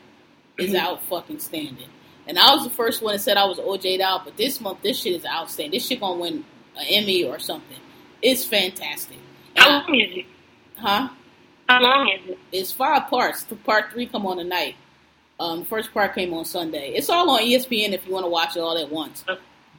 [0.60, 0.86] is mm-hmm.
[0.86, 1.88] out fucking standing.
[2.26, 4.82] And I was the first one that said I was OJ'd out, but this month
[4.82, 5.72] this shit is outstanding.
[5.72, 6.44] This shit gonna win
[6.76, 7.78] an Emmy or something.
[8.22, 9.18] It's fantastic.
[9.56, 10.26] And How long is it?
[10.76, 11.08] Huh?
[11.68, 12.38] How long is it?
[12.52, 13.44] It's five parts.
[13.64, 14.76] Part three come on tonight.
[15.38, 16.92] Um, first part came on Sunday.
[16.94, 19.24] It's all on ESPN if you want to watch it all at once.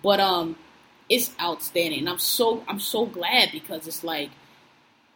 [0.02, 0.56] But um,
[1.08, 2.00] it's outstanding.
[2.00, 4.32] And I'm so I'm so glad because it's like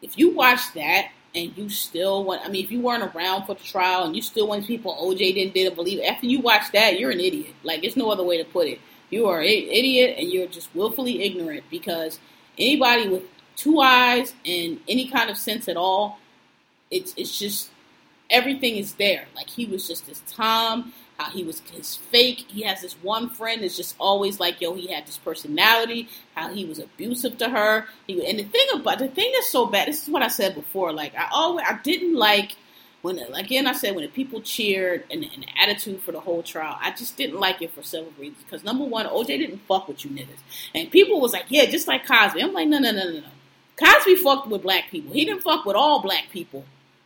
[0.02, 3.56] if you watch that and you still want, I mean, if you weren't around for
[3.56, 7.00] the trial and you still want people OJ didn't didn't believe, after you watch that,
[7.00, 7.54] you're an idiot.
[7.64, 8.80] Like, there's no other way to put it.
[9.10, 12.20] You are an idiot and you're just willfully ignorant because
[12.58, 13.24] anybody with
[13.56, 16.20] two eyes and any kind of sense at all,
[16.90, 17.70] it's it's just
[18.30, 19.26] everything is there.
[19.36, 22.46] Like he was just this Tom how he was his fake.
[22.48, 26.10] He has this one friend that's just always like, yo, he had this personality.
[26.36, 27.86] How he was abusive to her.
[28.08, 29.88] He and the thing about the thing that's so bad.
[29.88, 30.92] This is what I said before.
[30.92, 32.56] Like I always I didn't like
[33.02, 36.44] when again I said when the people cheered and, and, the attitude for the whole
[36.44, 36.78] trial.
[36.82, 38.44] I just didn't like it for several reasons.
[38.44, 40.40] Because number one, OJ didn't fuck with you niggas,
[40.74, 42.42] and people was like, yeah, just like Cosby.
[42.42, 43.28] I'm like, no, no, no, no, no.
[43.78, 45.14] Cosby fucked with black people.
[45.14, 46.66] He didn't fuck with all black people.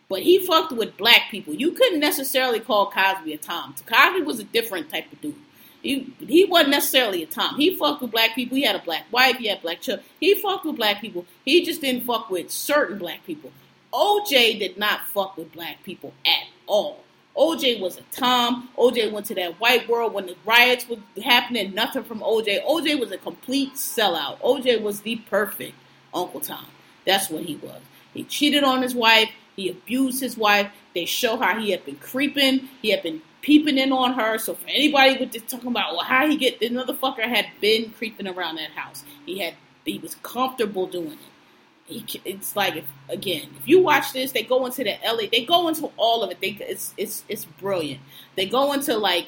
[0.10, 1.54] But he fucked with black people.
[1.54, 3.76] You couldn't necessarily call Cosby a Tom.
[3.86, 5.36] Cosby was a different type of dude.
[5.82, 7.56] He he wasn't necessarily a Tom.
[7.56, 8.58] He fucked with black people.
[8.58, 9.38] He had a black wife.
[9.38, 10.06] He had black children.
[10.20, 11.26] He fucked with black people.
[11.46, 13.52] He just didn't fuck with certain black people.
[13.94, 17.04] OJ did not fuck with black people at all.
[17.38, 18.70] OJ was a Tom.
[18.78, 21.74] OJ went to that white world when the riots were happening.
[21.74, 22.66] Nothing from OJ.
[22.66, 24.40] OJ was a complete sellout.
[24.42, 25.76] OJ was the perfect
[26.14, 26.66] Uncle Tom.
[27.06, 27.82] That's what he was.
[28.14, 29.30] He cheated on his wife.
[29.60, 30.72] He abused his wife.
[30.96, 32.70] They show how he had been creeping.
[32.82, 34.38] He had been peeping in on her.
[34.38, 37.92] So for anybody with this talking about well how he get the motherfucker had been
[37.92, 39.04] creeping around that house.
[39.26, 39.56] He had
[39.86, 41.18] he was comfortable doing it.
[41.86, 45.44] He, it's like if, again, if you watch this, they go into the LA, they
[45.44, 46.40] go into all of it.
[46.40, 48.00] They it's it's it's brilliant.
[48.36, 49.28] They go into like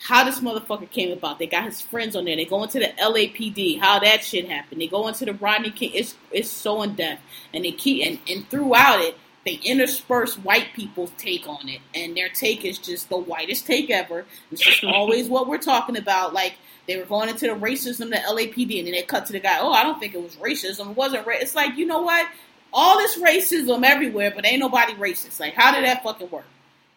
[0.00, 1.38] how this motherfucker came about.
[1.38, 2.36] They got his friends on there.
[2.36, 4.80] They go into the LAPD, how that shit happened.
[4.80, 5.92] They go into the Rodney King.
[5.94, 7.22] It's it's so in depth,
[7.52, 9.16] and they keep and, and throughout it,
[9.48, 13.88] they intersperse white people's take on it, and their take is just the whitest take
[13.88, 14.26] ever.
[14.52, 16.34] It's just always what we're talking about.
[16.34, 16.56] Like
[16.86, 19.58] they were going into the racism, the LAPD, and then they cut to the guy.
[19.58, 20.90] Oh, I don't think it was racism.
[20.90, 21.26] It wasn't.
[21.26, 21.36] Ra-.
[21.38, 22.28] It's like you know what?
[22.74, 25.40] All this racism everywhere, but ain't nobody racist.
[25.40, 26.44] Like how did that fucking work?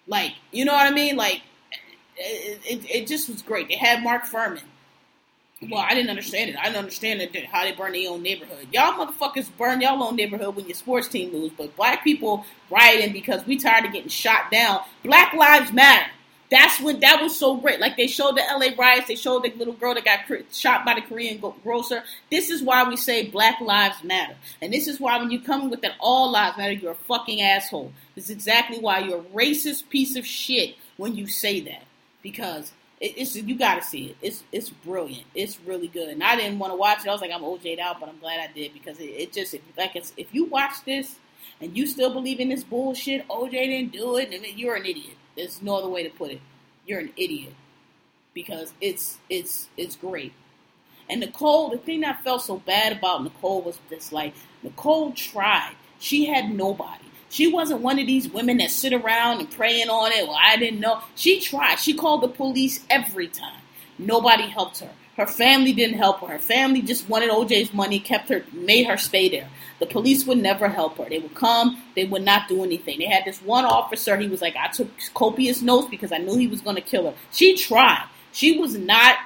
[0.05, 1.15] Like you know what I mean?
[1.15, 1.41] Like
[2.17, 3.69] it, it, it just was great.
[3.69, 4.63] They had Mark Fuhrman.
[5.69, 6.55] Well, I didn't understand it.
[6.57, 8.67] I didn't understand it, how they burn their own neighborhood.
[8.71, 13.13] Y'all motherfuckers burn y'all own neighborhood when your sports team lose, but black people rioting
[13.13, 14.81] because we tired of getting shot down.
[15.03, 16.09] Black lives matter.
[16.49, 17.79] That's when that was so great.
[17.79, 20.19] Like they showed the LA riots, they showed the little girl that got
[20.51, 22.03] shot by the Korean grocer.
[22.29, 25.69] This is why we say Black Lives Matter, and this is why when you come
[25.69, 27.93] with that All Lives Matter, you're a fucking asshole.
[28.15, 31.83] This is exactly why you're a racist piece of shit when you say that
[32.21, 34.17] because it, it's you got to see it.
[34.21, 35.25] It's it's brilliant.
[35.35, 36.09] It's really good.
[36.09, 37.09] And I didn't want to watch it.
[37.09, 39.55] I was like, I'm OJ'd out, but I'm glad I did because it, it just
[39.77, 41.15] like it's, if you watch this
[41.59, 45.17] and you still believe in this bullshit, OJ didn't do it, and you're an idiot.
[45.35, 46.41] There's no other way to put it.
[46.85, 47.53] You're an idiot
[48.33, 50.33] because it's it's it's great.
[51.09, 54.33] And Nicole, the thing that felt so bad about Nicole was this: like
[54.63, 55.75] Nicole tried.
[55.99, 57.03] She had nobody.
[57.31, 60.27] She wasn't one of these women that sit around and praying on it.
[60.27, 61.01] Well, I didn't know.
[61.15, 61.77] She tried.
[61.79, 63.61] She called the police every time.
[63.97, 64.89] Nobody helped her.
[65.15, 66.27] Her family didn't help her.
[66.27, 69.47] Her family just wanted OJ's money, kept her, made her stay there.
[69.79, 71.07] The police would never help her.
[71.07, 72.99] They would come, they would not do anything.
[72.99, 76.37] They had this one officer, he was like, I took copious notes because I knew
[76.37, 77.15] he was going to kill her.
[77.31, 78.07] She tried.
[78.33, 79.17] She was not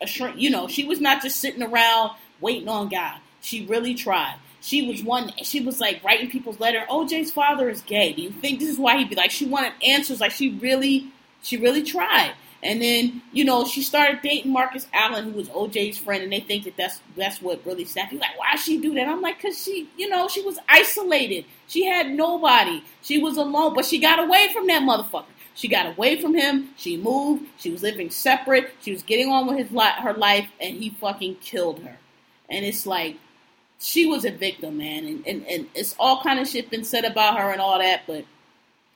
[0.00, 3.18] a shrink, you know, she was not just sitting around waiting on God.
[3.40, 5.30] She really tried she was one.
[5.44, 6.84] She was like writing people's letter.
[6.88, 8.12] Oh, OJ's father is gay.
[8.12, 9.30] Do you think this is why he'd be like?
[9.30, 10.20] She wanted answers.
[10.20, 11.06] Like she really,
[11.40, 12.32] she really tried.
[12.64, 16.40] And then you know she started dating Marcus Allen, who was OJ's friend, and they
[16.40, 18.10] think that that's that's what really snapped.
[18.10, 19.06] He's like, why she do that?
[19.06, 21.44] I'm like, cause she, you know, she was isolated.
[21.68, 22.82] She had nobody.
[23.02, 25.26] She was alone, but she got away from that motherfucker.
[25.54, 26.70] She got away from him.
[26.76, 27.46] She moved.
[27.56, 28.74] She was living separate.
[28.80, 31.98] She was getting on with his li- her life, and he fucking killed her.
[32.50, 33.16] And it's like,
[33.78, 37.04] she was a victim, man, and, and, and it's all kind of shit been said
[37.04, 38.24] about her and all that, but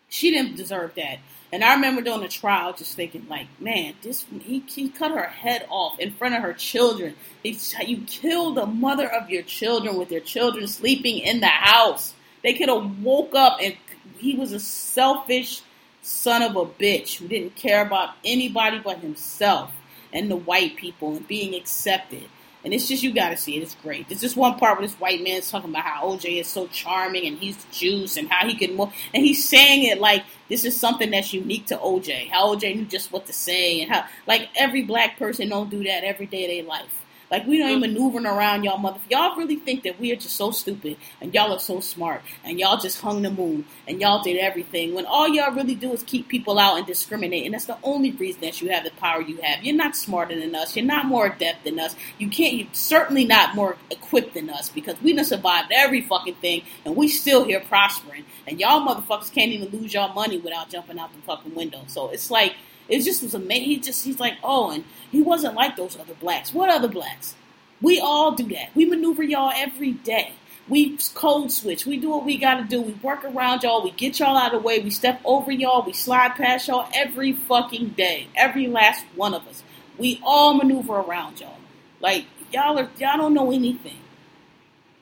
[0.08, 1.18] she didn't deserve that.
[1.52, 5.24] And I remember doing the trial, just thinking, like, man, this he, he cut her
[5.24, 7.16] head off in front of her children.
[7.42, 12.14] He, you killed the mother of your children with your children sleeping in the house.
[12.42, 13.76] They could have woke up and
[14.18, 15.62] he was a selfish
[16.02, 19.72] son of a bitch who didn't care about anybody but himself
[20.12, 22.24] and the white people and being accepted.
[22.64, 23.62] And it's just you got to see it.
[23.62, 24.08] It's great.
[24.08, 27.26] There's just one part where this white man's talking about how OJ is so charming
[27.26, 30.78] and he's juice and how he can move, and he's saying it like this is
[30.78, 32.28] something that's unique to OJ.
[32.30, 35.84] How OJ knew just what to say and how like every black person don't do
[35.84, 36.99] that every day of their life.
[37.30, 38.98] Like we don't even maneuvering around y'all mother.
[39.08, 42.58] Y'all really think that we are just so stupid and y'all are so smart and
[42.58, 46.02] y'all just hung the moon and y'all did everything when all y'all really do is
[46.02, 47.44] keep people out and discriminate.
[47.44, 49.62] And that's the only reason that you have the power you have.
[49.62, 50.74] You're not smarter than us.
[50.74, 51.94] You're not more adept than us.
[52.18, 52.54] You can't.
[52.54, 56.96] You're certainly not more equipped than us because we done survived every fucking thing and
[56.96, 58.24] we still here prospering.
[58.46, 61.84] And y'all motherfuckers can't even lose y'all money without jumping out the fucking window.
[61.86, 62.56] So it's like
[62.90, 63.64] it just was amazing.
[63.64, 66.52] He just he's like, oh, and he wasn't like those other blacks.
[66.52, 67.36] What other blacks?
[67.80, 68.74] We all do that.
[68.74, 70.32] We maneuver y'all every day.
[70.68, 71.86] We code switch.
[71.86, 72.80] We do what we got to do.
[72.82, 73.82] We work around y'all.
[73.82, 74.80] We get y'all out of the way.
[74.80, 75.84] We step over y'all.
[75.84, 78.28] We slide past y'all every fucking day.
[78.36, 79.62] Every last one of us.
[79.96, 81.56] We all maneuver around y'all.
[82.00, 83.98] Like y'all are y'all don't know anything.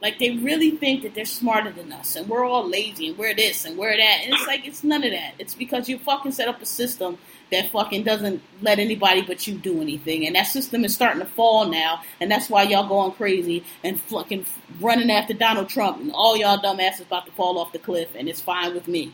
[0.01, 3.35] Like they really think that they're smarter than us, and we're all lazy, and we're
[3.35, 5.35] this and we're that, and it's like it's none of that.
[5.39, 7.19] It's because you fucking set up a system
[7.51, 11.27] that fucking doesn't let anybody but you do anything, and that system is starting to
[11.27, 14.45] fall now, and that's why y'all going crazy and fucking
[14.81, 18.29] running after Donald Trump, and all y'all dumbasses about to fall off the cliff, and
[18.29, 19.13] it's fine with me.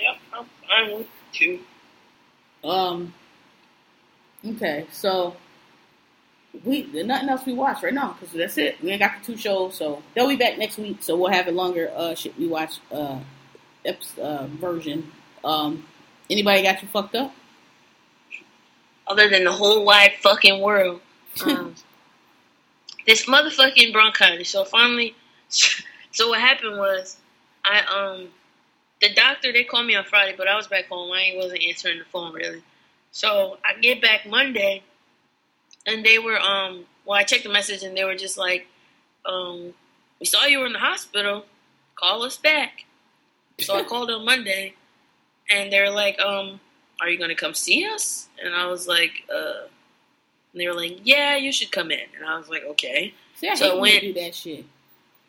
[0.00, 1.60] Yep, I'm fine with you.
[2.64, 3.14] Um.
[4.46, 5.36] Okay, so
[6.64, 8.80] we nothing else we watch right now because that's it.
[8.82, 11.02] We ain't got the two shows, so they'll be back next week.
[11.02, 13.18] So we'll have a longer uh shit we watch uh,
[13.84, 15.10] episode, uh version.
[15.44, 15.84] Um,
[16.30, 17.34] Anybody got you fucked up?
[19.06, 21.00] Other than the whole wide fucking world.
[21.44, 21.74] Um,
[23.06, 24.50] this motherfucking bronchitis.
[24.50, 25.14] So finally,
[25.48, 27.16] so what happened was,
[27.64, 28.28] I um,
[29.00, 31.10] the doctor they called me on Friday, but I was back home.
[31.12, 32.62] I wasn't answering the phone really.
[33.10, 34.82] So I get back Monday,
[35.86, 38.66] and they were um, well, I checked the message and they were just like,
[39.24, 39.72] um,
[40.20, 41.46] we saw you were in the hospital.
[41.94, 42.84] Call us back.
[43.60, 44.74] So I called on Monday,
[45.50, 46.60] and they're like, um,
[47.00, 48.28] are you gonna come see us?
[48.42, 49.66] And I was like, uh.
[50.52, 53.48] And they were like, "Yeah, you should come in." And I was like, "Okay." See,
[53.48, 54.64] I So hate when they do that shit.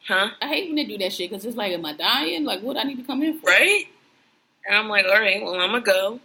[0.07, 0.29] Huh?
[0.41, 2.45] I hate when they do that shit because it's like, am I dying?
[2.45, 3.47] Like, what I need to come in for?
[3.47, 3.85] Right?
[4.65, 6.19] And I'm like, all right, well, I'm gonna go.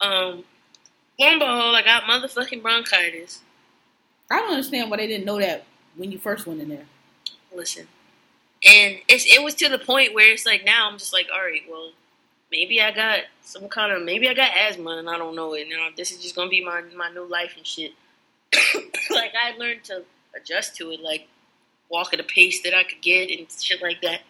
[0.00, 0.44] Um,
[1.18, 3.40] lo and behold, I got motherfucking bronchitis.
[4.30, 5.64] I don't understand why they didn't know that
[5.96, 6.86] when you first went in there.
[7.54, 7.88] Listen,
[8.64, 11.40] and it's it was to the point where it's like now I'm just like, all
[11.40, 11.90] right, well,
[12.54, 15.66] maybe I got some kind of maybe I got asthma and I don't know it.
[15.68, 17.92] Now this is just gonna be my my new life and shit.
[19.10, 20.04] like I learned to
[20.36, 21.26] adjust to it, like
[21.88, 24.20] walk at a pace that I could get and shit like that.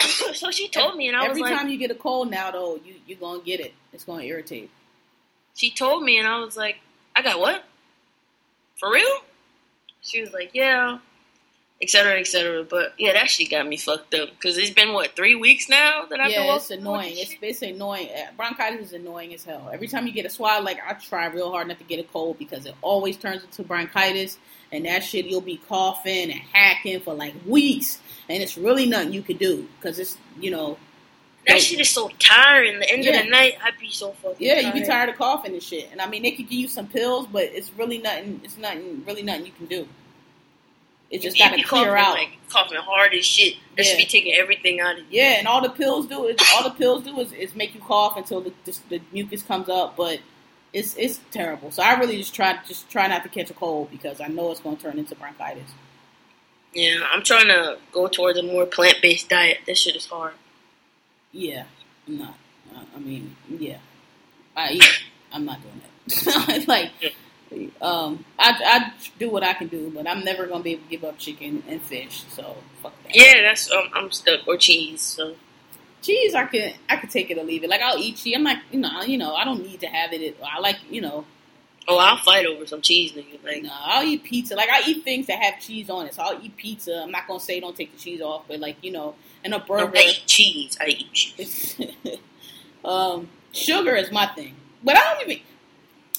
[0.34, 2.30] so she told me, and I Every was like, Every time you get a cold
[2.30, 3.72] now, though, you you're gonna get it.
[3.92, 4.70] It's gonna irritate.
[5.54, 6.76] she told me, and I was like,
[7.16, 7.64] I got what?
[8.76, 9.18] For real?
[10.02, 10.98] She was like, yeah,
[11.80, 12.64] et cetera, et cetera.
[12.64, 16.04] But yeah, that shit got me fucked up because it's been what three weeks now
[16.10, 17.14] that I've been yeah, it's annoying.
[17.16, 18.08] It's it's annoying.
[18.10, 19.70] Uh, bronchitis is annoying as hell.
[19.72, 22.04] Every time you get a swab, like I try real hard not to get a
[22.04, 24.38] cold because it always turns into bronchitis,
[24.72, 29.12] and that shit you'll be coughing and hacking for like weeks, and it's really nothing
[29.12, 30.76] you can do because it's you know.
[31.46, 32.78] That shit is so tiring.
[32.78, 33.20] The end Yeah.
[33.20, 35.88] of the night, I'd be so fucking yeah you be tired of coughing and shit.
[35.90, 38.42] And I mean they could give you some pills, but it's really nothing.
[38.44, 39.88] It's nothing really nothing you can do.
[41.10, 42.14] It just got to clear out.
[42.14, 43.54] like coughing hard as shit.
[43.76, 45.20] That should be taking everything out of you.
[45.22, 47.80] Yeah, and all the pills do is all the pills do is, is make you
[47.80, 50.20] cough until the, the, the mucus comes up, but
[50.72, 51.70] it's it's terrible.
[51.70, 54.50] So I really just try just try not to catch a cold because I know
[54.50, 55.70] it's going to turn into bronchitis.
[56.74, 59.58] Yeah, I'm trying to go towards a more plant based diet.
[59.66, 60.34] This shit is hard.
[61.32, 61.64] Yeah,
[62.06, 62.34] I'm not.
[62.74, 63.78] I, I mean, yeah,
[64.54, 65.02] I eat.
[65.32, 66.64] I'm not doing that.
[66.68, 66.90] like,
[67.80, 70.82] um, I I do what I can do, but I'm never going to be able
[70.84, 72.24] to give up chicken and fish.
[72.30, 73.14] So fuck that.
[73.14, 75.00] Yeah, that's um, I'm stuck or cheese.
[75.00, 75.34] So
[76.02, 77.70] cheese I can I can take it or leave it.
[77.70, 78.34] Like I'll eat cheese.
[78.36, 80.36] I'm like you know you know I don't need to have it.
[80.44, 81.24] I like you know
[81.88, 83.42] oh, I'll fight over some cheese, nigga.
[83.42, 84.54] Like No, I'll eat pizza.
[84.54, 86.14] Like I eat things that have cheese on it.
[86.14, 87.02] So I'll eat pizza.
[87.02, 89.14] I'm not gonna say don't take the cheese off, but like you know,
[89.44, 89.96] and a burger.
[89.96, 90.76] I eat cheese.
[90.80, 91.80] I eat cheese.
[92.84, 94.54] um, sugar is my thing,
[94.84, 95.42] but I don't even.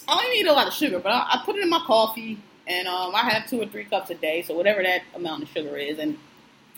[0.09, 1.79] I don't even eat a lot of sugar, but I, I put it in my
[1.79, 2.37] coffee,
[2.67, 4.41] and um, I have two or three cups a day.
[4.41, 6.17] So whatever that amount of sugar is, and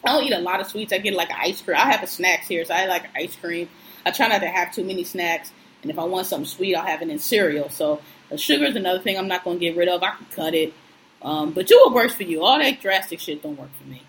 [0.03, 0.91] I don't eat a lot of sweets.
[0.91, 1.78] I get like ice cream.
[1.78, 3.70] I have a snacks here, so I like ice cream.
[4.06, 5.52] I try not to have too many snacks,
[5.82, 7.70] and if I want something sweet, I'll have it in cereal.
[7.70, 10.02] So the sugar is another thing I'm not going to get rid of.
[10.02, 10.74] I can cut it,
[11.22, 12.44] um, but do what works for you.
[12.44, 14.02] All that drastic shit don't work for me.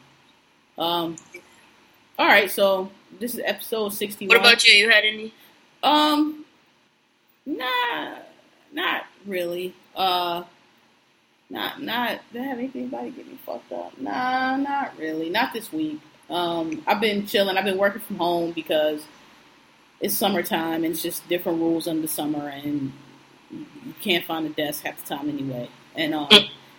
[0.78, 1.16] Um,
[2.18, 2.90] all right, so
[3.20, 4.36] this is episode sixty-one.
[4.36, 4.72] What about you?
[4.72, 5.34] You had any?
[5.82, 6.44] Um,
[7.44, 8.16] nah,
[8.72, 9.74] not really.
[9.94, 10.44] Uh,
[11.50, 12.20] not not.
[12.32, 13.98] Did I have anybody get me fucked up?
[13.98, 15.28] Nah, not really.
[15.28, 16.00] Not this week.
[16.30, 17.56] Um, I've been chilling.
[17.56, 19.04] I've been working from home because
[20.00, 22.92] it's summertime and it's just different rules in the summer, and
[23.50, 25.68] you can't find a desk half the time anyway.
[25.94, 26.28] And um,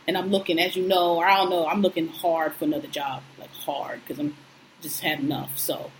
[0.08, 3.24] and I'm looking, as you know, I don't know, I'm looking hard for another job,
[3.40, 4.36] like hard, because I'm
[4.82, 5.58] just had enough.
[5.58, 5.92] So,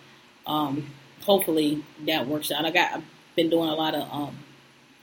[0.48, 0.92] um,
[1.24, 2.66] hopefully that works out.
[2.66, 3.04] I got I've
[3.36, 4.40] been doing a lot of um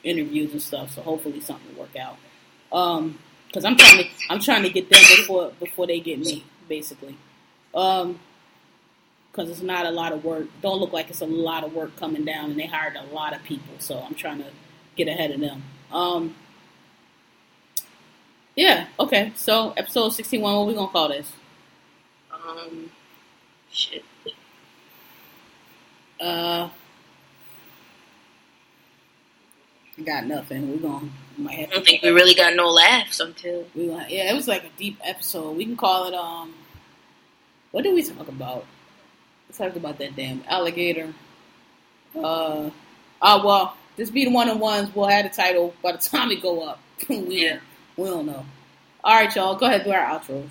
[0.04, 2.16] interviews and stuff, so hopefully something will work out.
[2.72, 6.44] Um, because I'm trying to I'm trying to get them before before they get me,
[6.68, 7.16] basically.
[7.74, 8.20] Um,
[9.30, 10.46] because it's not a lot of work.
[10.60, 13.34] Don't look like it's a lot of work coming down, and they hired a lot
[13.34, 14.50] of people, so I'm trying to
[14.96, 15.62] get ahead of them.
[15.92, 16.34] Um,
[18.56, 19.32] yeah, okay.
[19.36, 20.54] So episode 61.
[20.54, 21.32] What we gonna call this?
[22.32, 22.90] Um,
[23.70, 24.04] shit.
[26.20, 26.70] Uh, I
[30.04, 30.70] got nothing.
[30.70, 31.08] We're gonna
[31.38, 33.66] might I don't think we really got no laughs until.
[33.74, 35.56] We gonna, yeah, it was like a deep episode.
[35.56, 36.54] We can call it um.
[37.70, 38.64] What did we talk about?
[39.48, 41.12] We talked about that damn alligator.
[42.16, 42.70] Uh,
[43.22, 44.94] oh well, this be the one on ones.
[44.94, 46.80] We'll have the title by the time we go up.
[47.08, 47.58] we Yeah.
[47.96, 48.44] we don't know.
[49.02, 49.54] All right, y'all.
[49.56, 50.48] Go ahead do our outros.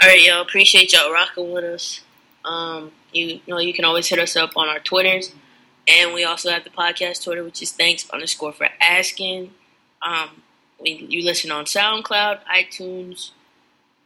[0.00, 0.42] All right, y'all.
[0.42, 2.00] Appreciate y'all rocking with us.
[2.44, 5.32] Um, you, you know, you can always hit us up on our Twitters,
[5.88, 9.52] and we also have the podcast Twitter, which is thanks underscore for asking.
[10.00, 10.42] Um,
[10.80, 13.30] we, you listen on SoundCloud, iTunes.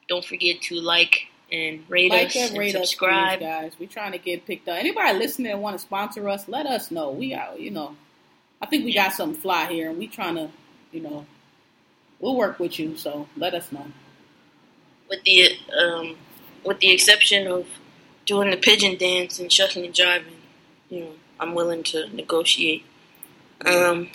[0.08, 3.38] Don't forget to like and rate Like us and and rate us, subscribe.
[3.38, 3.72] please, guys.
[3.78, 4.78] We're trying to get picked up.
[4.78, 7.10] Anybody listening that want to sponsor us, let us know.
[7.10, 7.60] We out.
[7.60, 7.96] You know,
[8.60, 10.50] I think we got something fly here, and we trying to,
[10.92, 11.26] you know,
[12.20, 12.96] we'll work with you.
[12.96, 13.86] So let us know.
[15.08, 16.16] With the um,
[16.64, 17.66] with the exception of
[18.24, 20.24] doing the pigeon dance and shuckling and jiving,
[20.88, 22.84] you know, I'm willing to negotiate.
[23.64, 24.08] Um,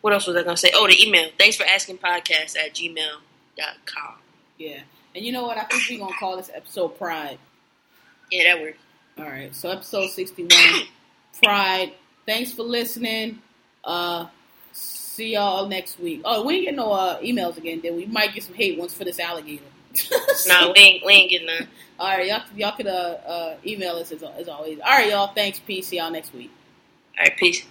[0.00, 0.70] what else was I gonna say?
[0.74, 1.30] Oh, the email.
[1.38, 4.14] Thanks for asking podcast at gmail.com.
[4.58, 4.80] Yeah.
[5.14, 5.56] And you know what?
[5.58, 7.38] I think we're gonna call this episode Pride.
[8.30, 8.78] Yeah, that works.
[9.18, 9.54] All right.
[9.54, 10.82] So episode sixty one,
[11.42, 11.92] Pride.
[12.26, 13.40] Thanks for listening.
[13.84, 14.26] Uh
[15.16, 16.20] see y'all next week.
[16.24, 18.92] Oh, we ain't get no uh, emails again, then we might get some hate ones
[18.92, 19.64] for this alligator.
[20.46, 21.68] nah, we ain't, we ain't getting none.
[21.98, 24.78] All right, y'all, y'all could uh, uh, email us as, as always.
[24.80, 25.28] All right, y'all.
[25.28, 25.58] Thanks.
[25.58, 25.88] Peace.
[25.88, 26.50] See y'all next week.
[27.18, 27.64] All right, peace.